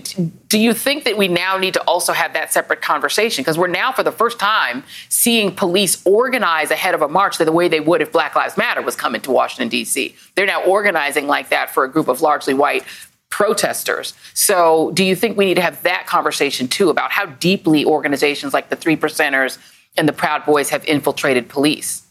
do 0.46 0.58
you 0.58 0.72
think 0.72 1.02
that 1.02 1.16
we 1.16 1.26
now 1.26 1.58
need 1.58 1.74
to 1.74 1.82
also 1.82 2.12
have 2.12 2.32
that 2.34 2.52
separate 2.52 2.80
conversation? 2.80 3.42
Because 3.42 3.58
we're 3.58 3.66
now 3.66 3.90
for 3.90 4.04
the 4.04 4.12
first 4.12 4.38
time 4.38 4.84
seeing 5.08 5.52
police 5.52 6.00
organize 6.06 6.70
ahead 6.70 6.94
of 6.94 7.02
a 7.02 7.08
march 7.08 7.38
the 7.38 7.50
way 7.50 7.66
they 7.66 7.80
would 7.80 8.00
if 8.00 8.12
Black 8.12 8.36
Lives 8.36 8.56
Matter 8.56 8.80
was 8.80 8.94
coming 8.94 9.20
to 9.22 9.32
Washington 9.32 9.68
D.C. 9.68 10.14
they're 10.34 10.46
now 10.46 10.62
organizing 10.64 11.26
like 11.26 11.48
that 11.50 11.70
for 11.70 11.84
a 11.84 11.90
group 11.90 12.08
of 12.08 12.20
largely 12.20 12.54
white 12.54 12.84
protesters. 13.30 14.14
So, 14.32 14.92
do 14.92 15.02
you 15.02 15.16
think 15.16 15.36
we 15.36 15.44
need 15.44 15.54
to 15.54 15.60
have 15.60 15.82
that 15.82 16.06
conversation 16.06 16.68
too 16.68 16.88
about 16.88 17.10
how 17.10 17.26
deeply 17.26 17.84
organizations 17.84 18.52
like 18.52 18.68
the 18.68 18.76
Three 18.76 18.96
Percenters 18.96 19.58
and 19.96 20.08
the 20.08 20.12
Proud 20.12 20.44
Boys 20.44 20.70
have 20.70 20.84
infiltrated 20.84 21.48
police? 21.48 22.04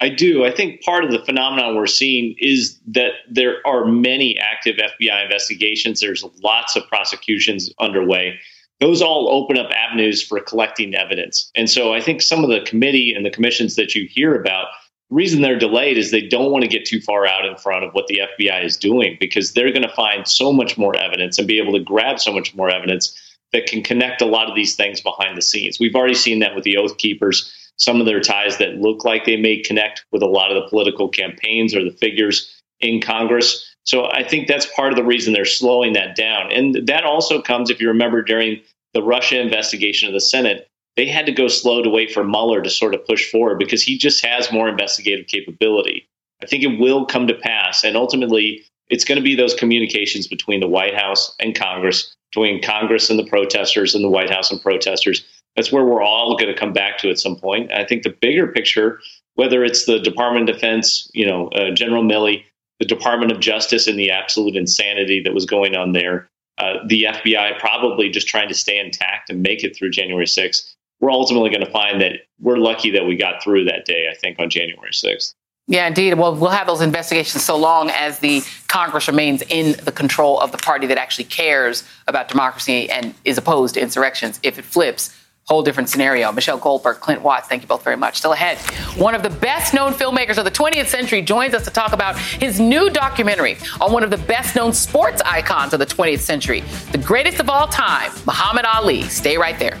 I 0.00 0.10
do. 0.10 0.44
I 0.44 0.50
think 0.50 0.82
part 0.82 1.04
of 1.04 1.10
the 1.10 1.24
phenomenon 1.24 1.76
we're 1.76 1.86
seeing 1.86 2.34
is 2.38 2.78
that 2.88 3.12
there 3.30 3.66
are 3.66 3.86
many 3.86 4.38
active 4.38 4.76
FBI 4.76 5.24
investigations. 5.24 6.00
There's 6.00 6.24
lots 6.42 6.76
of 6.76 6.86
prosecutions 6.88 7.72
underway. 7.80 8.38
Those 8.80 9.00
all 9.00 9.30
open 9.30 9.56
up 9.56 9.70
avenues 9.70 10.22
for 10.22 10.38
collecting 10.40 10.94
evidence. 10.94 11.50
And 11.54 11.70
so 11.70 11.94
I 11.94 12.02
think 12.02 12.20
some 12.20 12.44
of 12.44 12.50
the 12.50 12.60
committee 12.60 13.14
and 13.14 13.24
the 13.24 13.30
commissions 13.30 13.76
that 13.76 13.94
you 13.94 14.06
hear 14.06 14.38
about 14.38 14.66
reason 15.10 15.42
they're 15.42 15.58
delayed 15.58 15.98
is 15.98 16.10
they 16.10 16.26
don't 16.26 16.50
want 16.50 16.62
to 16.62 16.68
get 16.68 16.84
too 16.84 17.00
far 17.00 17.26
out 17.26 17.46
in 17.46 17.56
front 17.56 17.84
of 17.84 17.92
what 17.92 18.06
the 18.08 18.20
FBI 18.38 18.64
is 18.64 18.76
doing 18.76 19.16
because 19.20 19.52
they're 19.52 19.72
going 19.72 19.82
to 19.82 19.94
find 19.94 20.26
so 20.26 20.52
much 20.52 20.76
more 20.76 20.96
evidence 20.96 21.38
and 21.38 21.46
be 21.46 21.58
able 21.58 21.72
to 21.72 21.84
grab 21.84 22.18
so 22.18 22.32
much 22.32 22.54
more 22.54 22.68
evidence 22.68 23.16
that 23.52 23.66
can 23.66 23.82
connect 23.82 24.20
a 24.20 24.26
lot 24.26 24.48
of 24.48 24.56
these 24.56 24.74
things 24.74 25.00
behind 25.00 25.36
the 25.36 25.42
scenes. 25.42 25.78
We've 25.78 25.94
already 25.94 26.14
seen 26.14 26.40
that 26.40 26.54
with 26.54 26.64
the 26.64 26.76
Oath 26.76 26.98
Keepers, 26.98 27.52
some 27.76 28.00
of 28.00 28.06
their 28.06 28.20
ties 28.20 28.58
that 28.58 28.76
look 28.76 29.04
like 29.04 29.24
they 29.24 29.36
may 29.36 29.60
connect 29.60 30.04
with 30.10 30.22
a 30.22 30.26
lot 30.26 30.50
of 30.50 30.62
the 30.62 30.68
political 30.68 31.08
campaigns 31.08 31.74
or 31.74 31.84
the 31.84 31.96
figures 31.96 32.52
in 32.80 33.00
Congress. 33.00 33.74
So 33.84 34.10
I 34.10 34.24
think 34.24 34.48
that's 34.48 34.66
part 34.74 34.92
of 34.92 34.96
the 34.96 35.04
reason 35.04 35.32
they're 35.32 35.44
slowing 35.44 35.92
that 35.92 36.16
down. 36.16 36.50
And 36.50 36.86
that 36.86 37.04
also 37.04 37.40
comes, 37.40 37.70
if 37.70 37.80
you 37.80 37.88
remember, 37.88 38.22
during 38.22 38.60
the 38.94 39.02
Russia 39.02 39.40
investigation 39.40 40.08
of 40.08 40.14
the 40.14 40.20
Senate, 40.20 40.68
they 40.96 41.06
had 41.06 41.26
to 41.26 41.32
go 41.32 41.46
slow 41.46 41.82
to 41.82 41.90
wait 41.90 42.10
for 42.10 42.24
Mueller 42.24 42.62
to 42.62 42.70
sort 42.70 42.94
of 42.94 43.06
push 43.06 43.30
forward 43.30 43.58
because 43.58 43.82
he 43.82 43.98
just 43.98 44.24
has 44.24 44.50
more 44.50 44.68
investigative 44.68 45.26
capability. 45.26 46.08
I 46.42 46.46
think 46.46 46.62
it 46.62 46.80
will 46.80 47.06
come 47.06 47.26
to 47.26 47.34
pass. 47.34 47.84
And 47.84 47.96
ultimately, 47.96 48.64
it's 48.88 49.04
going 49.04 49.16
to 49.16 49.24
be 49.24 49.34
those 49.34 49.54
communications 49.54 50.26
between 50.26 50.60
the 50.60 50.68
White 50.68 50.94
House 50.94 51.34
and 51.38 51.54
Congress, 51.54 52.14
between 52.32 52.62
Congress 52.62 53.10
and 53.10 53.18
the 53.18 53.26
protesters 53.26 53.94
and 53.94 54.04
the 54.04 54.08
White 54.08 54.30
House 54.30 54.50
and 54.50 54.60
protesters. 54.60 55.24
That's 55.54 55.72
where 55.72 55.84
we're 55.84 56.02
all 56.02 56.36
going 56.36 56.52
to 56.52 56.58
come 56.58 56.72
back 56.72 56.98
to 56.98 57.10
at 57.10 57.18
some 57.18 57.36
point. 57.36 57.72
I 57.72 57.84
think 57.84 58.02
the 58.02 58.10
bigger 58.20 58.46
picture, 58.46 59.00
whether 59.34 59.64
it's 59.64 59.86
the 59.86 59.98
Department 59.98 60.48
of 60.48 60.54
Defense, 60.54 61.10
you 61.14 61.26
know, 61.26 61.48
uh, 61.48 61.70
General 61.72 62.02
Milley, 62.02 62.44
the 62.78 62.86
Department 62.86 63.32
of 63.32 63.40
Justice, 63.40 63.86
and 63.86 63.98
the 63.98 64.10
absolute 64.10 64.54
insanity 64.54 65.22
that 65.22 65.32
was 65.32 65.46
going 65.46 65.74
on 65.74 65.92
there, 65.92 66.28
uh, 66.58 66.74
the 66.86 67.04
FBI 67.04 67.58
probably 67.58 68.10
just 68.10 68.28
trying 68.28 68.48
to 68.48 68.54
stay 68.54 68.78
intact 68.78 69.30
and 69.30 69.42
make 69.42 69.64
it 69.64 69.74
through 69.74 69.90
January 69.90 70.26
6th 70.26 70.74
we're 71.00 71.10
ultimately 71.10 71.50
going 71.50 71.64
to 71.64 71.70
find 71.70 72.00
that 72.00 72.12
we're 72.40 72.56
lucky 72.56 72.90
that 72.92 73.06
we 73.06 73.16
got 73.16 73.42
through 73.42 73.64
that 73.64 73.84
day, 73.84 74.06
I 74.10 74.14
think, 74.14 74.38
on 74.38 74.50
January 74.50 74.90
6th. 74.92 75.34
Yeah, 75.68 75.88
indeed. 75.88 76.14
Well, 76.14 76.34
we'll 76.36 76.50
have 76.50 76.68
those 76.68 76.80
investigations 76.80 77.44
so 77.44 77.56
long 77.56 77.90
as 77.90 78.20
the 78.20 78.42
Congress 78.68 79.08
remains 79.08 79.42
in 79.48 79.72
the 79.84 79.90
control 79.90 80.38
of 80.40 80.52
the 80.52 80.58
party 80.58 80.86
that 80.86 80.96
actually 80.96 81.24
cares 81.24 81.82
about 82.06 82.28
democracy 82.28 82.88
and 82.88 83.14
is 83.24 83.36
opposed 83.36 83.74
to 83.74 83.80
insurrections. 83.80 84.38
If 84.44 84.60
it 84.60 84.64
flips, 84.64 85.12
whole 85.46 85.62
different 85.62 85.88
scenario. 85.88 86.30
Michelle 86.32 86.58
Goldberg, 86.58 86.98
Clint 86.98 87.22
Watts, 87.22 87.48
thank 87.48 87.62
you 87.62 87.68
both 87.68 87.82
very 87.82 87.96
much. 87.96 88.18
Still 88.18 88.32
ahead, 88.32 88.58
one 88.96 89.14
of 89.14 89.22
the 89.22 89.30
best 89.30 89.74
known 89.74 89.92
filmmakers 89.92 90.38
of 90.38 90.44
the 90.44 90.50
20th 90.50 90.86
century 90.86 91.22
joins 91.22 91.54
us 91.54 91.64
to 91.64 91.70
talk 91.70 91.92
about 91.92 92.18
his 92.18 92.58
new 92.58 92.90
documentary 92.90 93.56
on 93.80 93.92
one 93.92 94.02
of 94.02 94.10
the 94.10 94.18
best 94.18 94.56
known 94.56 94.72
sports 94.72 95.22
icons 95.24 95.72
of 95.72 95.78
the 95.78 95.86
20th 95.86 96.20
century, 96.20 96.62
the 96.92 96.98
greatest 96.98 97.38
of 97.38 97.48
all 97.48 97.68
time, 97.68 98.10
Muhammad 98.26 98.64
Ali. 98.64 99.02
Stay 99.02 99.36
right 99.36 99.58
there. 99.58 99.80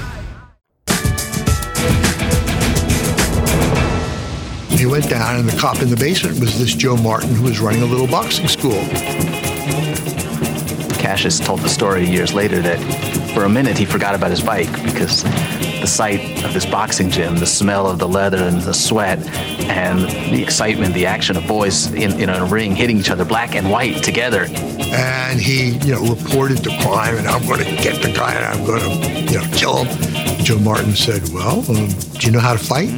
He 4.77 4.85
went 4.87 5.09
down, 5.09 5.35
and 5.35 5.47
the 5.47 5.55
cop 5.59 5.81
in 5.81 5.89
the 5.89 5.95
basement 5.95 6.39
was 6.39 6.57
this 6.57 6.73
Joe 6.73 6.97
Martin 6.97 7.35
who 7.35 7.43
was 7.43 7.59
running 7.59 7.83
a 7.83 7.85
little 7.85 8.07
boxing 8.07 8.47
school. 8.47 8.83
Cassius 11.01 11.39
told 11.39 11.59
the 11.59 11.69
story 11.69 12.07
years 12.07 12.33
later 12.33 12.61
that 12.61 12.79
For 13.33 13.43
a 13.43 13.49
minute, 13.49 13.77
he 13.77 13.85
forgot 13.85 14.15
about 14.15 14.31
his 14.31 14.41
bike 14.41 14.71
because 14.83 15.23
the 15.23 15.87
sight 15.87 16.43
of 16.43 16.53
this 16.53 16.65
boxing 16.65 17.09
gym, 17.09 17.37
the 17.37 17.45
smell 17.45 17.87
of 17.87 17.97
the 17.97 18.07
leather 18.07 18.43
and 18.43 18.61
the 18.61 18.73
sweat, 18.73 19.19
and 19.69 20.01
the 20.33 20.41
excitement, 20.41 20.93
the 20.93 21.05
action 21.05 21.35
of 21.37 21.47
boys 21.47 21.91
in, 21.93 22.19
in 22.19 22.29
a 22.29 22.45
ring 22.45 22.75
hitting 22.75 22.97
each 22.97 23.09
other 23.09 23.25
black 23.25 23.55
and 23.55 23.69
white 23.69 24.03
together. 24.03 24.47
And 24.91 25.39
he, 25.39 25.77
you 25.85 25.93
know, 25.93 26.13
reported 26.13 26.59
the 26.59 26.77
crime, 26.81 27.15
and 27.15 27.27
I'm 27.27 27.45
going 27.47 27.59
to 27.59 27.71
get 27.81 28.01
the 28.01 28.11
guy, 28.11 28.33
and 28.33 28.45
I'm 28.45 28.65
going 28.65 28.81
to, 28.81 29.31
you 29.31 29.39
know, 29.39 29.47
kill 29.53 29.85
him. 29.85 30.43
Joe 30.43 30.59
Martin 30.59 30.95
said, 30.95 31.29
"Well, 31.29 31.59
um, 31.69 31.87
do 31.87 32.27
you 32.27 32.31
know 32.31 32.39
how 32.39 32.53
to 32.53 32.59
fight? 32.59 32.89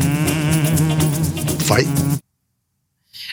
Fight." 1.62 2.23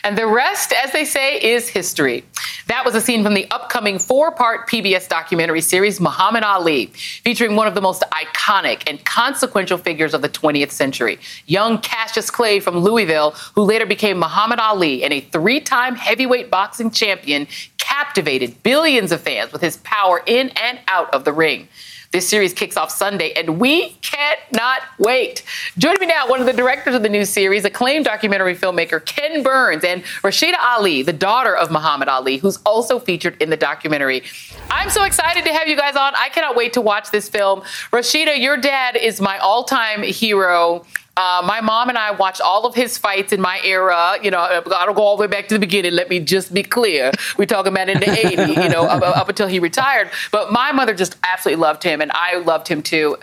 And 0.03 0.17
the 0.17 0.25
rest, 0.25 0.73
as 0.73 0.91
they 0.91 1.05
say, 1.05 1.39
is 1.39 1.69
history. 1.69 2.23
That 2.67 2.85
was 2.85 2.95
a 2.95 3.01
scene 3.01 3.23
from 3.23 3.33
the 3.33 3.49
upcoming 3.51 3.99
four 3.99 4.31
part 4.31 4.67
PBS 4.67 5.07
documentary 5.07 5.61
series, 5.61 5.99
Muhammad 5.99 6.43
Ali, 6.43 6.87
featuring 6.87 7.55
one 7.55 7.67
of 7.67 7.75
the 7.75 7.81
most 7.81 8.03
iconic 8.11 8.83
and 8.87 9.03
consequential 9.05 9.77
figures 9.77 10.13
of 10.13 10.21
the 10.21 10.29
20th 10.29 10.71
century, 10.71 11.19
young 11.45 11.77
Cassius 11.79 12.31
Clay 12.31 12.59
from 12.59 12.77
Louisville, 12.77 13.31
who 13.55 13.61
later 13.61 13.85
became 13.85 14.17
Muhammad 14.17 14.59
Ali 14.59 15.03
and 15.03 15.13
a 15.13 15.21
three 15.21 15.59
time 15.59 15.95
heavyweight 15.95 16.49
boxing 16.49 16.89
champion, 16.89 17.47
captivated 17.77 18.63
billions 18.63 19.11
of 19.11 19.21
fans 19.21 19.51
with 19.51 19.61
his 19.61 19.77
power 19.77 20.21
in 20.25 20.49
and 20.49 20.79
out 20.87 21.13
of 21.13 21.25
the 21.25 21.33
ring. 21.33 21.67
This 22.11 22.27
series 22.27 22.53
kicks 22.53 22.75
off 22.75 22.91
Sunday, 22.91 23.31
and 23.37 23.57
we 23.57 23.91
cannot 24.01 24.81
wait. 24.99 25.43
Joining 25.77 26.01
me 26.01 26.07
now, 26.07 26.27
one 26.27 26.41
of 26.41 26.45
the 26.45 26.51
directors 26.51 26.93
of 26.93 27.03
the 27.03 27.09
new 27.09 27.23
series, 27.23 27.63
acclaimed 27.63 28.03
documentary 28.03 28.53
filmmaker 28.53 29.05
Ken 29.05 29.41
Burns, 29.43 29.85
and 29.85 30.03
Rasheda 30.21 30.57
Ali, 30.61 31.03
the 31.03 31.13
daughter 31.13 31.55
of 31.55 31.71
Muhammad 31.71 32.09
Ali, 32.09 32.35
who's 32.35 32.57
also 32.65 32.99
featured 32.99 33.41
in 33.41 33.49
the 33.49 33.55
documentary. 33.55 34.23
I'm 34.69 34.89
so 34.89 35.05
excited 35.05 35.45
to 35.45 35.53
have 35.53 35.69
you 35.69 35.77
guys 35.77 35.95
on. 35.95 36.13
I 36.17 36.27
cannot 36.27 36.57
wait 36.57 36.73
to 36.73 36.81
watch 36.81 37.11
this 37.11 37.29
film. 37.29 37.61
Rasheda, 37.93 38.37
your 38.37 38.57
dad 38.57 38.97
is 38.97 39.21
my 39.21 39.37
all 39.37 39.63
time 39.63 40.03
hero. 40.03 40.85
Uh, 41.17 41.41
my 41.45 41.59
mom 41.59 41.89
and 41.89 41.97
I 41.97 42.11
watched 42.11 42.41
all 42.41 42.65
of 42.65 42.73
his 42.73 42.97
fights 42.97 43.33
in 43.33 43.41
my 43.41 43.59
era. 43.63 44.17
You 44.23 44.31
know, 44.31 44.39
I 44.39 44.85
don't 44.85 44.95
go 44.95 45.01
all 45.01 45.17
the 45.17 45.21
way 45.21 45.27
back 45.27 45.47
to 45.49 45.55
the 45.55 45.59
beginning. 45.59 45.93
Let 45.93 46.09
me 46.09 46.19
just 46.19 46.53
be 46.53 46.63
clear. 46.63 47.11
We're 47.37 47.45
talking 47.45 47.71
about 47.71 47.89
in 47.89 47.99
the 47.99 48.05
80s, 48.07 48.63
you 48.63 48.69
know, 48.69 48.85
up, 48.85 49.03
up 49.03 49.29
until 49.29 49.47
he 49.47 49.59
retired. 49.59 50.09
But 50.31 50.51
my 50.51 50.71
mother 50.71 50.93
just 50.93 51.17
absolutely 51.23 51.61
loved 51.61 51.83
him, 51.83 52.01
and 52.01 52.11
I 52.13 52.37
loved 52.37 52.67
him 52.67 52.81
too. 52.81 53.17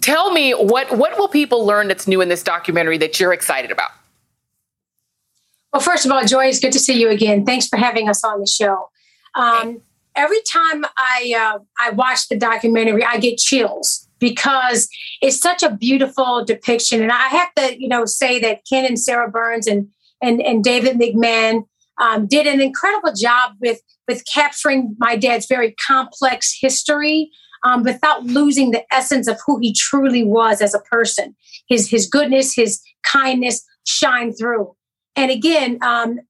Tell 0.00 0.32
me, 0.32 0.52
what, 0.52 0.96
what 0.96 1.18
will 1.18 1.28
people 1.28 1.64
learn 1.64 1.88
that's 1.88 2.06
new 2.06 2.20
in 2.20 2.28
this 2.28 2.42
documentary 2.42 2.98
that 2.98 3.18
you're 3.18 3.32
excited 3.32 3.70
about? 3.70 3.90
Well, 5.72 5.80
first 5.80 6.04
of 6.04 6.12
all, 6.12 6.24
Joy, 6.24 6.46
it's 6.46 6.60
good 6.60 6.72
to 6.72 6.78
see 6.78 7.00
you 7.00 7.08
again. 7.08 7.46
Thanks 7.46 7.66
for 7.66 7.76
having 7.76 8.08
us 8.08 8.24
on 8.24 8.40
the 8.40 8.46
show. 8.46 8.90
Um, 9.34 9.80
every 10.14 10.40
time 10.50 10.84
I 10.96 11.34
uh, 11.36 11.58
I 11.78 11.90
watch 11.90 12.28
the 12.28 12.36
documentary, 12.36 13.04
I 13.04 13.18
get 13.18 13.38
chills 13.38 14.05
because 14.18 14.88
it's 15.20 15.38
such 15.38 15.62
a 15.62 15.74
beautiful 15.74 16.44
depiction. 16.44 17.02
And 17.02 17.12
I 17.12 17.28
have 17.28 17.54
to, 17.56 17.80
you 17.80 17.88
know, 17.88 18.04
say 18.04 18.38
that 18.40 18.60
Ken 18.68 18.84
and 18.84 18.98
Sarah 18.98 19.30
Burns 19.30 19.66
and 19.66 19.88
and, 20.22 20.40
and 20.40 20.64
David 20.64 20.96
McMahon 20.96 21.64
um, 22.00 22.26
did 22.26 22.46
an 22.46 22.60
incredible 22.60 23.12
job 23.12 23.52
with 23.60 23.80
with 24.08 24.24
capturing 24.32 24.94
my 24.98 25.16
dad's 25.16 25.46
very 25.46 25.74
complex 25.86 26.56
history 26.58 27.30
um, 27.64 27.82
without 27.82 28.24
losing 28.24 28.70
the 28.70 28.84
essence 28.92 29.26
of 29.28 29.38
who 29.44 29.58
he 29.58 29.74
truly 29.74 30.22
was 30.22 30.62
as 30.62 30.74
a 30.74 30.80
person. 30.80 31.34
His 31.68 31.90
his 31.90 32.06
goodness, 32.06 32.54
his 32.54 32.80
kindness 33.04 33.64
shine 33.84 34.32
through. 34.32 34.74
And 35.16 35.30
again, 35.30 35.78
um, 35.82 36.20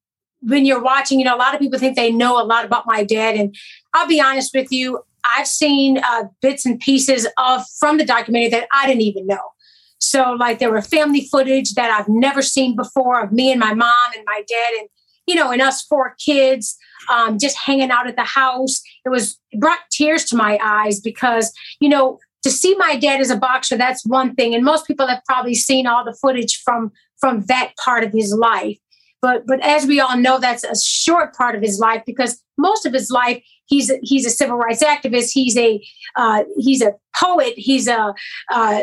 when 0.40 0.64
you're 0.64 0.83
watching, 0.83 1.18
you 1.18 1.25
know, 1.25 1.35
a 1.35 1.38
lot 1.38 1.55
of 1.55 1.61
people 1.61 1.79
think 1.79 1.96
they 1.96 2.12
know 2.12 2.40
a 2.40 2.44
lot 2.44 2.64
about 2.64 2.85
my 2.87 3.05
dad, 3.05 3.37
and 3.37 3.55
I'll 3.94 4.09
be 4.09 4.20
honest 4.20 4.53
with 4.55 4.70
you, 4.70 5.01
I've 5.36 5.46
seen 5.46 5.98
uh, 5.98 6.24
bits 6.42 6.66
and 6.66 6.78
pieces 6.78 7.26
of 7.38 7.62
from 7.78 7.98
the 7.98 8.04
documentary 8.04 8.50
that 8.50 8.68
I 8.72 8.86
didn't 8.86 9.02
even 9.02 9.26
know. 9.26 9.52
So, 9.98 10.32
like, 10.32 10.58
there 10.58 10.70
were 10.70 10.82
family 10.82 11.26
footage 11.30 11.74
that 11.74 11.90
I've 11.90 12.08
never 12.08 12.42
seen 12.42 12.76
before 12.76 13.22
of 13.22 13.32
me 13.32 13.50
and 13.50 13.58
my 13.58 13.74
mom 13.74 14.10
and 14.14 14.24
my 14.26 14.42
dad, 14.46 14.80
and 14.80 14.88
you 15.26 15.34
know, 15.34 15.50
and 15.50 15.62
us 15.62 15.82
four 15.82 16.14
kids 16.24 16.76
um, 17.10 17.38
just 17.38 17.56
hanging 17.56 17.90
out 17.90 18.06
at 18.06 18.16
the 18.16 18.24
house. 18.24 18.80
It 19.04 19.08
was 19.08 19.38
it 19.50 19.60
brought 19.60 19.80
tears 19.90 20.24
to 20.26 20.36
my 20.36 20.58
eyes 20.62 21.00
because 21.00 21.52
you 21.80 21.88
know 21.88 22.18
to 22.42 22.50
see 22.50 22.76
my 22.76 22.96
dad 22.96 23.20
as 23.20 23.30
a 23.30 23.36
boxer 23.36 23.76
that's 23.76 24.04
one 24.06 24.34
thing, 24.34 24.54
and 24.54 24.64
most 24.64 24.86
people 24.86 25.06
have 25.06 25.22
probably 25.26 25.54
seen 25.54 25.86
all 25.86 26.04
the 26.04 26.16
footage 26.20 26.60
from 26.64 26.92
from 27.18 27.42
that 27.46 27.72
part 27.82 28.04
of 28.04 28.12
his 28.12 28.32
life. 28.34 28.78
But 29.22 29.46
but 29.46 29.60
as 29.60 29.86
we 29.86 30.00
all 30.00 30.16
know, 30.16 30.38
that's 30.38 30.64
a 30.64 30.76
short 30.78 31.34
part 31.34 31.54
of 31.56 31.62
his 31.62 31.78
life 31.78 32.02
because 32.06 32.42
most 32.58 32.86
of 32.86 32.92
his 32.92 33.10
life 33.10 33.42
he's 33.66 33.90
a, 33.90 33.98
he's 34.02 34.26
a 34.26 34.31
civil 34.31 34.57
rights 34.57 34.83
activist. 34.83 35.31
He's 35.33 35.57
a 35.57 35.85
uh, 36.16 36.44
he's 36.59 36.83
a 36.83 36.94
poet. 37.20 37.55
He's 37.57 37.88
a 37.88 38.14
uh, 38.52 38.83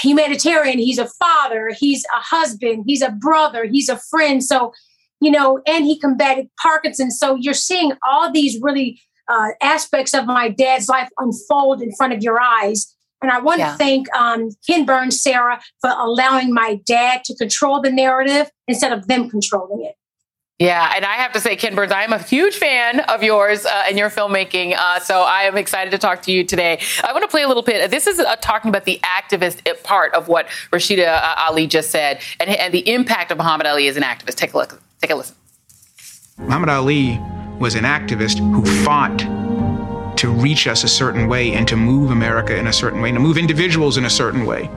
humanitarian. 0.00 0.78
He's 0.78 0.98
a 0.98 1.08
father. 1.08 1.70
He's 1.78 2.04
a 2.14 2.20
husband. 2.20 2.84
He's 2.86 3.02
a 3.02 3.10
brother. 3.10 3.64
He's 3.64 3.88
a 3.88 3.98
friend. 4.10 4.42
So 4.42 4.72
you 5.20 5.30
know, 5.30 5.60
and 5.66 5.84
he 5.84 5.98
combated 5.98 6.48
Parkinson's. 6.60 7.18
So 7.18 7.36
you're 7.36 7.54
seeing 7.54 7.92
all 8.06 8.30
these 8.30 8.60
really 8.60 9.00
uh, 9.28 9.48
aspects 9.62 10.14
of 10.14 10.26
my 10.26 10.48
dad's 10.48 10.88
life 10.88 11.08
unfold 11.18 11.82
in 11.82 11.92
front 11.94 12.12
of 12.12 12.22
your 12.22 12.40
eyes. 12.40 12.94
And 13.22 13.30
I 13.30 13.40
want 13.40 13.60
yeah. 13.60 13.72
to 13.72 13.78
thank 13.78 14.14
um, 14.14 14.50
Ken 14.66 14.84
Burns, 14.84 15.22
Sarah, 15.22 15.60
for 15.80 15.90
allowing 15.90 16.52
my 16.52 16.80
dad 16.86 17.24
to 17.24 17.34
control 17.34 17.80
the 17.80 17.90
narrative 17.90 18.50
instead 18.68 18.92
of 18.92 19.08
them 19.08 19.30
controlling 19.30 19.84
it. 19.86 19.94
Yeah, 20.58 20.90
and 20.96 21.04
I 21.04 21.16
have 21.16 21.32
to 21.34 21.40
say, 21.40 21.54
Ken 21.54 21.74
Burns, 21.74 21.92
I 21.92 22.02
am 22.02 22.14
a 22.14 22.18
huge 22.18 22.56
fan 22.56 23.00
of 23.00 23.22
yours 23.22 23.66
uh, 23.66 23.82
and 23.86 23.98
your 23.98 24.08
filmmaking. 24.08 24.74
Uh, 24.74 25.00
so 25.00 25.20
I 25.20 25.42
am 25.42 25.58
excited 25.58 25.90
to 25.90 25.98
talk 25.98 26.22
to 26.22 26.32
you 26.32 26.44
today. 26.44 26.80
I 27.04 27.12
want 27.12 27.24
to 27.24 27.28
play 27.28 27.42
a 27.42 27.48
little 27.48 27.62
bit. 27.62 27.90
This 27.90 28.06
is 28.06 28.18
uh, 28.18 28.36
talking 28.36 28.70
about 28.70 28.86
the 28.86 28.98
activist 29.04 29.60
part 29.82 30.14
of 30.14 30.28
what 30.28 30.48
Rasheda 30.72 31.22
uh, 31.22 31.34
Ali 31.46 31.66
just 31.66 31.90
said 31.90 32.20
and, 32.40 32.48
and 32.48 32.72
the 32.72 32.88
impact 32.90 33.30
of 33.30 33.36
Muhammad 33.36 33.66
Ali 33.66 33.86
as 33.86 33.98
an 33.98 34.02
activist. 34.02 34.36
Take 34.36 34.54
a 34.54 34.56
look. 34.56 34.80
Take 35.02 35.10
a 35.10 35.14
listen. 35.14 35.36
Muhammad 36.38 36.70
Ali 36.70 37.20
was 37.58 37.74
an 37.74 37.84
activist 37.84 38.38
who 38.38 38.64
fought 38.82 39.18
to 40.16 40.30
reach 40.30 40.66
us 40.66 40.84
a 40.84 40.88
certain 40.88 41.28
way 41.28 41.52
and 41.52 41.68
to 41.68 41.76
move 41.76 42.10
America 42.10 42.56
in 42.56 42.68
a 42.68 42.72
certain 42.72 43.02
way, 43.02 43.10
and 43.10 43.16
to 43.16 43.20
move 43.20 43.36
individuals 43.36 43.98
in 43.98 44.06
a 44.06 44.10
certain 44.10 44.46
way. 44.46 44.70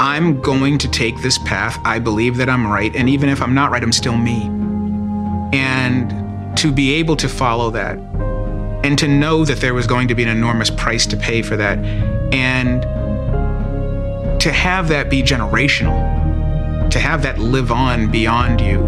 I'm 0.00 0.40
going 0.40 0.78
to 0.78 0.88
take 0.88 1.20
this 1.22 1.38
path. 1.38 1.78
I 1.84 1.98
believe 1.98 2.36
that 2.36 2.48
I'm 2.48 2.66
right. 2.66 2.94
And 2.94 3.08
even 3.08 3.28
if 3.28 3.42
I'm 3.42 3.54
not 3.54 3.70
right, 3.70 3.82
I'm 3.82 3.92
still 3.92 4.16
me. 4.16 4.44
And 5.52 6.56
to 6.58 6.70
be 6.70 6.94
able 6.94 7.16
to 7.16 7.28
follow 7.28 7.70
that 7.70 7.98
and 8.84 8.98
to 8.98 9.08
know 9.08 9.44
that 9.44 9.58
there 9.58 9.74
was 9.74 9.86
going 9.86 10.08
to 10.08 10.14
be 10.14 10.22
an 10.22 10.28
enormous 10.28 10.70
price 10.70 11.04
to 11.06 11.16
pay 11.16 11.42
for 11.42 11.56
that 11.56 11.78
and 12.32 12.82
to 14.40 14.52
have 14.52 14.88
that 14.88 15.10
be 15.10 15.22
generational, 15.22 16.90
to 16.90 17.00
have 17.00 17.22
that 17.22 17.38
live 17.38 17.72
on 17.72 18.10
beyond 18.10 18.60
you 18.60 18.86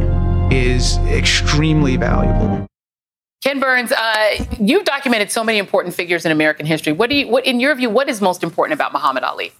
is 0.50 0.96
extremely 1.08 1.96
valuable. 1.96 2.66
Ken 3.42 3.58
Burns, 3.58 3.90
uh, 3.90 4.44
you've 4.58 4.84
documented 4.84 5.30
so 5.30 5.42
many 5.42 5.58
important 5.58 5.94
figures 5.94 6.26
in 6.26 6.30
American 6.30 6.66
history. 6.66 6.92
What 6.92 7.10
do 7.10 7.16
you, 7.16 7.28
what, 7.28 7.46
in 7.46 7.58
your 7.58 7.74
view, 7.74 7.88
what 7.88 8.08
is 8.08 8.20
most 8.20 8.42
important 8.42 8.74
about 8.74 8.92
Muhammad 8.92 9.24
Ali? 9.24 9.52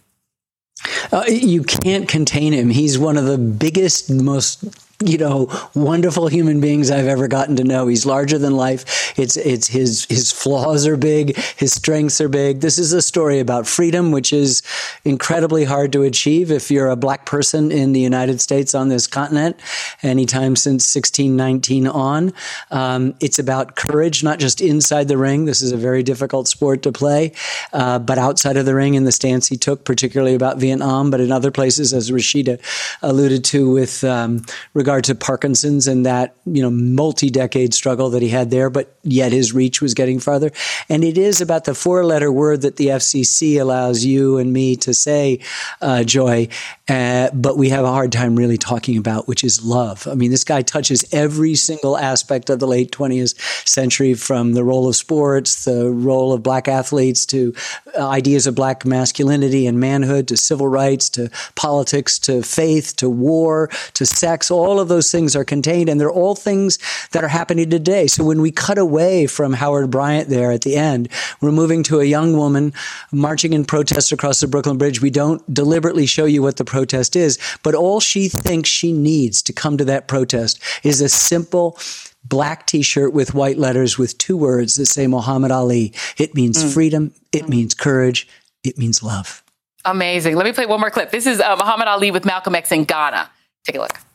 Uh, 1.13 1.25
you 1.29 1.63
can't 1.63 2.09
contain 2.09 2.53
him. 2.53 2.71
He's 2.71 2.99
one 2.99 3.17
of 3.17 3.25
the 3.25 3.39
biggest, 3.39 4.11
most 4.11 4.65
you 5.03 5.17
know, 5.17 5.49
wonderful 5.75 6.29
human 6.29 6.61
beings 6.61 6.91
I've 6.91 7.07
ever 7.07 7.27
gotten 7.27 7.57
to 7.57 7.65
know. 7.65 7.87
He's 7.87 8.05
larger 8.05 8.37
than 8.37 8.55
life. 8.55 9.19
It's 9.19 9.37
it's 9.39 9.67
his 9.67 10.05
his 10.11 10.31
flaws 10.31 10.87
are 10.87 10.99
big, 10.99 11.39
his 11.57 11.73
strengths 11.73 12.21
are 12.21 12.29
big. 12.29 12.61
This 12.61 12.79
is 12.79 12.93
a 12.93 13.01
story 13.01 13.39
about 13.39 13.67
freedom, 13.67 14.13
which 14.13 14.31
is 14.31 14.63
incredibly 15.05 15.65
hard 15.65 15.93
to 15.95 16.03
achieve 16.03 16.51
if 16.51 16.71
you're 16.71 16.91
a 16.91 16.97
black 16.97 17.25
person 17.25 17.73
in 17.73 17.93
the 17.93 18.01
United 18.01 18.43
States 18.43 18.75
on 18.75 18.89
this 18.89 19.07
continent, 19.07 19.59
anytime 20.03 20.55
since 20.55 20.95
1619 20.95 21.87
on. 21.87 22.35
Um, 22.71 23.15
it's 23.21 23.39
about 23.39 23.77
courage, 23.77 24.23
not 24.23 24.39
just 24.39 24.61
inside 24.61 25.09
the 25.09 25.17
ring. 25.17 25.47
This 25.47 25.63
is 25.63 25.73
a 25.73 25.79
very 25.79 26.03
difficult 26.03 26.47
sport 26.47 26.83
to 26.83 26.93
play, 26.93 27.33
uh, 27.73 27.99
but 28.01 28.19
outside 28.19 28.59
of 28.59 28.67
the 28.67 28.75
ring 28.75 28.95
in 28.95 29.05
the 29.05 29.13
stance 29.13 29.49
he 29.49 29.57
took, 29.57 29.87
particularly 29.87 30.35
about 30.35 30.59
Vietnam, 30.59 31.11
but 31.11 31.21
in 31.21 31.33
other 31.33 31.51
places, 31.51 31.95
as 31.95 32.13
Rasheda 32.13 32.59
alluded 33.01 33.45
to, 33.47 33.71
with 33.71 34.05
um, 34.05 34.45
regard 34.75 34.90
regard 34.91 35.05
to 35.05 35.15
Parkinson's 35.15 35.87
and 35.87 36.05
that, 36.05 36.35
you 36.45 36.61
know, 36.61 36.69
multi-decade 36.69 37.73
struggle 37.73 38.11
that 38.11 38.23
he 38.23 38.29
had 38.29 38.51
there, 38.51 38.69
but 38.69 38.93
yet 39.05 39.31
his 39.31 39.53
reach 39.53 39.81
was 39.81 39.95
getting 39.95 40.19
farther. 40.19 40.51
And 40.89 41.05
it 41.05 41.17
is 41.17 41.41
about 41.41 41.65
the 41.65 41.77
four-letter 41.77 42.33
word 42.33 42.63
that 42.63 42.75
the 42.75 42.89
FCC 42.89 43.61
allows 43.61 44.05
you 44.05 44.39
and 44.39 44.53
me 44.53 44.75
to 44.77 44.93
say, 44.93 45.39
uh, 45.81 46.03
Joy, 46.03 46.49
uh, 46.89 47.31
but 47.33 47.57
we 47.57 47.69
have 47.69 47.85
a 47.85 47.93
hard 47.93 48.11
time 48.11 48.35
really 48.35 48.59
talking 48.59 48.97
about, 48.97 49.29
which 49.29 49.45
is 49.45 49.65
love. 49.65 50.09
I 50.09 50.15
mean, 50.15 50.33
this 50.33 50.43
guy 50.43 50.63
touches 50.63 51.05
every 51.15 51.55
single 51.55 51.97
aspect 51.97 52.51
of 52.51 52.59
the 52.59 52.67
late 52.67 52.91
20th 52.91 53.69
century, 53.69 54.15
from 54.15 54.55
the 54.55 54.65
role 54.65 54.89
of 54.89 54.97
sports, 54.97 55.67
the 55.67 55.89
role 55.89 56.33
of 56.33 56.43
black 56.43 56.67
athletes, 56.67 57.25
to 57.27 57.55
ideas 57.97 58.49
of 58.49 58.57
black 58.57 58.85
masculinity 58.85 59.69
and 59.69 59.79
manhood, 59.79 60.27
to 60.27 60.37
civil 60.37 60.67
rights, 60.67 61.09
to 61.11 61.31
politics, 61.55 62.19
to 62.19 62.43
faith, 62.43 62.97
to 62.97 63.09
war, 63.09 63.69
to 63.95 64.05
sex, 64.05 64.51
all 64.51 64.80
all 64.81 64.85
of 64.85 64.89
those 64.89 65.13
things 65.13 65.37
are 65.37 65.45
contained 65.45 65.91
and 65.91 66.01
they're 66.01 66.11
all 66.11 66.35
things 66.35 66.79
that 67.11 67.23
are 67.23 67.29
happening 67.29 67.69
today. 67.69 68.07
So 68.07 68.25
when 68.25 68.41
we 68.41 68.51
cut 68.51 68.79
away 68.79 69.27
from 69.27 69.53
Howard 69.53 69.91
Bryant 69.91 70.31
there 70.31 70.53
at 70.53 70.63
the 70.63 70.75
end, 70.75 71.11
we're 71.43 71.53
moving 71.53 71.83
to 71.83 72.01
a 72.01 72.05
young 72.05 72.35
woman 72.35 72.73
marching 73.13 73.53
in 73.53 73.67
protest 73.67 74.11
across 74.11 74.41
the 74.41 74.49
Brooklyn 74.49 74.79
Bridge. 74.79 75.03
We 75.03 75.11
don't 75.11 75.43
deliberately 75.53 76.07
show 76.07 76.25
you 76.25 76.41
what 76.41 76.57
the 76.57 76.65
protest 76.65 77.15
is, 77.15 77.39
but 77.63 77.75
all 77.75 78.01
she 78.01 78.31
thinks 78.31 78.71
she 78.71 78.91
needs 78.91 79.43
to 79.43 79.53
come 79.53 79.77
to 79.77 79.85
that 79.85 80.09
protest 80.09 80.59
is 80.83 81.03
a 81.03 81.11
simple 81.11 81.79
black 82.25 82.67
t-shirt 82.67 83.13
with 83.13 83.35
white 83.35 83.59
letters 83.59 83.99
with 83.99 84.17
two 84.17 84.39
words 84.39 84.77
that 84.77 84.87
say 84.87 85.07
Muhammad 85.07 85.51
Ali. 85.51 85.93
It 86.17 86.35
means 86.35 86.65
mm. 86.65 86.73
freedom. 86.73 87.13
It 87.33 87.51
means 87.51 87.75
courage. 87.75 88.27
It 88.65 88.79
means 88.79 89.03
love. 89.03 89.43
Amazing. 89.85 90.37
Let 90.37 90.47
me 90.47 90.53
play 90.53 90.65
one 90.65 90.81
more 90.81 90.91
clip. 90.91 91.11
This 91.11 91.27
is 91.27 91.39
uh, 91.39 91.57
Muhammad 91.57 91.89
Ali 91.89 92.11
with 92.11 92.25
Malcolm 92.25 92.55
X 92.55 92.73
in 92.73 92.85
Ghana. 92.85 93.29
Take 93.67 93.77
a 93.77 93.81
look. 93.81 94.10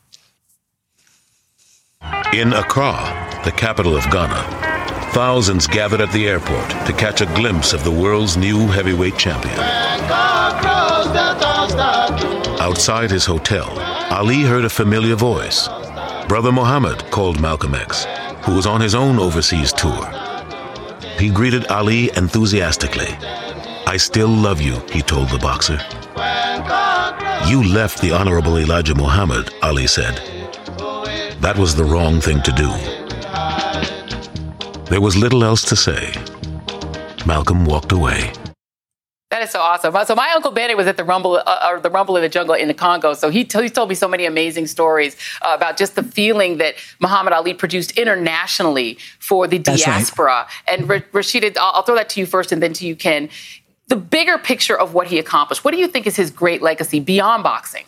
In 2.36 2.52
Accra, 2.52 3.40
the 3.44 3.50
capital 3.50 3.96
of 3.96 4.04
Ghana, 4.10 4.42
thousands 5.12 5.66
gathered 5.66 6.02
at 6.02 6.12
the 6.12 6.28
airport 6.28 6.68
to 6.86 6.92
catch 6.92 7.22
a 7.22 7.26
glimpse 7.34 7.72
of 7.72 7.82
the 7.82 7.90
world's 7.90 8.36
new 8.36 8.66
heavyweight 8.66 9.16
champion. 9.16 9.58
Outside 12.60 13.10
his 13.10 13.24
hotel, 13.24 13.70
Ali 14.10 14.42
heard 14.42 14.66
a 14.66 14.68
familiar 14.68 15.14
voice. 15.14 15.68
Brother 16.28 16.52
Muhammad 16.52 17.10
called 17.10 17.40
Malcolm 17.40 17.74
X, 17.74 18.04
who 18.44 18.54
was 18.54 18.66
on 18.66 18.82
his 18.82 18.94
own 18.94 19.18
overseas 19.18 19.72
tour. 19.72 20.06
He 21.18 21.30
greeted 21.30 21.66
Ali 21.68 22.10
enthusiastically 22.16 23.16
I 23.88 23.96
still 23.96 24.28
love 24.28 24.60
you, 24.60 24.80
he 24.90 25.00
told 25.00 25.30
the 25.30 25.38
boxer. 25.38 25.78
You 27.48 27.62
left 27.62 28.02
the 28.02 28.10
Honorable 28.12 28.58
Elijah 28.58 28.96
Muhammad, 28.96 29.54
Ali 29.62 29.86
said. 29.86 30.35
That 31.40 31.56
was 31.58 31.74
the 31.74 31.84
wrong 31.84 32.20
thing 32.20 32.42
to 32.42 32.52
do. 32.52 32.68
There 34.90 35.00
was 35.00 35.16
little 35.16 35.44
else 35.44 35.62
to 35.64 35.76
say. 35.76 36.12
Malcolm 37.26 37.64
walked 37.64 37.92
away. 37.92 38.32
That 39.30 39.42
is 39.42 39.50
so 39.50 39.60
awesome. 39.60 39.94
So 40.06 40.14
my 40.14 40.30
uncle 40.34 40.50
Bennett 40.52 40.76
was 40.76 40.86
at 40.86 40.96
the 40.96 41.04
Rumble 41.04 41.42
uh, 41.44 41.68
or 41.68 41.80
the 41.80 41.90
Rumble 41.90 42.16
in 42.16 42.22
the 42.22 42.28
Jungle 42.28 42.54
in 42.54 42.68
the 42.68 42.74
Congo. 42.74 43.12
So 43.14 43.28
he, 43.28 43.44
t- 43.44 43.60
he 43.60 43.68
told 43.68 43.88
me 43.88 43.94
so 43.94 44.06
many 44.06 44.24
amazing 44.24 44.66
stories 44.66 45.16
uh, 45.42 45.52
about 45.54 45.76
just 45.76 45.96
the 45.96 46.02
feeling 46.02 46.58
that 46.58 46.76
Muhammad 47.00 47.32
Ali 47.32 47.52
produced 47.52 47.90
internationally 47.98 48.98
for 49.18 49.46
the 49.46 49.58
diaspora. 49.58 50.46
Right. 50.68 50.78
And 50.78 51.04
Rasheda, 51.12 51.58
I'll, 51.60 51.72
I'll, 51.74 51.82
throw 51.82 51.96
that 51.96 52.08
to 52.10 52.20
you 52.20 52.26
first, 52.26 52.52
and 52.52 52.62
then 52.62 52.72
to 52.74 52.86
you, 52.86 52.94
Ken 52.94 53.28
the 53.88 53.96
bigger 53.96 54.38
picture 54.38 54.78
of 54.78 54.94
what 54.94 55.06
he 55.06 55.18
accomplished. 55.18 55.64
What 55.64 55.72
do 55.72 55.78
you 55.78 55.88
think 55.88 56.06
is 56.06 56.16
his 56.16 56.30
great 56.30 56.62
legacy 56.62 57.00
beyond 57.00 57.42
boxing? 57.42 57.84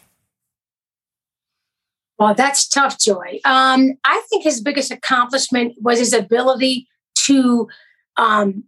Well, 2.18 2.35
that's 2.35 2.66
tough, 2.68 2.98
Joy. 2.98 3.40
Um, 3.44 3.92
I 4.04 4.22
think 4.28 4.42
his 4.42 4.61
biggest 4.61 4.90
accomplishment 4.90 5.74
was 5.81 5.98
his 5.98 6.12
ability 6.12 6.88
to 7.26 7.68
um, 8.16 8.64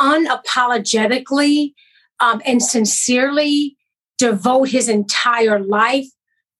unapologetically 0.00 1.74
um, 2.20 2.40
and 2.46 2.62
sincerely 2.62 3.76
devote 4.18 4.68
his 4.68 4.88
entire 4.88 5.60
life 5.60 6.06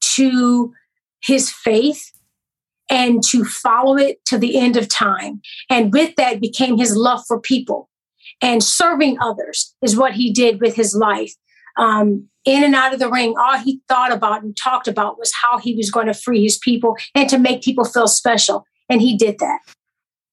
to 0.01 0.73
his 1.23 1.51
faith 1.51 2.11
and 2.91 3.23
to 3.23 3.45
follow 3.45 3.97
it 3.97 4.25
to 4.27 4.37
the 4.37 4.59
end 4.59 4.77
of 4.77 4.89
time. 4.89 5.41
And 5.71 5.93
with 5.93 6.17
that 6.17 6.41
became 6.41 6.77
his 6.77 6.97
love 6.97 7.23
for 7.27 7.41
people 7.41 7.89
and 8.43 8.63
serving 8.63 9.19
others 9.21 9.75
is 9.83 9.97
what 9.97 10.15
he 10.15 10.33
did 10.33 10.61
with 10.61 10.75
his 10.75 10.95
life. 10.95 11.33
Um, 11.77 12.29
in 12.45 12.65
and 12.65 12.75
out 12.75 12.93
of 12.95 13.01
the 13.01 13.11
ring, 13.11 13.35
all 13.39 13.59
he 13.59 13.81
thought 13.89 14.13
about 14.13 14.43
and 14.43 14.57
talked 14.57 14.89
about 14.89 15.19
was 15.19 15.33
how 15.43 15.59
he 15.59 15.75
was 15.75 15.91
going 15.91 16.07
to 16.07 16.15
free 16.15 16.43
his 16.43 16.59
people 16.59 16.97
and 17.15 17.29
to 17.29 17.39
make 17.39 17.63
people 17.63 17.85
feel 17.85 18.09
special. 18.09 18.65
And 18.89 19.01
he 19.01 19.17
did 19.17 19.39
that. 19.39 19.61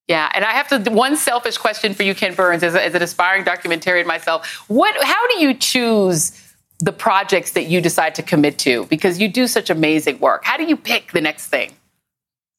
Yeah, 0.07 0.31
and 0.33 0.45
I 0.45 0.51
have 0.51 0.69
to 0.69 0.89
one 0.89 1.17
selfish 1.17 1.57
question 1.57 1.93
for 1.93 2.03
you, 2.03 2.15
Ken 2.15 2.33
Burns, 2.33 2.63
as, 2.63 2.75
a, 2.75 2.83
as 2.83 2.95
an 2.95 3.01
aspiring 3.01 3.43
documentarian 3.43 4.05
myself. 4.05 4.47
What? 4.69 4.95
How 5.03 5.27
do 5.27 5.41
you 5.41 5.53
choose 5.53 6.31
the 6.79 6.93
projects 6.93 7.51
that 7.51 7.65
you 7.65 7.81
decide 7.81 8.15
to 8.15 8.23
commit 8.23 8.57
to? 8.59 8.85
Because 8.85 9.19
you 9.19 9.27
do 9.27 9.47
such 9.47 9.69
amazing 9.69 10.19
work. 10.19 10.45
How 10.45 10.55
do 10.55 10.63
you 10.63 10.77
pick 10.77 11.11
the 11.11 11.19
next 11.19 11.47
thing? 11.47 11.75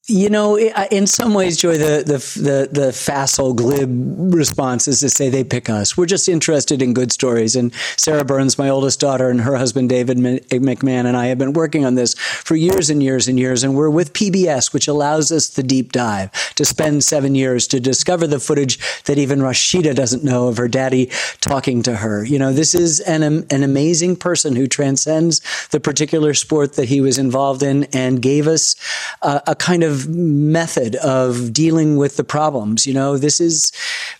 You 0.09 0.27
know, 0.27 0.57
in 0.57 1.05
some 1.05 1.35
ways, 1.35 1.55
Joy, 1.55 1.77
the 1.77 2.03
the 2.03 2.17
the, 2.41 2.81
the 2.81 2.91
facile, 2.91 3.53
glib 3.53 3.89
response 4.33 4.87
is 4.87 5.01
to 5.01 5.09
say 5.09 5.29
they 5.29 5.43
pick 5.43 5.69
us. 5.69 5.95
We're 5.95 6.07
just 6.07 6.27
interested 6.27 6.81
in 6.81 6.95
good 6.95 7.11
stories. 7.11 7.55
And 7.55 7.71
Sarah 7.95 8.25
Burns, 8.25 8.57
my 8.57 8.69
oldest 8.69 8.99
daughter, 8.99 9.29
and 9.29 9.41
her 9.41 9.55
husband 9.55 9.89
David 9.89 10.17
McMahon, 10.17 11.05
and 11.05 11.15
I 11.15 11.27
have 11.27 11.37
been 11.37 11.53
working 11.53 11.85
on 11.85 11.93
this 11.93 12.15
for 12.15 12.55
years 12.55 12.89
and 12.89 13.03
years 13.03 13.27
and 13.27 13.37
years. 13.37 13.63
And 13.63 13.75
we're 13.75 13.91
with 13.91 14.13
PBS, 14.13 14.73
which 14.73 14.87
allows 14.87 15.31
us 15.31 15.47
the 15.47 15.61
deep 15.61 15.91
dive 15.91 16.31
to 16.55 16.65
spend 16.65 17.03
seven 17.03 17.35
years 17.35 17.67
to 17.67 17.79
discover 17.79 18.25
the 18.25 18.39
footage 18.39 18.79
that 19.03 19.19
even 19.19 19.43
Rasheda 19.43 19.93
doesn't 19.93 20.23
know 20.23 20.47
of 20.47 20.57
her 20.57 20.67
daddy 20.67 21.11
talking 21.39 21.83
to 21.83 21.97
her. 21.97 22.25
You 22.25 22.39
know, 22.39 22.51
this 22.51 22.73
is 22.73 22.99
an 23.01 23.21
an 23.21 23.61
amazing 23.61 24.15
person 24.15 24.55
who 24.55 24.65
transcends 24.65 25.67
the 25.67 25.79
particular 25.79 26.33
sport 26.33 26.73
that 26.73 26.89
he 26.89 26.99
was 26.99 27.19
involved 27.19 27.61
in 27.61 27.83
and 27.93 28.23
gave 28.23 28.47
us 28.47 28.75
a, 29.21 29.43
a 29.45 29.55
kind 29.55 29.83
of 29.83 29.98
method 30.07 30.95
of 30.97 31.51
dealing 31.51 31.97
with 31.97 32.17
the 32.17 32.23
problems. 32.23 32.87
You 32.87 32.93
know, 32.93 33.17
this 33.17 33.41
is, 33.41 33.71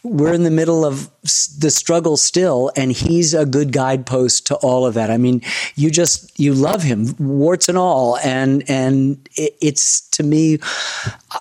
we're 0.03 0.33
in 0.33 0.43
the 0.43 0.51
middle 0.51 0.85
of 0.85 1.09
the 1.59 1.69
struggle 1.69 2.17
still, 2.17 2.71
and 2.75 2.91
he's 2.91 3.33
a 3.33 3.45
good 3.45 3.71
guidepost 3.71 4.47
to 4.47 4.55
all 4.55 4.85
of 4.85 4.93
that. 4.95 5.11
I 5.11 5.17
mean, 5.17 5.41
you 5.75 5.91
just, 5.91 6.37
you 6.39 6.53
love 6.53 6.83
him, 6.83 7.15
warts 7.19 7.69
and 7.69 7.77
all. 7.77 8.17
And, 8.17 8.69
and 8.69 9.29
it, 9.35 9.55
it's 9.61 10.01
to 10.11 10.23
me, 10.23 10.59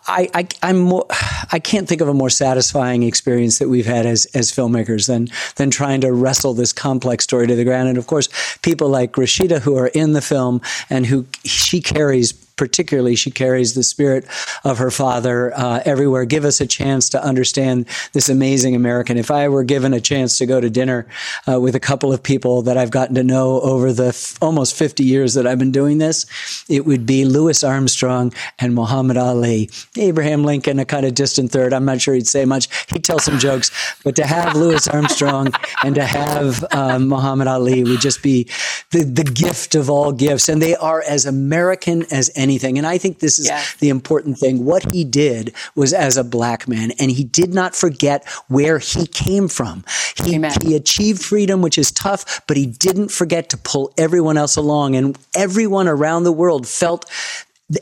I, 0.06 0.28
I, 0.34 0.48
I'm 0.62 0.78
more, 0.78 1.06
I 1.52 1.58
can't 1.58 1.88
think 1.88 2.00
of 2.00 2.08
a 2.08 2.14
more 2.14 2.30
satisfying 2.30 3.02
experience 3.02 3.58
that 3.58 3.68
we've 3.68 3.86
had 3.86 4.06
as, 4.06 4.26
as 4.34 4.52
filmmakers 4.52 5.06
than, 5.06 5.28
than 5.56 5.70
trying 5.70 6.00
to 6.02 6.12
wrestle 6.12 6.54
this 6.54 6.72
complex 6.72 7.24
story 7.24 7.46
to 7.46 7.54
the 7.54 7.64
ground. 7.64 7.88
And 7.88 7.98
of 7.98 8.06
course, 8.06 8.28
people 8.58 8.88
like 8.88 9.16
Rasheda 9.16 9.60
who 9.60 9.76
are 9.76 9.88
in 9.88 10.12
the 10.12 10.20
film 10.20 10.60
and 10.90 11.06
who 11.06 11.26
she 11.44 11.80
carries 11.80 12.32
particularly 12.58 13.16
she 13.16 13.30
carries 13.30 13.74
the 13.74 13.82
spirit 13.82 14.26
of 14.64 14.78
her 14.78 14.90
father 14.90 15.52
uh, 15.56 15.80
everywhere. 15.84 16.24
Give 16.24 16.44
us 16.44 16.60
a 16.60 16.66
chance 16.66 17.08
to 17.10 17.22
understand 17.22 17.86
this 18.12 18.28
amazing 18.28 18.74
American. 18.74 19.16
If 19.16 19.30
I 19.30 19.48
were 19.48 19.64
given 19.64 19.94
a 19.94 20.00
chance 20.00 20.36
to 20.38 20.46
go 20.46 20.60
to 20.60 20.68
dinner 20.68 21.06
uh, 21.50 21.60
with 21.60 21.74
a 21.74 21.80
couple 21.80 22.12
of 22.12 22.22
people 22.22 22.62
that 22.62 22.76
I've 22.76 22.90
gotten 22.90 23.14
to 23.14 23.24
know 23.24 23.60
over 23.60 23.92
the 23.92 24.08
f- 24.08 24.36
almost 24.42 24.74
50 24.74 25.04
years 25.04 25.34
that 25.34 25.46
I've 25.46 25.58
been 25.58 25.72
doing 25.72 25.98
this, 25.98 26.26
it 26.68 26.84
would 26.84 27.06
be 27.06 27.24
Louis 27.24 27.62
Armstrong 27.62 28.32
and 28.58 28.74
Muhammad 28.74 29.16
Ali. 29.16 29.70
Abraham 29.96 30.44
Lincoln, 30.44 30.78
a 30.78 30.84
kind 30.84 31.06
of 31.06 31.14
distant 31.14 31.52
third. 31.52 31.72
I'm 31.72 31.84
not 31.84 32.00
sure 32.00 32.14
he'd 32.14 32.26
say 32.26 32.44
much. 32.44 32.68
He'd 32.90 33.04
tell 33.04 33.18
some 33.20 33.38
jokes, 33.38 33.70
but 34.02 34.16
to 34.16 34.26
have 34.26 34.56
Louis 34.56 34.86
Armstrong 34.88 35.52
and 35.84 35.94
to 35.94 36.04
have 36.04 36.64
um, 36.72 37.08
Muhammad 37.08 37.46
Ali 37.46 37.84
would 37.84 38.00
just 38.00 38.22
be 38.22 38.48
the, 38.90 39.04
the 39.04 39.24
gift 39.24 39.74
of 39.74 39.88
all 39.88 40.12
gifts. 40.12 40.48
And 40.48 40.60
they 40.60 40.74
are 40.74 41.02
as 41.06 41.26
American 41.26 42.04
as 42.10 42.30
any 42.34 42.47
anything. 42.48 42.78
And 42.78 42.86
I 42.86 42.98
think 42.98 43.18
this 43.18 43.38
is 43.38 43.50
the 43.78 43.88
important 43.88 44.38
thing. 44.38 44.64
What 44.64 44.92
he 44.92 45.04
did 45.04 45.54
was 45.74 45.92
as 45.92 46.16
a 46.16 46.24
black 46.24 46.66
man, 46.66 46.92
and 46.98 47.10
he 47.10 47.24
did 47.24 47.52
not 47.52 47.74
forget 47.74 48.26
where 48.48 48.78
he 48.78 49.06
came 49.06 49.48
from. 49.48 49.84
He, 50.16 50.40
he 50.62 50.74
achieved 50.74 51.22
freedom, 51.22 51.62
which 51.62 51.78
is 51.78 51.92
tough, 51.92 52.40
but 52.46 52.56
he 52.56 52.66
didn't 52.66 53.10
forget 53.10 53.48
to 53.50 53.56
pull 53.56 53.92
everyone 53.98 54.38
else 54.38 54.56
along. 54.56 54.96
And 54.96 55.18
everyone 55.34 55.88
around 55.88 56.24
the 56.24 56.32
world 56.32 56.66
felt 56.66 57.04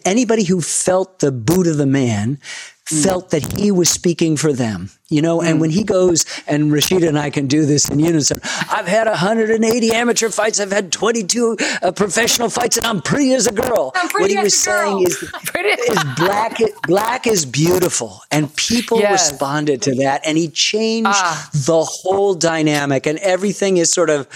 anybody 0.05 0.44
who 0.44 0.61
felt 0.61 1.20
the 1.20 1.33
boot 1.33 1.66
of 1.66 1.76
the 1.76 1.87
man. 1.87 2.38
Felt 2.87 3.31
that 3.31 3.59
he 3.59 3.72
was 3.72 3.90
speaking 3.90 4.37
for 4.37 4.53
them, 4.53 4.90
you 5.09 5.20
know. 5.20 5.40
And 5.40 5.59
mm. 5.59 5.61
when 5.61 5.70
he 5.70 5.83
goes, 5.83 6.25
and 6.46 6.72
Rasheda 6.72 7.09
and 7.09 7.18
I 7.18 7.31
can 7.31 7.49
do 7.49 7.66
this 7.66 7.88
in 7.88 7.99
unison. 7.99 8.38
I've 8.70 8.87
had 8.87 9.09
180 9.09 9.90
amateur 9.90 10.29
fights. 10.29 10.61
I've 10.61 10.70
had 10.70 10.92
22 10.92 11.57
uh, 11.83 11.90
professional 11.90 12.49
fights, 12.49 12.77
and 12.77 12.87
I'm 12.87 13.03
pretty 13.03 13.33
as 13.35 13.49
a 13.49 13.53
girl. 13.53 13.92
what 14.12 14.31
he 14.31 14.38
was 14.38 14.57
saying 14.57 15.03
is, 15.03 15.20
is 15.55 16.05
black. 16.16 16.59
Black 16.87 17.27
is 17.27 17.44
beautiful, 17.44 18.20
and 18.31 18.55
people 18.55 19.01
yes. 19.01 19.33
responded 19.33 19.83
to 19.83 19.94
that, 19.96 20.20
and 20.25 20.38
he 20.38 20.46
changed 20.46 21.11
ah. 21.12 21.51
the 21.53 21.83
whole 21.83 22.35
dynamic, 22.35 23.07
and 23.07 23.18
everything 23.18 23.79
is 23.79 23.92
sort 23.92 24.11
of 24.11 24.29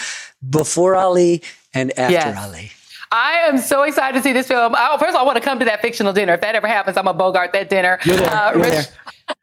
before 0.48 0.96
Ali 0.96 1.42
and 1.72 1.96
after 1.96 2.12
yes. 2.12 2.36
Ali. 2.36 2.72
I 3.12 3.32
am 3.48 3.58
so 3.58 3.82
excited 3.82 4.16
to 4.16 4.22
see 4.22 4.32
this 4.32 4.46
film. 4.46 4.74
I, 4.76 4.96
first 4.98 5.10
of 5.10 5.16
all, 5.16 5.22
I 5.22 5.24
want 5.24 5.36
to 5.36 5.42
come 5.42 5.58
to 5.58 5.64
that 5.64 5.82
fictional 5.82 6.12
dinner. 6.12 6.34
If 6.34 6.42
that 6.42 6.54
ever 6.54 6.68
happens, 6.68 6.96
I'm 6.96 7.08
a 7.08 7.14
Bogart 7.14 7.52
that 7.54 7.68
dinner. 7.68 7.98
You're 8.04 8.16
there. 8.16 8.30
Uh, 8.30 8.52
You're 8.52 8.62
there. 8.62 8.84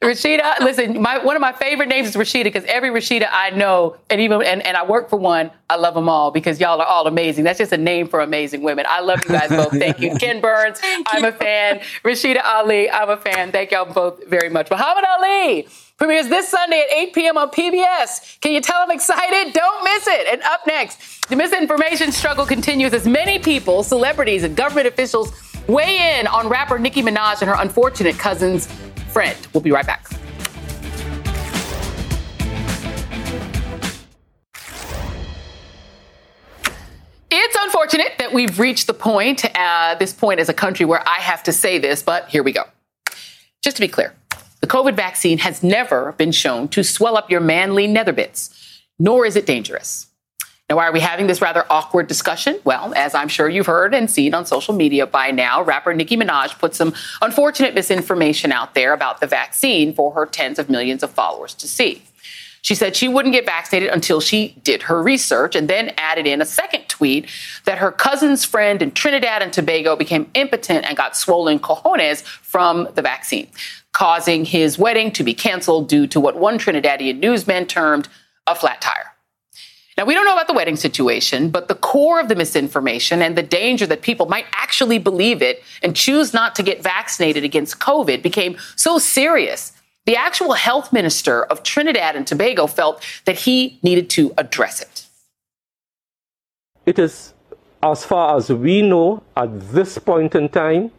Rasheda, 0.04 0.56
listen, 0.62 1.02
my, 1.02 1.18
one 1.18 1.36
of 1.36 1.42
my 1.42 1.54
favorite 1.54 1.88
names 1.88 2.10
is 2.10 2.16
Rashida 2.16 2.46
because 2.46 2.64
every 2.66 2.90
Rashida 2.90 3.28
I 3.32 3.52
know, 3.52 3.98
and 4.10 4.20
even 4.22 4.42
and, 4.44 4.62
and 4.66 4.76
I 4.76 4.86
work 4.86 5.10
for 5.10 5.18
one, 5.18 5.50
I 5.70 5.76
love 5.76 5.94
them 5.94 6.10
all 6.10 6.32
because 6.32 6.60
y'all 6.60 6.82
are 6.82 6.86
all 6.86 7.08
amazing. 7.08 7.44
That's 7.46 7.58
just 7.58 7.72
a 7.72 7.78
name 7.78 8.08
for 8.08 8.20
amazing 8.20 8.64
women. 8.64 8.86
I 8.88 9.00
love 9.00 9.20
you 9.24 9.30
guys 9.30 9.50
both. 9.50 9.72
Thank 9.72 10.00
you. 10.00 10.16
Ken 10.20 10.42
Burns, 10.42 10.80
I'm 11.08 11.26
a 11.26 11.32
fan. 11.32 11.82
Rasheda 12.04 12.42
Ali, 12.44 12.90
I'm 12.90 13.10
a 13.10 13.18
fan. 13.18 13.52
Thank 13.52 13.72
y'all 13.72 13.92
both 13.92 14.26
very 14.28 14.50
much. 14.50 14.70
Muhammad 14.70 15.06
Ali 15.20 15.68
premieres 15.98 16.30
this 16.30 16.48
Sunday 16.48 16.80
at 16.80 16.96
8 16.96 17.14
p.m. 17.14 17.38
on 17.38 17.50
PBS. 17.50 18.40
Can 18.40 18.52
you 18.52 18.62
tell 18.62 18.82
I'm 18.82 18.92
excited? 18.92 19.52
Don't 19.54 19.84
miss 19.84 20.08
it. 20.08 20.28
And 20.32 20.42
up 20.44 20.62
next, 20.68 21.28
the 21.28 21.36
misinformation 21.36 22.12
struggle 22.12 22.46
continues 22.46 22.94
as 22.94 23.08
many 23.08 23.40
people, 23.40 23.82
celebrities, 23.82 24.44
and 24.44 24.56
government 24.56 24.88
officials 24.88 25.34
weigh 25.68 26.20
in 26.20 26.28
on 26.28 26.48
rapper 26.48 26.78
Nicki 26.78 27.02
Minaj 27.02 27.42
and 27.42 27.50
her 27.50 27.56
unfortunate 27.58 28.18
cousin's 28.18 28.68
friend. 29.12 29.36
We'll 29.54 29.62
be 29.62 29.72
right 29.72 29.88
back. 29.88 30.08
It's 37.30 37.58
unfortunate 37.60 38.14
that 38.20 38.34
we've 38.34 38.60
reached 38.60 38.86
the 38.86 38.94
point, 38.94 39.46
uh, 39.58 39.96
this 39.96 40.14
point 40.14 40.40
as 40.40 40.48
a 40.48 40.54
country 40.54 40.86
where 40.86 41.04
I 41.08 41.22
have 41.22 41.44
to 41.44 41.52
say 41.52 41.80
this, 41.80 42.04
but 42.04 42.30
here 42.30 42.44
we 42.44 42.52
go. 42.52 42.64
Just 43.64 43.78
to 43.78 43.82
be 43.82 43.88
clear, 43.88 44.14
the 44.68 44.74
COVID 44.74 44.96
vaccine 44.96 45.38
has 45.38 45.64
never 45.64 46.12
been 46.18 46.34
shown 46.34 46.68
to 46.70 46.84
swell 46.84 47.16
up 47.16 47.32
your 47.32 47.40
manly 47.40 47.88
nether 47.88 48.12
bits, 48.12 48.82
nor 49.00 49.26
is 49.26 49.38
it 49.38 49.46
dangerous. 49.46 50.08
Now, 50.70 50.76
why 50.76 50.88
are 50.88 50.92
we 50.92 51.00
having 51.00 51.28
this 51.28 51.42
rather 51.42 51.66
awkward 51.70 52.08
discussion? 52.08 52.60
Well, 52.66 52.94
as 52.94 53.16
I'm 53.16 53.30
sure 53.30 53.48
you've 53.48 53.68
heard 53.68 53.94
and 53.94 54.12
seen 54.12 54.34
on 54.34 54.46
social 54.46 54.74
media 54.74 55.08
by 55.08 55.32
now, 55.32 55.64
rapper 55.64 55.94
Nicki 55.94 56.18
Minaj 56.18 56.60
put 56.60 56.76
some 56.76 56.94
unfortunate 57.22 57.74
misinformation 57.76 58.52
out 58.52 58.76
there 58.76 58.92
about 58.92 59.22
the 59.22 59.28
vaccine 59.28 59.94
for 59.94 60.12
her 60.12 60.26
tens 60.26 60.60
of 60.60 60.70
millions 60.70 61.02
of 61.02 61.12
followers 61.12 61.54
to 61.54 61.68
see. 61.68 62.02
She 62.62 62.76
said 62.76 62.96
she 62.96 63.08
wouldn't 63.08 63.34
get 63.34 63.46
vaccinated 63.46 63.90
until 63.90 64.20
she 64.20 64.56
did 64.64 64.84
her 64.84 65.02
research 65.02 65.56
and 65.56 65.70
then 65.70 65.94
added 65.98 66.28
in 66.28 66.42
a 66.42 66.46
second 66.46 66.88
tweet 66.88 67.30
that 67.66 67.78
her 67.78 67.92
cousin's 67.92 68.44
friend 68.44 68.82
in 68.82 68.92
Trinidad 68.92 69.42
and 69.42 69.54
Tobago 69.54 69.96
became 69.96 70.30
impotent 70.34 70.86
and 70.86 70.98
got 70.98 71.16
swollen 71.16 71.60
cojones 71.60 72.24
from 72.24 72.88
the 72.96 73.02
vaccine, 73.02 73.48
causing 73.94 74.46
his 74.46 74.78
wedding 74.78 75.12
to 75.12 75.24
be 75.24 75.34
canceled 75.34 75.88
due 75.88 76.08
to 76.08 76.20
what 76.20 76.38
one 76.38 76.58
Trinidadian 76.58 77.20
newsman 77.20 77.66
termed 77.66 78.10
a 78.48 78.56
flat 78.56 78.82
tire. 78.82 79.14
Now, 79.98 80.06
we 80.06 80.14
don't 80.14 80.26
know 80.26 80.34
about 80.34 80.48
the 80.48 80.54
wedding 80.54 80.76
situation, 80.76 81.50
but 81.50 81.68
the 81.68 81.76
core 81.76 82.20
of 82.20 82.28
the 82.30 82.36
misinformation 82.36 83.24
and 83.24 83.36
the 83.36 83.42
danger 83.42 83.88
that 83.88 84.04
people 84.04 84.28
might 84.28 84.46
actually 84.52 85.00
believe 85.00 85.42
it 85.42 85.64
and 85.82 85.96
choose 85.96 86.36
not 86.36 86.54
to 86.56 86.64
get 86.64 86.84
vaccinated 86.84 87.44
against 87.44 87.80
COVID 87.80 88.22
became 88.22 88.58
so 88.76 89.00
serious 89.00 89.74
the 90.08 90.16
actual 90.16 90.54
health 90.54 90.94
minister 90.94 91.44
of 91.44 91.64
Trinidad 91.64 92.16
and 92.16 92.26
Tobago 92.26 92.66
felt 92.66 93.04
that 93.26 93.40
he 93.40 93.78
needed 93.84 94.10
to 94.12 94.34
address 94.38 94.82
it. 94.82 95.06
It 96.86 96.98
is, 96.98 97.34
as 97.84 98.06
far 98.06 98.38
as 98.38 98.50
we 98.50 98.82
know, 98.82 99.22
at 99.36 99.70
this 99.72 99.98
point 99.98 100.34
in 100.34 100.48
time, 100.48 100.92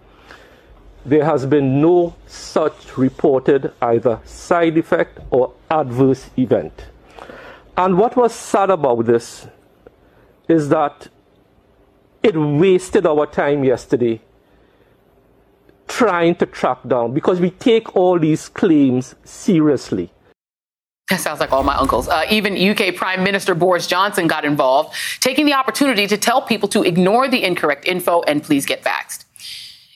there 1.07 1.25
has 1.25 1.47
been 1.47 1.81
no 1.81 2.15
such 2.27 2.99
reported 2.99 3.73
either 3.81 4.21
side 4.27 4.77
effect 4.77 5.19
or 5.31 5.55
adverse 5.71 6.29
event. 6.37 6.85
And 7.79 7.97
what 7.97 8.15
was 8.15 8.35
sad 8.35 8.69
about 8.69 9.07
this 9.07 9.47
is 10.49 10.69
that 10.69 11.09
it 12.23 12.37
wasted 12.37 13.07
our 13.07 13.25
time 13.25 13.65
yesterday 13.65 14.21
trying 15.99 16.36
to 16.36 16.46
track 16.46 16.78
down 16.86 17.12
because 17.12 17.40
we 17.40 17.51
take 17.51 17.96
all 17.96 18.20
these 18.20 18.49
claims 18.49 19.16
seriously. 19.24 20.12
That 21.11 21.18
sounds 21.18 21.40
like 21.40 21.51
all 21.51 21.64
my 21.64 21.74
uncles. 21.74 22.07
Uh, 22.07 22.24
even 22.30 22.57
UK 22.57 22.94
Prime 22.94 23.24
Minister 23.24 23.53
Boris 23.53 23.88
Johnson 23.88 24.28
got 24.28 24.44
involved, 24.44 24.94
taking 25.18 25.44
the 25.44 25.55
opportunity 25.55 26.07
to 26.07 26.16
tell 26.16 26.40
people 26.40 26.68
to 26.68 26.84
ignore 26.84 27.26
the 27.26 27.42
incorrect 27.42 27.88
info 27.88 28.22
and 28.22 28.44
please 28.44 28.64
get 28.64 28.84
vaxxed. 28.84 29.24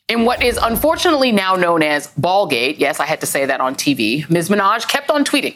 In 0.09 0.25
what 0.25 0.43
is 0.43 0.59
unfortunately 0.61 1.31
now 1.31 1.55
known 1.55 1.85
as 1.85 2.09
Ballgate, 2.15 2.81
yes, 2.81 2.99
I 2.99 3.07
had 3.07 3.21
to 3.21 3.27
say 3.27 3.47
that 3.47 3.61
on 3.61 3.77
TV, 3.77 4.29
Ms. 4.29 4.49
Minaj 4.49 4.89
kept 4.89 5.09
on 5.09 5.25
tweeting, 5.25 5.55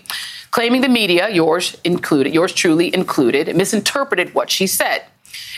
claiming 0.53 0.81
the 0.81 0.89
media, 0.89 1.29
yours 1.29 1.77
included, 1.83 2.33
yours 2.33 2.53
truly 2.53 2.95
included, 2.95 3.55
misinterpreted 3.57 4.33
what 4.33 4.49
she 4.49 4.69
said. 4.69 5.03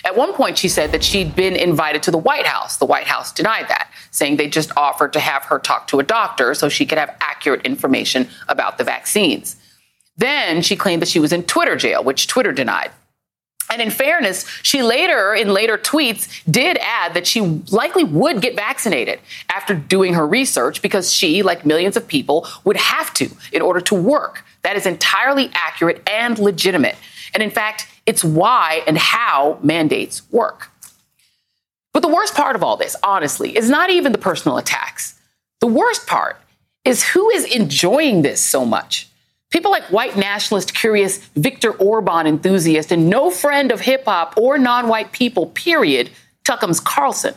At 0.04 0.16
one 0.16 0.32
point, 0.32 0.58
she 0.58 0.68
said 0.68 0.92
that 0.92 1.04
she'd 1.04 1.34
been 1.34 1.56
invited 1.56 2.02
to 2.04 2.10
the 2.10 2.18
White 2.18 2.46
House. 2.46 2.76
The 2.76 2.86
White 2.86 3.06
House 3.06 3.32
denied 3.32 3.68
that, 3.68 3.90
saying 4.18 4.36
they 4.36 4.48
just 4.48 4.76
offered 4.76 5.12
to 5.14 5.20
have 5.20 5.44
her 5.44 5.58
talk 5.58 5.86
to 5.88 6.00
a 6.00 6.02
doctor 6.02 6.54
so 6.54 6.68
she 6.68 6.84
could 6.84 6.98
have 6.98 7.16
accurate 7.20 7.64
information 7.64 8.28
about 8.48 8.76
the 8.76 8.84
vaccines. 8.84 9.56
Then 10.16 10.62
she 10.62 10.76
claimed 10.76 11.00
that 11.00 11.08
she 11.08 11.20
was 11.20 11.32
in 11.32 11.44
Twitter 11.44 11.76
jail, 11.76 12.02
which 12.02 12.26
Twitter 12.26 12.52
denied. 12.52 12.90
And 13.70 13.82
in 13.82 13.90
fairness, 13.90 14.46
she 14.62 14.82
later, 14.82 15.34
in 15.34 15.52
later 15.52 15.76
tweets, 15.76 16.42
did 16.50 16.78
add 16.78 17.14
that 17.14 17.26
she 17.26 17.40
likely 17.70 18.02
would 18.02 18.40
get 18.40 18.56
vaccinated 18.56 19.20
after 19.50 19.74
doing 19.74 20.14
her 20.14 20.26
research 20.26 20.80
because 20.80 21.12
she, 21.12 21.42
like 21.42 21.66
millions 21.66 21.96
of 21.96 22.08
people, 22.08 22.48
would 22.64 22.78
have 22.78 23.12
to 23.14 23.30
in 23.52 23.60
order 23.60 23.80
to 23.82 23.94
work. 23.94 24.44
That 24.62 24.76
is 24.76 24.86
entirely 24.86 25.50
accurate 25.52 26.02
and 26.08 26.38
legitimate. 26.38 26.96
And 27.34 27.42
in 27.42 27.50
fact, 27.50 27.86
it's 28.06 28.24
why 28.24 28.82
and 28.86 28.96
how 28.96 29.58
mandates 29.62 30.22
work. 30.32 30.70
But 31.98 32.06
the 32.06 32.14
worst 32.14 32.36
part 32.36 32.54
of 32.54 32.62
all 32.62 32.76
this, 32.76 32.94
honestly, 33.02 33.56
is 33.56 33.68
not 33.68 33.90
even 33.90 34.12
the 34.12 34.18
personal 34.18 34.56
attacks. 34.56 35.18
The 35.58 35.66
worst 35.66 36.06
part 36.06 36.40
is 36.84 37.02
who 37.02 37.28
is 37.30 37.44
enjoying 37.44 38.22
this 38.22 38.40
so 38.40 38.64
much. 38.64 39.08
People 39.50 39.72
like 39.72 39.82
white 39.90 40.16
nationalist, 40.16 40.76
curious 40.76 41.18
Viktor 41.34 41.72
Orban 41.72 42.28
enthusiast, 42.28 42.92
and 42.92 43.10
no 43.10 43.32
friend 43.32 43.72
of 43.72 43.80
hip 43.80 44.04
hop 44.04 44.34
or 44.36 44.58
non 44.58 44.86
white 44.86 45.10
people, 45.10 45.46
period, 45.46 46.10
Tuckums 46.48 46.80
Carlson. 46.80 47.34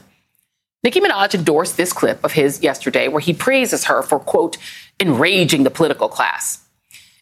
Nicki 0.84 1.00
Minaj 1.00 1.34
endorsed 1.34 1.76
this 1.76 1.92
clip 1.92 2.24
of 2.24 2.34
his 2.34 2.62
yesterday 2.62 3.08
where 3.08 3.20
he 3.20 3.34
praises 3.34 3.86
her 3.86 4.04
for, 4.04 4.20
quote, 4.20 4.60
enraging 5.00 5.64
the 5.64 5.72
political 5.72 6.08
class. 6.08 6.61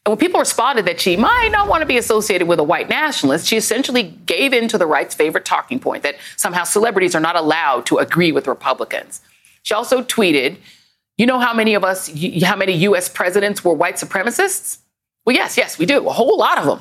When 0.10 0.18
people 0.18 0.39
responded 0.39 0.86
that 0.86 0.99
she 0.99 1.16
might 1.18 1.49
not 1.51 1.68
want 1.68 1.82
to 1.82 1.86
be 1.86 1.97
associated 1.97 2.47
with 2.47 2.60
a 2.60 2.64
white 2.64 2.89
nationalist, 2.89 3.45
she 3.45 3.57
essentially 3.57 4.03
gave 4.26 4.53
in 4.53 4.68
to 4.70 4.78
the 4.78 4.88
right's 4.88 5.14
favorite 5.14 5.45
talking 5.45 5.80
point 5.80 6.01
that 6.01 6.16
somehow 6.36 6.64
celebrities 6.64 7.14
are 7.14 7.20
not 7.20 7.36
allowed 7.36 7.86
to 7.86 7.97
agree 7.97 8.32
with 8.32 8.47
Republicans. 8.47 9.22
She 9.62 9.76
also 9.76 10.01
tweeted, 10.01 10.57
You 11.18 11.28
know 11.28 11.38
how 11.39 11.53
many 11.53 11.76
of 11.76 11.84
us, 11.84 12.10
how 12.41 12.55
many 12.55 12.74
US 12.74 13.07
presidents 13.07 13.64
were 13.64 13.74
white 13.74 13.95
supremacists? 13.97 14.80
Well, 15.26 15.36
yes, 15.36 15.57
yes, 15.57 15.78
we 15.78 15.86
do. 15.86 16.07
A 16.07 16.14
whole 16.14 16.38
lot 16.38 16.57
of 16.57 16.66
them. 16.66 16.80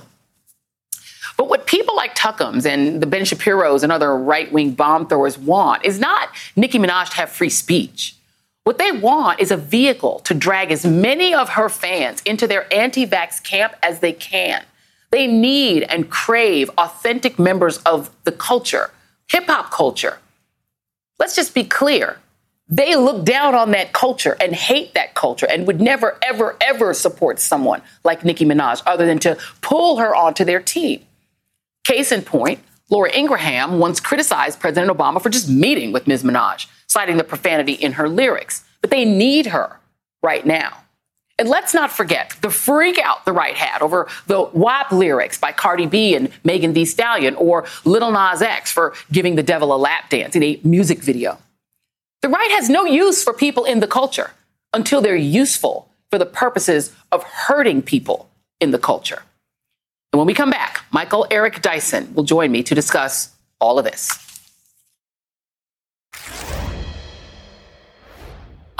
But 1.36 1.50
what 1.50 1.66
people 1.66 1.94
like 1.94 2.14
Tuckums 2.14 2.64
and 2.64 3.02
the 3.02 3.06
Ben 3.06 3.26
Shapiro's 3.26 3.82
and 3.82 3.92
other 3.92 4.16
right 4.16 4.50
wing 4.50 4.72
bomb 4.72 5.06
throwers 5.06 5.36
want 5.36 5.84
is 5.84 6.00
not 6.00 6.30
Nicki 6.56 6.78
Minaj 6.78 7.10
to 7.10 7.16
have 7.16 7.30
free 7.30 7.50
speech. 7.50 8.17
What 8.68 8.76
they 8.76 8.92
want 8.92 9.40
is 9.40 9.50
a 9.50 9.56
vehicle 9.56 10.18
to 10.24 10.34
drag 10.34 10.70
as 10.70 10.84
many 10.84 11.32
of 11.32 11.48
her 11.48 11.70
fans 11.70 12.20
into 12.26 12.46
their 12.46 12.70
anti 12.70 13.06
vax 13.06 13.42
camp 13.42 13.72
as 13.82 14.00
they 14.00 14.12
can. 14.12 14.62
They 15.10 15.26
need 15.26 15.84
and 15.84 16.10
crave 16.10 16.70
authentic 16.76 17.38
members 17.38 17.78
of 17.86 18.10
the 18.24 18.32
culture, 18.32 18.90
hip 19.32 19.46
hop 19.46 19.70
culture. 19.70 20.18
Let's 21.18 21.34
just 21.34 21.54
be 21.54 21.64
clear. 21.64 22.18
They 22.68 22.94
look 22.94 23.24
down 23.24 23.54
on 23.54 23.70
that 23.70 23.94
culture 23.94 24.36
and 24.38 24.54
hate 24.54 24.92
that 24.92 25.14
culture 25.14 25.46
and 25.50 25.66
would 25.66 25.80
never, 25.80 26.18
ever, 26.20 26.54
ever 26.60 26.92
support 26.92 27.40
someone 27.40 27.80
like 28.04 28.22
Nicki 28.22 28.44
Minaj 28.44 28.82
other 28.84 29.06
than 29.06 29.18
to 29.20 29.38
pull 29.62 29.96
her 29.96 30.14
onto 30.14 30.44
their 30.44 30.60
team. 30.60 31.06
Case 31.84 32.12
in 32.12 32.20
point, 32.20 32.60
Laura 32.90 33.10
Ingraham 33.16 33.78
once 33.78 33.98
criticized 33.98 34.60
President 34.60 34.94
Obama 34.94 35.22
for 35.22 35.30
just 35.30 35.48
meeting 35.48 35.90
with 35.90 36.06
Ms. 36.06 36.22
Minaj 36.22 36.66
citing 36.98 37.16
the 37.16 37.22
profanity 37.22 37.74
in 37.74 37.92
her 37.92 38.08
lyrics. 38.08 38.64
But 38.80 38.90
they 38.90 39.04
need 39.04 39.46
her 39.46 39.78
right 40.20 40.44
now. 40.44 40.78
And 41.38 41.48
let's 41.48 41.72
not 41.72 41.92
forget 41.92 42.34
the 42.40 42.50
freak 42.50 42.98
out 42.98 43.24
the 43.24 43.32
right 43.32 43.54
had 43.54 43.82
over 43.82 44.08
the 44.26 44.42
WAP 44.52 44.90
lyrics 44.90 45.38
by 45.38 45.52
Cardi 45.52 45.86
B 45.86 46.16
and 46.16 46.32
Megan 46.42 46.72
Thee 46.72 46.84
Stallion 46.84 47.36
or 47.36 47.66
Lil 47.84 48.10
Nas 48.10 48.42
X 48.42 48.72
for 48.72 48.94
giving 49.12 49.36
the 49.36 49.44
devil 49.44 49.72
a 49.72 49.78
lap 49.78 50.10
dance 50.10 50.34
in 50.34 50.42
a 50.42 50.58
music 50.64 50.98
video. 50.98 51.38
The 52.22 52.30
right 52.30 52.50
has 52.50 52.68
no 52.68 52.84
use 52.84 53.22
for 53.22 53.32
people 53.32 53.64
in 53.64 53.78
the 53.78 53.86
culture 53.86 54.32
until 54.74 55.00
they're 55.00 55.14
useful 55.14 55.88
for 56.10 56.18
the 56.18 56.26
purposes 56.26 56.92
of 57.12 57.22
hurting 57.22 57.82
people 57.82 58.28
in 58.58 58.72
the 58.72 58.78
culture. 58.80 59.22
And 60.12 60.18
when 60.18 60.26
we 60.26 60.34
come 60.34 60.50
back, 60.50 60.84
Michael 60.90 61.28
Eric 61.30 61.62
Dyson 61.62 62.12
will 62.16 62.24
join 62.24 62.50
me 62.50 62.64
to 62.64 62.74
discuss 62.74 63.32
all 63.60 63.78
of 63.78 63.84
this. 63.84 64.27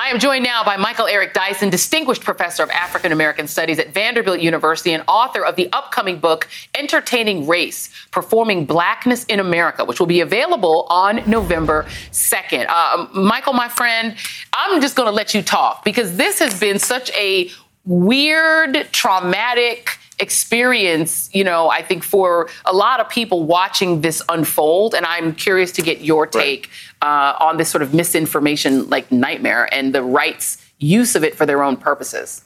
I 0.08 0.10
am 0.10 0.18
joined 0.18 0.42
now 0.42 0.64
by 0.64 0.78
Michael 0.78 1.06
Eric 1.06 1.34
Dyson, 1.34 1.68
Distinguished 1.68 2.24
Professor 2.24 2.62
of 2.62 2.70
African 2.70 3.12
American 3.12 3.46
Studies 3.46 3.78
at 3.78 3.92
Vanderbilt 3.92 4.40
University 4.40 4.94
and 4.94 5.04
author 5.06 5.44
of 5.44 5.54
the 5.56 5.70
upcoming 5.70 6.18
book, 6.18 6.48
Entertaining 6.74 7.46
Race 7.46 7.90
Performing 8.10 8.64
Blackness 8.64 9.24
in 9.26 9.38
America, 9.38 9.84
which 9.84 10.00
will 10.00 10.06
be 10.06 10.22
available 10.22 10.86
on 10.88 11.16
November 11.28 11.84
2nd. 12.10 12.64
Uh, 12.70 13.06
Michael, 13.12 13.52
my 13.52 13.68
friend, 13.68 14.16
I'm 14.54 14.80
just 14.80 14.96
going 14.96 15.08
to 15.08 15.12
let 15.12 15.34
you 15.34 15.42
talk 15.42 15.84
because 15.84 16.16
this 16.16 16.38
has 16.38 16.58
been 16.58 16.78
such 16.78 17.10
a 17.10 17.50
weird, 17.84 18.88
traumatic, 18.92 19.98
experience, 20.20 21.30
you 21.32 21.44
know, 21.44 21.70
I 21.70 21.82
think 21.82 22.02
for 22.02 22.48
a 22.64 22.72
lot 22.72 23.00
of 23.00 23.08
people 23.08 23.44
watching 23.44 24.00
this 24.00 24.22
unfold, 24.28 24.94
and 24.94 25.06
I'm 25.06 25.34
curious 25.34 25.72
to 25.72 25.82
get 25.82 26.00
your 26.00 26.26
take 26.26 26.70
right. 27.02 27.34
uh, 27.34 27.44
on 27.44 27.56
this 27.56 27.68
sort 27.68 27.82
of 27.82 27.94
misinformation 27.94 28.88
like 28.90 29.10
nightmare 29.12 29.72
and 29.72 29.94
the 29.94 30.02
right's 30.02 30.64
use 30.78 31.14
of 31.14 31.24
it 31.24 31.34
for 31.34 31.46
their 31.46 31.62
own 31.62 31.76
purposes. 31.76 32.44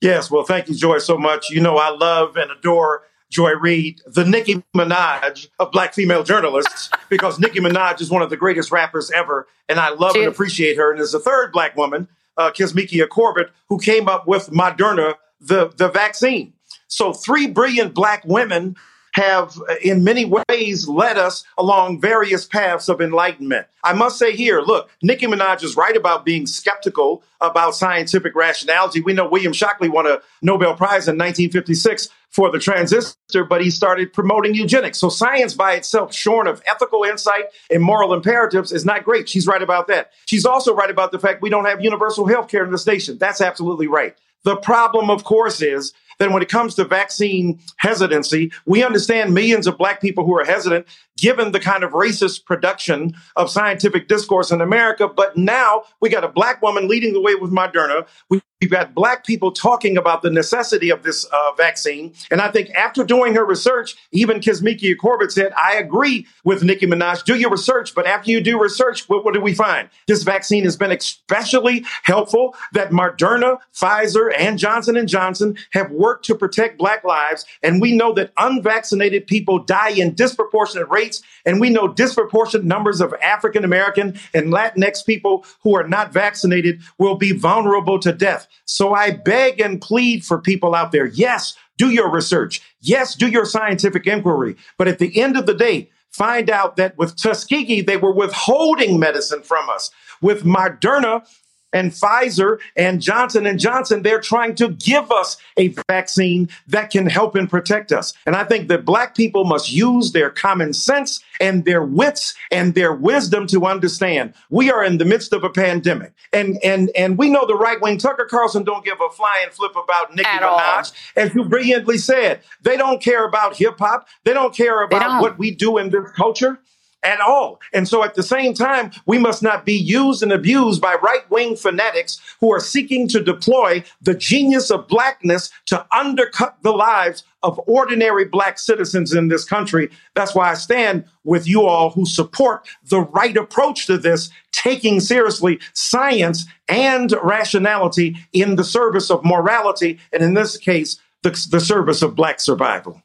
Yes, 0.00 0.30
well, 0.30 0.44
thank 0.44 0.68
you, 0.68 0.74
Joy, 0.74 0.98
so 0.98 1.16
much. 1.16 1.48
You 1.50 1.60
know, 1.60 1.78
I 1.78 1.88
love 1.90 2.36
and 2.36 2.50
adore 2.50 3.04
Joy 3.30 3.52
Reid, 3.52 4.00
the 4.06 4.24
Nicki 4.24 4.62
Minaj 4.76 5.48
of 5.58 5.72
black 5.72 5.94
female 5.94 6.22
journalists, 6.22 6.90
because 7.08 7.38
Nicki 7.38 7.58
Minaj 7.58 8.00
is 8.00 8.10
one 8.10 8.22
of 8.22 8.30
the 8.30 8.36
greatest 8.36 8.70
rappers 8.70 9.10
ever, 9.10 9.46
and 9.68 9.80
I 9.80 9.90
love 9.90 10.14
and 10.14 10.26
appreciate 10.26 10.76
her. 10.76 10.90
And 10.90 10.98
there's 10.98 11.14
a 11.14 11.20
third 11.20 11.52
black 11.52 11.76
woman, 11.76 12.06
uh, 12.36 12.50
Kizzmekia 12.50 13.08
Corbett, 13.08 13.50
who 13.68 13.78
came 13.78 14.08
up 14.08 14.26
with 14.26 14.50
Moderna, 14.50 15.14
the, 15.46 15.72
the 15.76 15.88
vaccine. 15.88 16.54
So 16.88 17.12
three 17.12 17.46
brilliant 17.46 17.94
black 17.94 18.24
women 18.24 18.76
have 19.14 19.56
uh, 19.68 19.74
in 19.82 20.04
many 20.04 20.24
ways 20.24 20.88
led 20.88 21.16
us 21.16 21.44
along 21.56 22.00
various 22.00 22.44
paths 22.44 22.88
of 22.88 23.00
enlightenment. 23.00 23.66
I 23.82 23.92
must 23.92 24.18
say 24.18 24.34
here, 24.34 24.60
look, 24.60 24.90
Nicki 25.02 25.26
Minaj 25.26 25.62
is 25.62 25.76
right 25.76 25.96
about 25.96 26.24
being 26.24 26.46
skeptical 26.46 27.22
about 27.40 27.76
scientific 27.76 28.34
rationality. 28.34 29.00
We 29.00 29.12
know 29.12 29.28
William 29.28 29.52
Shockley 29.52 29.88
won 29.88 30.06
a 30.06 30.20
Nobel 30.42 30.74
Prize 30.74 31.06
in 31.06 31.16
1956 31.16 32.08
for 32.30 32.50
the 32.50 32.58
transistor, 32.58 33.44
but 33.44 33.62
he 33.62 33.70
started 33.70 34.12
promoting 34.12 34.54
eugenics. 34.54 34.98
So 34.98 35.08
science 35.08 35.54
by 35.54 35.74
itself, 35.74 36.12
shorn 36.12 36.48
of 36.48 36.60
ethical 36.66 37.04
insight 37.04 37.44
and 37.70 37.80
moral 37.80 38.12
imperatives, 38.12 38.72
is 38.72 38.84
not 38.84 39.04
great. 39.04 39.28
She's 39.28 39.46
right 39.46 39.62
about 39.62 39.86
that. 39.86 40.10
She's 40.26 40.44
also 40.44 40.74
right 40.74 40.90
about 40.90 41.12
the 41.12 41.20
fact 41.20 41.42
we 41.42 41.50
don't 41.50 41.66
have 41.66 41.80
universal 41.80 42.26
health 42.26 42.48
care 42.48 42.64
in 42.64 42.72
this 42.72 42.86
nation. 42.86 43.18
That's 43.18 43.40
absolutely 43.40 43.86
right. 43.86 44.16
The 44.44 44.56
problem, 44.56 45.10
of 45.10 45.24
course, 45.24 45.60
is 45.60 45.92
that 46.18 46.30
when 46.30 46.42
it 46.42 46.48
comes 46.48 46.74
to 46.76 46.84
vaccine 46.84 47.60
hesitancy, 47.78 48.52
we 48.66 48.84
understand 48.84 49.34
millions 49.34 49.66
of 49.66 49.76
black 49.76 50.00
people 50.00 50.24
who 50.24 50.36
are 50.38 50.44
hesitant 50.44 50.86
given 51.16 51.52
the 51.52 51.60
kind 51.60 51.84
of 51.84 51.92
racist 51.92 52.44
production 52.44 53.14
of 53.36 53.50
scientific 53.50 54.08
discourse 54.08 54.50
in 54.50 54.60
America. 54.60 55.08
But 55.08 55.36
now 55.36 55.84
we 56.00 56.08
got 56.08 56.24
a 56.24 56.28
black 56.28 56.60
woman 56.62 56.88
leading 56.88 57.12
the 57.12 57.20
way 57.20 57.34
with 57.34 57.50
Moderna. 57.50 58.06
We've 58.30 58.42
got 58.70 58.94
black 58.94 59.26
people 59.26 59.52
talking 59.52 59.96
about 59.98 60.22
the 60.22 60.30
necessity 60.30 60.90
of 60.90 61.02
this 61.02 61.24
uh, 61.24 61.52
vaccine. 61.56 62.14
And 62.30 62.40
I 62.40 62.50
think 62.50 62.70
after 62.70 63.04
doing 63.04 63.34
her 63.34 63.44
research, 63.44 63.94
even 64.10 64.40
Kizzmekia 64.40 64.96
Corbett 64.96 65.32
said, 65.32 65.52
I 65.52 65.74
agree 65.74 66.26
with 66.44 66.62
Nicki 66.62 66.86
Minaj, 66.86 67.24
do 67.24 67.36
your 67.36 67.50
research. 67.50 67.94
But 67.94 68.06
after 68.06 68.30
you 68.30 68.40
do 68.40 68.58
research, 68.60 69.08
what, 69.08 69.24
what 69.24 69.34
do 69.34 69.40
we 69.40 69.54
find? 69.54 69.90
This 70.06 70.22
vaccine 70.22 70.64
has 70.64 70.76
been 70.76 70.92
especially 70.92 71.84
helpful 72.04 72.56
that 72.72 72.90
Moderna, 72.90 73.58
Pfizer, 73.74 74.32
and 74.38 74.58
Johnson 74.58 75.06
& 75.06 75.08
Johnson 75.08 75.58
have 75.72 75.90
worked 75.90 76.24
to 76.26 76.34
protect 76.34 76.78
black 76.78 77.04
lives. 77.04 77.44
And 77.62 77.82
we 77.82 77.94
know 77.94 78.14
that 78.14 78.32
unvaccinated 78.38 79.26
people 79.26 79.58
die 79.58 79.90
in 79.90 80.14
disproportionate 80.14 80.88
rates 80.88 81.03
rates. 81.04 81.22
And 81.46 81.60
we 81.60 81.70
know 81.70 81.88
disproportionate 81.88 82.66
numbers 82.66 83.00
of 83.00 83.14
African 83.22 83.64
American 83.64 84.18
and 84.32 84.52
Latinx 84.52 85.04
people 85.04 85.44
who 85.62 85.76
are 85.76 85.86
not 85.86 86.12
vaccinated 86.12 86.80
will 86.98 87.16
be 87.16 87.32
vulnerable 87.32 87.98
to 88.00 88.12
death. 88.12 88.48
So 88.64 88.94
I 88.94 89.10
beg 89.10 89.60
and 89.60 89.80
plead 89.80 90.24
for 90.24 90.40
people 90.40 90.74
out 90.74 90.92
there. 90.92 91.06
Yes, 91.06 91.56
do 91.76 91.90
your 91.90 92.10
research. 92.10 92.62
Yes, 92.80 93.14
do 93.14 93.28
your 93.28 93.44
scientific 93.44 94.06
inquiry. 94.06 94.56
But 94.78 94.88
at 94.88 94.98
the 94.98 95.20
end 95.20 95.36
of 95.36 95.46
the 95.46 95.54
day, 95.54 95.90
find 96.10 96.48
out 96.48 96.76
that 96.76 96.96
with 96.96 97.16
Tuskegee, 97.16 97.82
they 97.82 97.96
were 97.96 98.14
withholding 98.14 98.98
medicine 98.98 99.42
from 99.42 99.68
us. 99.68 99.90
With 100.22 100.44
Moderna, 100.44 101.28
and 101.74 101.90
Pfizer 101.90 102.58
and 102.76 103.02
Johnson 103.02 103.46
and 103.46 103.58
Johnson, 103.58 104.02
they're 104.02 104.20
trying 104.20 104.54
to 104.54 104.68
give 104.68 105.10
us 105.10 105.36
a 105.58 105.74
vaccine 105.88 106.48
that 106.68 106.90
can 106.90 107.06
help 107.06 107.34
and 107.34 107.50
protect 107.50 107.92
us. 107.92 108.14
And 108.24 108.34
I 108.34 108.44
think 108.44 108.68
that 108.68 108.86
black 108.86 109.14
people 109.14 109.44
must 109.44 109.72
use 109.72 110.12
their 110.12 110.30
common 110.30 110.72
sense 110.72 111.22
and 111.40 111.64
their 111.64 111.82
wits 111.82 112.34
and 112.50 112.74
their 112.74 112.94
wisdom 112.94 113.46
to 113.48 113.66
understand 113.66 114.32
we 114.48 114.70
are 114.70 114.84
in 114.84 114.98
the 114.98 115.04
midst 115.04 115.32
of 115.32 115.42
a 115.44 115.50
pandemic. 115.50 116.12
And 116.32 116.58
and 116.62 116.90
and 116.96 117.18
we 117.18 117.28
know 117.28 117.44
the 117.46 117.56
right 117.56 117.80
wing 117.80 117.98
Tucker 117.98 118.26
Carlson 118.30 118.62
don't 118.62 118.84
give 118.84 118.98
a 119.00 119.12
flying 119.12 119.50
flip 119.50 119.72
about 119.72 120.14
Nicki 120.14 120.28
At 120.28 120.42
Minaj. 120.42 120.92
All. 121.16 121.22
As 121.24 121.34
you 121.34 121.44
brilliantly 121.44 121.98
said, 121.98 122.40
they 122.62 122.76
don't 122.76 123.02
care 123.02 123.26
about 123.26 123.56
hip 123.56 123.78
hop. 123.78 124.08
They 124.22 124.32
don't 124.32 124.54
care 124.54 124.82
about 124.82 125.20
what 125.20 125.38
we 125.38 125.50
do 125.50 125.78
in 125.78 125.90
this 125.90 126.10
culture 126.12 126.60
at 127.04 127.20
all. 127.20 127.60
And 127.72 127.86
so 127.86 128.02
at 128.02 128.14
the 128.14 128.22
same 128.22 128.54
time, 128.54 128.90
we 129.06 129.18
must 129.18 129.42
not 129.42 129.64
be 129.64 129.74
used 129.74 130.22
and 130.22 130.32
abused 130.32 130.80
by 130.80 130.96
right 131.02 131.30
wing 131.30 131.54
fanatics 131.54 132.20
who 132.40 132.52
are 132.52 132.60
seeking 132.60 133.06
to 133.08 133.22
deploy 133.22 133.84
the 134.00 134.14
genius 134.14 134.70
of 134.70 134.88
blackness 134.88 135.50
to 135.66 135.86
undercut 135.94 136.56
the 136.62 136.72
lives 136.72 137.22
of 137.42 137.60
ordinary 137.66 138.24
black 138.24 138.58
citizens 138.58 139.12
in 139.12 139.28
this 139.28 139.44
country. 139.44 139.90
That's 140.14 140.34
why 140.34 140.50
I 140.50 140.54
stand 140.54 141.04
with 141.24 141.46
you 141.46 141.66
all 141.66 141.90
who 141.90 142.06
support 142.06 142.66
the 142.88 143.00
right 143.00 143.36
approach 143.36 143.86
to 143.86 143.98
this, 143.98 144.30
taking 144.52 144.98
seriously 144.98 145.60
science 145.74 146.46
and 146.68 147.14
rationality 147.22 148.16
in 148.32 148.56
the 148.56 148.64
service 148.64 149.10
of 149.10 149.24
morality, 149.24 150.00
and 150.12 150.22
in 150.22 150.32
this 150.32 150.56
case, 150.56 150.98
the, 151.22 151.30
the 151.50 151.60
service 151.60 152.00
of 152.00 152.14
black 152.14 152.40
survival. 152.40 153.02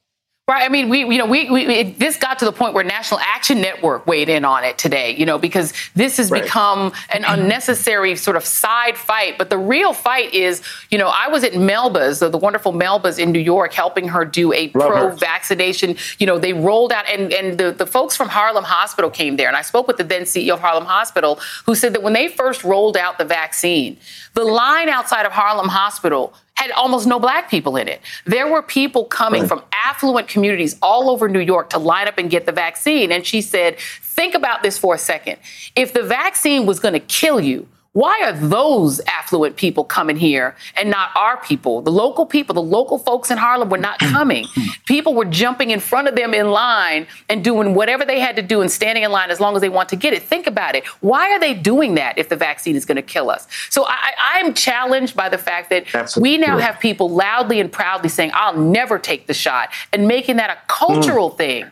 Right. 0.50 0.66
I 0.66 0.70
mean, 0.70 0.90
we, 0.90 1.02
you 1.02 1.20
know, 1.20 1.28
we, 1.28 1.48
we 1.52 1.66
it, 1.68 2.00
this 2.00 2.18
got 2.18 2.40
to 2.40 2.46
the 2.46 2.52
point 2.52 2.74
where 2.74 2.84
National 2.84 3.20
Action 3.20 3.62
Network 3.62 4.08
weighed 4.08 4.30
in 4.30 4.44
on 4.44 4.64
it 4.64 4.80
today, 4.80 5.16
you 5.16 5.24
know, 5.24 5.38
because 5.38 5.74
this 5.94 6.18
has 6.18 6.32
right. 6.32 6.42
become 6.42 6.92
an 7.14 7.24
unnecessary 7.24 8.16
sort 8.16 8.36
of 8.36 8.44
side 8.44 8.98
fight. 8.98 9.38
But 9.38 9.52
the 9.52 9.60
real 9.60 9.94
fight 9.94 10.34
is, 10.34 10.64
you 10.90 10.98
know, 10.98 11.08
I 11.08 11.28
was 11.28 11.44
at 11.44 11.54
Melba's, 11.54 12.18
the, 12.18 12.30
the 12.30 12.40
wonderful 12.40 12.72
Melba's 12.72 13.20
in 13.20 13.32
New 13.32 13.38
York, 13.38 13.74
helping 13.74 14.08
her 14.08 14.26
do 14.26 14.52
a 14.52 14.70
pro 14.70 15.12
vaccination. 15.16 15.98
You 16.18 16.26
know, 16.26 16.40
they 16.40 16.54
rolled 16.54 16.94
out, 16.94 17.08
and, 17.08 17.32
and 17.32 17.60
the, 17.60 17.72
the 17.72 17.86
folks 17.86 18.16
from 18.16 18.30
Harlem 18.30 18.64
Hospital 18.64 19.12
came 19.12 19.38
there. 19.38 19.50
And 19.50 19.56
I 19.56 19.62
spoke 19.62 19.88
with 19.88 19.98
the 19.98 20.04
then 20.04 20.24
CEO 20.24 20.54
of 20.54 20.62
Harlem 20.62 20.86
Hospital, 20.86 21.40
who 21.68 21.76
said 21.76 21.94
that 21.94 22.02
when 22.02 22.14
they 22.14 22.28
first 22.28 22.64
rolled 22.64 22.98
out 22.98 23.20
the 23.20 23.24
vaccine, 23.24 23.98
the 24.34 24.46
line 24.46 24.90
outside 24.90 25.28
of 25.28 25.32
Harlem 25.32 25.68
Hospital 25.68 26.34
had 26.60 26.72
almost 26.72 27.08
no 27.08 27.20
black 27.20 27.50
people 27.50 27.78
in 27.78 27.88
it. 27.88 28.02
There 28.26 28.48
were 28.52 28.62
people 28.62 29.06
coming 29.06 29.48
from 29.48 29.64
affluent 29.72 30.28
communities 30.28 30.78
all 30.82 31.10
over 31.10 31.30
New 31.30 31.40
York 31.40 31.70
to 31.70 31.80
line 31.80 32.08
up 32.08 32.18
and 32.18 32.30
get 32.30 32.46
the 32.46 32.52
vaccine. 32.52 33.14
And 33.14 33.26
she 33.26 33.42
said, 33.42 33.78
think 33.80 34.36
about 34.36 34.62
this 34.62 34.78
for 34.78 34.94
a 34.94 34.98
second. 34.98 35.38
If 35.76 35.94
the 35.94 36.04
vaccine 36.04 36.66
was 36.66 36.82
going 36.82 36.94
to 36.94 37.00
kill 37.00 37.40
you, 37.40 37.68
why 37.94 38.22
are 38.24 38.34
those 38.34 39.02
affluent 39.08 39.56
people 39.56 39.84
coming 39.84 40.16
here 40.16 40.56
and 40.76 40.92
not 40.92 41.10
our 41.16 41.38
people? 41.38 41.82
The 41.82 41.92
local 41.92 42.26
people, 42.26 42.54
the 42.54 42.62
local 42.62 43.00
folks 43.00 43.32
in 43.32 43.38
Harlem 43.38 43.70
were 43.70 43.80
not 43.80 43.98
coming. 44.00 44.46
people 44.86 45.16
were 45.16 45.26
jumping 45.26 45.72
in 45.72 45.80
front 45.80 46.08
of 46.08 46.16
them 46.16 46.36
in 46.36 46.52
line 46.52 47.08
and 47.30 47.44
doing 47.44 47.74
whatever 47.74 48.06
they 48.06 48.20
had 48.20 48.36
to 48.36 48.44
do 48.44 48.62
and 48.62 48.72
standing 48.72 49.04
in 49.04 49.12
line 49.12 49.32
as 49.32 49.40
long 49.40 49.56
as 49.56 49.62
they 49.62 49.70
want 49.70 49.90
to 49.90 49.96
get 49.96 50.14
it. 50.14 50.22
Think 50.22 50.46
about 50.46 50.76
it. 50.76 50.86
Why 51.02 51.32
are 51.32 51.40
they 51.40 51.56
doing 51.56 51.96
that 51.96 52.18
if 52.20 52.30
the 52.30 52.36
vaccine 52.36 52.76
is 52.76 52.86
going 52.86 52.98
to 52.98 53.02
kill 53.02 53.32
us? 53.32 53.48
So 53.72 53.86
I, 53.88 54.40
am 54.46 54.54
challenged 54.54 55.16
by 55.16 55.28
the 55.28 55.38
fact 55.38 55.72
that 55.72 55.94
Absolutely. 55.94 56.32
we 56.32 56.38
now 56.38 56.60
have 56.60 56.80
people 56.80 57.10
loudly 57.10 57.60
and 57.60 57.72
proudly 57.72 58.10
saying, 58.10 58.32
I'll 58.34 58.58
never 58.58 59.00
take 59.00 59.26
the 59.26 59.34
shot 59.34 59.70
and 59.92 60.08
making 60.08 60.38
that 60.38 60.50
a 60.50 60.58
cultural 60.68 61.32
mm. 61.32 61.38
thing. 61.38 61.72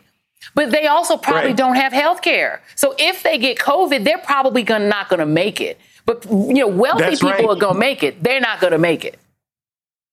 But 0.54 0.70
they 0.70 0.86
also 0.86 1.16
probably 1.16 1.50
right. 1.50 1.56
don't 1.56 1.76
have 1.76 1.92
health 1.92 2.22
care. 2.22 2.60
So 2.74 2.94
if 2.98 3.22
they 3.22 3.38
get 3.38 3.58
COVID, 3.58 4.04
they're 4.04 4.18
probably 4.18 4.62
gonna, 4.62 4.88
not 4.88 5.08
going 5.08 5.20
to 5.20 5.26
make 5.26 5.60
it. 5.60 5.78
But 6.08 6.24
you 6.24 6.54
know, 6.54 6.68
wealthy 6.68 7.02
That's 7.02 7.20
people 7.20 7.28
right. 7.32 7.44
are 7.44 7.56
going 7.56 7.74
to 7.74 7.78
make 7.78 8.02
it. 8.02 8.22
They're 8.22 8.40
not 8.40 8.60
going 8.60 8.70
to 8.70 8.78
make 8.78 9.04
it. 9.04 9.18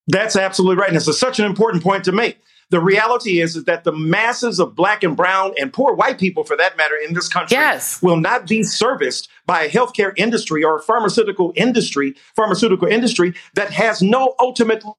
That's 0.07 0.35
absolutely 0.35 0.75
right. 0.75 0.89
And 0.89 0.97
it's 0.97 1.07
a, 1.07 1.13
such 1.13 1.39
an 1.39 1.45
important 1.45 1.83
point 1.83 2.03
to 2.03 2.11
make. 2.11 2.37
The 2.71 2.79
reality 2.79 3.41
is, 3.41 3.55
is 3.55 3.65
that 3.65 3.83
the 3.83 3.91
masses 3.91 4.59
of 4.59 4.75
black 4.75 5.03
and 5.03 5.15
brown 5.15 5.53
and 5.59 5.71
poor 5.71 5.93
white 5.93 6.17
people, 6.17 6.43
for 6.43 6.57
that 6.57 6.75
matter, 6.77 6.95
in 6.95 7.13
this 7.13 7.27
country 7.27 7.55
yes. 7.55 8.01
will 8.01 8.17
not 8.17 8.47
be 8.47 8.63
serviced 8.63 9.29
by 9.45 9.63
a 9.63 9.69
healthcare 9.69 10.13
industry 10.17 10.63
or 10.63 10.77
a 10.77 10.81
pharmaceutical 10.81 11.53
industry, 11.55 12.15
pharmaceutical 12.35 12.87
industry 12.87 13.33
that 13.53 13.71
has 13.71 14.01
no 14.01 14.33
ultimately 14.39 14.95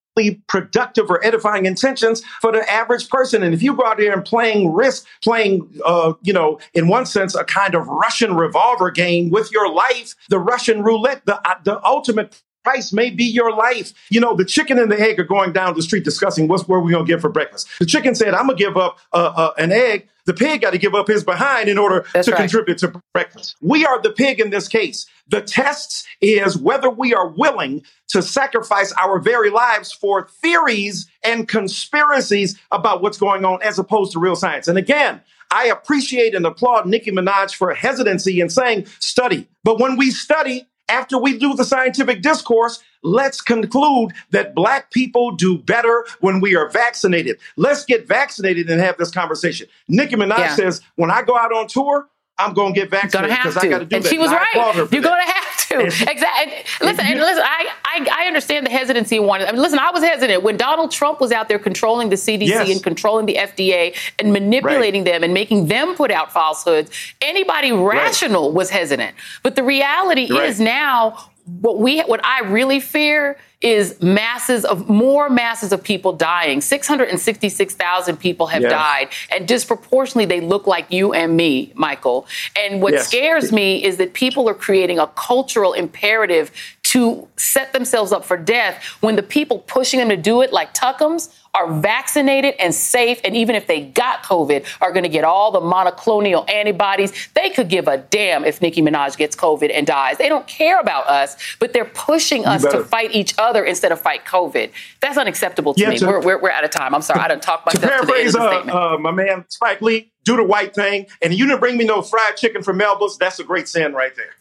productive 0.46 1.10
or 1.10 1.24
edifying 1.24 1.66
intentions 1.66 2.22
for 2.40 2.52
the 2.52 2.70
average 2.70 3.08
person. 3.08 3.42
And 3.42 3.52
if 3.52 3.62
you 3.62 3.74
go 3.74 3.84
out 3.84 3.98
there 3.98 4.12
and 4.12 4.24
playing 4.24 4.72
risk, 4.72 5.06
playing, 5.22 5.68
uh, 5.84 6.14
you 6.22 6.32
know, 6.32 6.58
in 6.72 6.88
one 6.88 7.04
sense, 7.04 7.34
a 7.34 7.44
kind 7.44 7.74
of 7.74 7.86
Russian 7.88 8.36
revolver 8.36 8.90
game 8.90 9.30
with 9.30 9.50
your 9.52 9.70
life, 9.72 10.14
the 10.28 10.38
Russian 10.38 10.82
roulette, 10.82 11.26
the, 11.26 11.36
uh, 11.46 11.56
the 11.64 11.84
ultimate 11.84 12.42
price 12.66 12.92
may 12.92 13.10
be 13.10 13.22
your 13.22 13.54
life. 13.54 13.92
You 14.10 14.18
know, 14.18 14.34
the 14.34 14.44
chicken 14.44 14.76
and 14.76 14.90
the 14.90 15.00
egg 15.00 15.20
are 15.20 15.24
going 15.24 15.52
down 15.52 15.76
the 15.76 15.82
street 15.82 16.02
discussing 16.02 16.48
what's 16.48 16.66
where 16.66 16.80
we're 16.80 16.90
going 16.90 17.06
to 17.06 17.12
get 17.12 17.20
for 17.20 17.30
breakfast. 17.30 17.68
The 17.78 17.86
chicken 17.86 18.16
said, 18.16 18.34
I'm 18.34 18.46
going 18.46 18.58
to 18.58 18.64
give 18.64 18.76
up 18.76 18.98
uh, 19.12 19.32
uh, 19.36 19.52
an 19.56 19.70
egg. 19.70 20.08
The 20.24 20.34
pig 20.34 20.62
got 20.62 20.72
to 20.72 20.78
give 20.78 20.92
up 20.92 21.06
his 21.06 21.22
behind 21.22 21.68
in 21.68 21.78
order 21.78 22.04
That's 22.12 22.26
to 22.26 22.32
right. 22.32 22.38
contribute 22.38 22.78
to 22.78 23.00
breakfast. 23.14 23.54
We 23.62 23.86
are 23.86 24.02
the 24.02 24.10
pig 24.10 24.40
in 24.40 24.50
this 24.50 24.66
case. 24.66 25.06
The 25.28 25.42
test 25.42 26.08
is 26.20 26.58
whether 26.58 26.90
we 26.90 27.14
are 27.14 27.28
willing 27.28 27.84
to 28.08 28.20
sacrifice 28.20 28.92
our 29.00 29.20
very 29.20 29.50
lives 29.50 29.92
for 29.92 30.26
theories 30.42 31.08
and 31.22 31.46
conspiracies 31.46 32.58
about 32.72 33.00
what's 33.00 33.18
going 33.18 33.44
on 33.44 33.62
as 33.62 33.78
opposed 33.78 34.10
to 34.14 34.18
real 34.18 34.34
science. 34.34 34.66
And 34.66 34.76
again, 34.76 35.20
I 35.52 35.66
appreciate 35.66 36.34
and 36.34 36.44
applaud 36.44 36.86
Nicki 36.86 37.12
Minaj 37.12 37.54
for 37.54 37.72
hesitancy 37.72 38.40
in 38.40 38.50
saying 38.50 38.86
study. 38.98 39.46
But 39.62 39.78
when 39.78 39.96
we 39.96 40.10
study, 40.10 40.66
after 40.88 41.18
we 41.18 41.38
do 41.38 41.54
the 41.54 41.64
scientific 41.64 42.22
discourse, 42.22 42.82
let's 43.02 43.40
conclude 43.40 44.12
that 44.30 44.54
black 44.54 44.90
people 44.90 45.32
do 45.32 45.58
better 45.58 46.06
when 46.20 46.40
we 46.40 46.54
are 46.56 46.68
vaccinated. 46.68 47.38
Let's 47.56 47.84
get 47.84 48.06
vaccinated 48.06 48.70
and 48.70 48.80
have 48.80 48.96
this 48.98 49.10
conversation. 49.10 49.66
Nicki 49.88 50.16
Minaj 50.16 50.38
yeah. 50.38 50.54
says, 50.54 50.80
when 50.96 51.10
I 51.10 51.22
go 51.22 51.36
out 51.36 51.52
on 51.52 51.66
tour, 51.66 52.08
I'm 52.38 52.52
going 52.52 52.74
to 52.74 52.80
get 52.80 52.90
vaccinated 52.90 53.36
because 53.36 53.56
I 53.56 53.68
got 53.68 53.78
to 53.78 53.84
do 53.86 53.96
and 53.96 54.04
that. 54.04 54.10
She 54.10 54.18
was 54.18 54.30
right. 54.30 54.74
You're 54.76 55.02
going 55.02 55.24
to 55.24 55.32
have 55.32 55.68
to. 55.68 55.80
exactly. 55.80 56.86
listen, 56.86 57.06
and 57.06 57.18
listen. 57.18 57.42
I, 57.42 57.72
I, 57.84 58.24
I 58.24 58.26
understand 58.26 58.66
the 58.66 58.70
hesitancy 58.70 59.18
one. 59.18 59.40
I 59.40 59.52
mean, 59.52 59.60
listen, 59.60 59.78
I 59.78 59.90
was 59.90 60.04
hesitant 60.04 60.42
when 60.42 60.58
Donald 60.58 60.90
Trump 60.90 61.20
was 61.20 61.32
out 61.32 61.48
there 61.48 61.58
controlling 61.58 62.10
the 62.10 62.16
CDC 62.16 62.48
yes. 62.48 62.70
and 62.70 62.82
controlling 62.82 63.24
the 63.24 63.36
FDA 63.36 63.96
and 64.18 64.32
manipulating 64.32 65.02
right. 65.02 65.12
them 65.12 65.24
and 65.24 65.32
making 65.32 65.68
them 65.68 65.94
put 65.94 66.10
out 66.10 66.30
falsehoods. 66.30 66.90
Anybody 67.22 67.72
rational 67.72 68.48
right. 68.48 68.54
was 68.54 68.70
hesitant. 68.70 69.14
But 69.42 69.56
the 69.56 69.64
reality 69.64 70.30
right. 70.30 70.48
is 70.48 70.60
now 70.60 71.30
what 71.46 71.78
we 71.78 72.00
what 72.02 72.24
I 72.24 72.40
really 72.40 72.80
fear 72.80 73.38
is 73.62 74.00
masses 74.02 74.64
of 74.64 74.88
more 74.88 75.30
masses 75.30 75.72
of 75.72 75.82
people 75.82 76.12
dying. 76.12 76.60
666,000 76.60 78.16
people 78.18 78.48
have 78.48 78.62
yes. 78.62 78.70
died 78.70 79.08
and 79.34 79.48
disproportionately 79.48 80.26
they 80.26 80.44
look 80.44 80.66
like 80.66 80.92
you 80.92 81.14
and 81.14 81.36
me, 81.36 81.72
Michael. 81.74 82.26
And 82.56 82.82
what 82.82 82.92
yes. 82.92 83.08
scares 83.08 83.52
me 83.52 83.82
is 83.82 83.96
that 83.96 84.12
people 84.12 84.48
are 84.48 84.54
creating 84.54 84.98
a 84.98 85.06
cultural 85.06 85.72
imperative 85.72 86.50
to 86.96 87.28
set 87.36 87.74
themselves 87.74 88.10
up 88.10 88.24
for 88.24 88.38
death 88.38 88.82
when 89.00 89.16
the 89.16 89.22
people 89.22 89.58
pushing 89.58 90.00
them 90.00 90.08
to 90.08 90.16
do 90.16 90.40
it 90.40 90.50
like 90.50 90.72
Tuckums 90.72 91.28
are 91.52 91.70
vaccinated 91.70 92.54
and 92.58 92.74
safe, 92.74 93.20
and 93.22 93.36
even 93.36 93.54
if 93.54 93.66
they 93.66 93.82
got 93.82 94.22
COVID, 94.22 94.64
are 94.80 94.92
going 94.92 95.02
to 95.02 95.10
get 95.10 95.22
all 95.22 95.50
the 95.50 95.60
monoclonal 95.60 96.48
antibodies. 96.50 97.28
They 97.34 97.50
could 97.50 97.68
give 97.68 97.86
a 97.86 97.98
damn 97.98 98.46
if 98.46 98.62
Nicki 98.62 98.80
Minaj 98.80 99.18
gets 99.18 99.36
COVID 99.36 99.70
and 99.74 99.86
dies. 99.86 100.16
They 100.16 100.30
don't 100.30 100.46
care 100.46 100.80
about 100.80 101.06
us, 101.06 101.36
but 101.58 101.74
they're 101.74 101.84
pushing 101.84 102.46
us 102.46 102.62
to 102.62 102.82
fight 102.82 103.14
each 103.14 103.34
other 103.36 103.62
instead 103.62 103.92
of 103.92 104.00
fight 104.00 104.24
COVID. 104.24 104.70
That's 105.00 105.18
unacceptable 105.18 105.74
to 105.74 105.80
yeah, 105.80 105.90
me. 105.90 105.98
To, 105.98 106.06
we're, 106.06 106.22
we're, 106.22 106.40
we're, 106.40 106.50
out 106.50 106.64
of 106.64 106.70
time. 106.70 106.94
I'm 106.94 107.02
sorry. 107.02 107.20
I 107.20 107.28
don't 107.28 107.42
talk 107.42 107.66
myself 107.66 107.82
to, 107.82 107.88
paraphrase, 107.90 108.32
to 108.32 108.38
the 108.38 108.44
end 108.44 108.58
of 108.60 108.66
the 108.66 108.74
uh, 108.74 108.94
uh, 108.94 108.98
my 108.98 109.10
man 109.10 109.44
Spike 109.48 109.82
Lee, 109.82 110.12
do 110.24 110.36
the 110.36 110.44
white 110.44 110.74
thing, 110.74 111.06
and 111.20 111.34
you 111.34 111.46
didn't 111.46 111.60
bring 111.60 111.76
me 111.76 111.84
no 111.84 112.00
fried 112.00 112.38
chicken 112.38 112.62
from 112.62 112.78
Melba's. 112.78 113.18
That's 113.18 113.38
a 113.38 113.44
great 113.44 113.68
sin 113.68 113.92
right 113.92 114.16
there. 114.16 114.34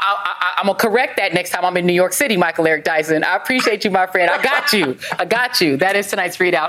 I, 0.00 0.60
am 0.60 0.66
gonna 0.66 0.78
correct 0.78 1.16
that 1.16 1.32
next 1.32 1.50
time 1.50 1.64
I'm 1.64 1.76
in 1.76 1.86
New 1.86 1.92
York 1.92 2.12
City, 2.12 2.36
Michael 2.36 2.66
Eric 2.66 2.84
Dyson. 2.84 3.24
I 3.24 3.36
appreciate 3.36 3.84
you, 3.84 3.90
my 3.90 4.06
friend. 4.06 4.30
I 4.30 4.42
got 4.42 4.72
you. 4.72 4.98
I 5.18 5.24
got 5.24 5.60
you. 5.60 5.76
That 5.76 5.96
is 5.96 6.08
tonight's 6.08 6.36
ReidOut. 6.36 6.68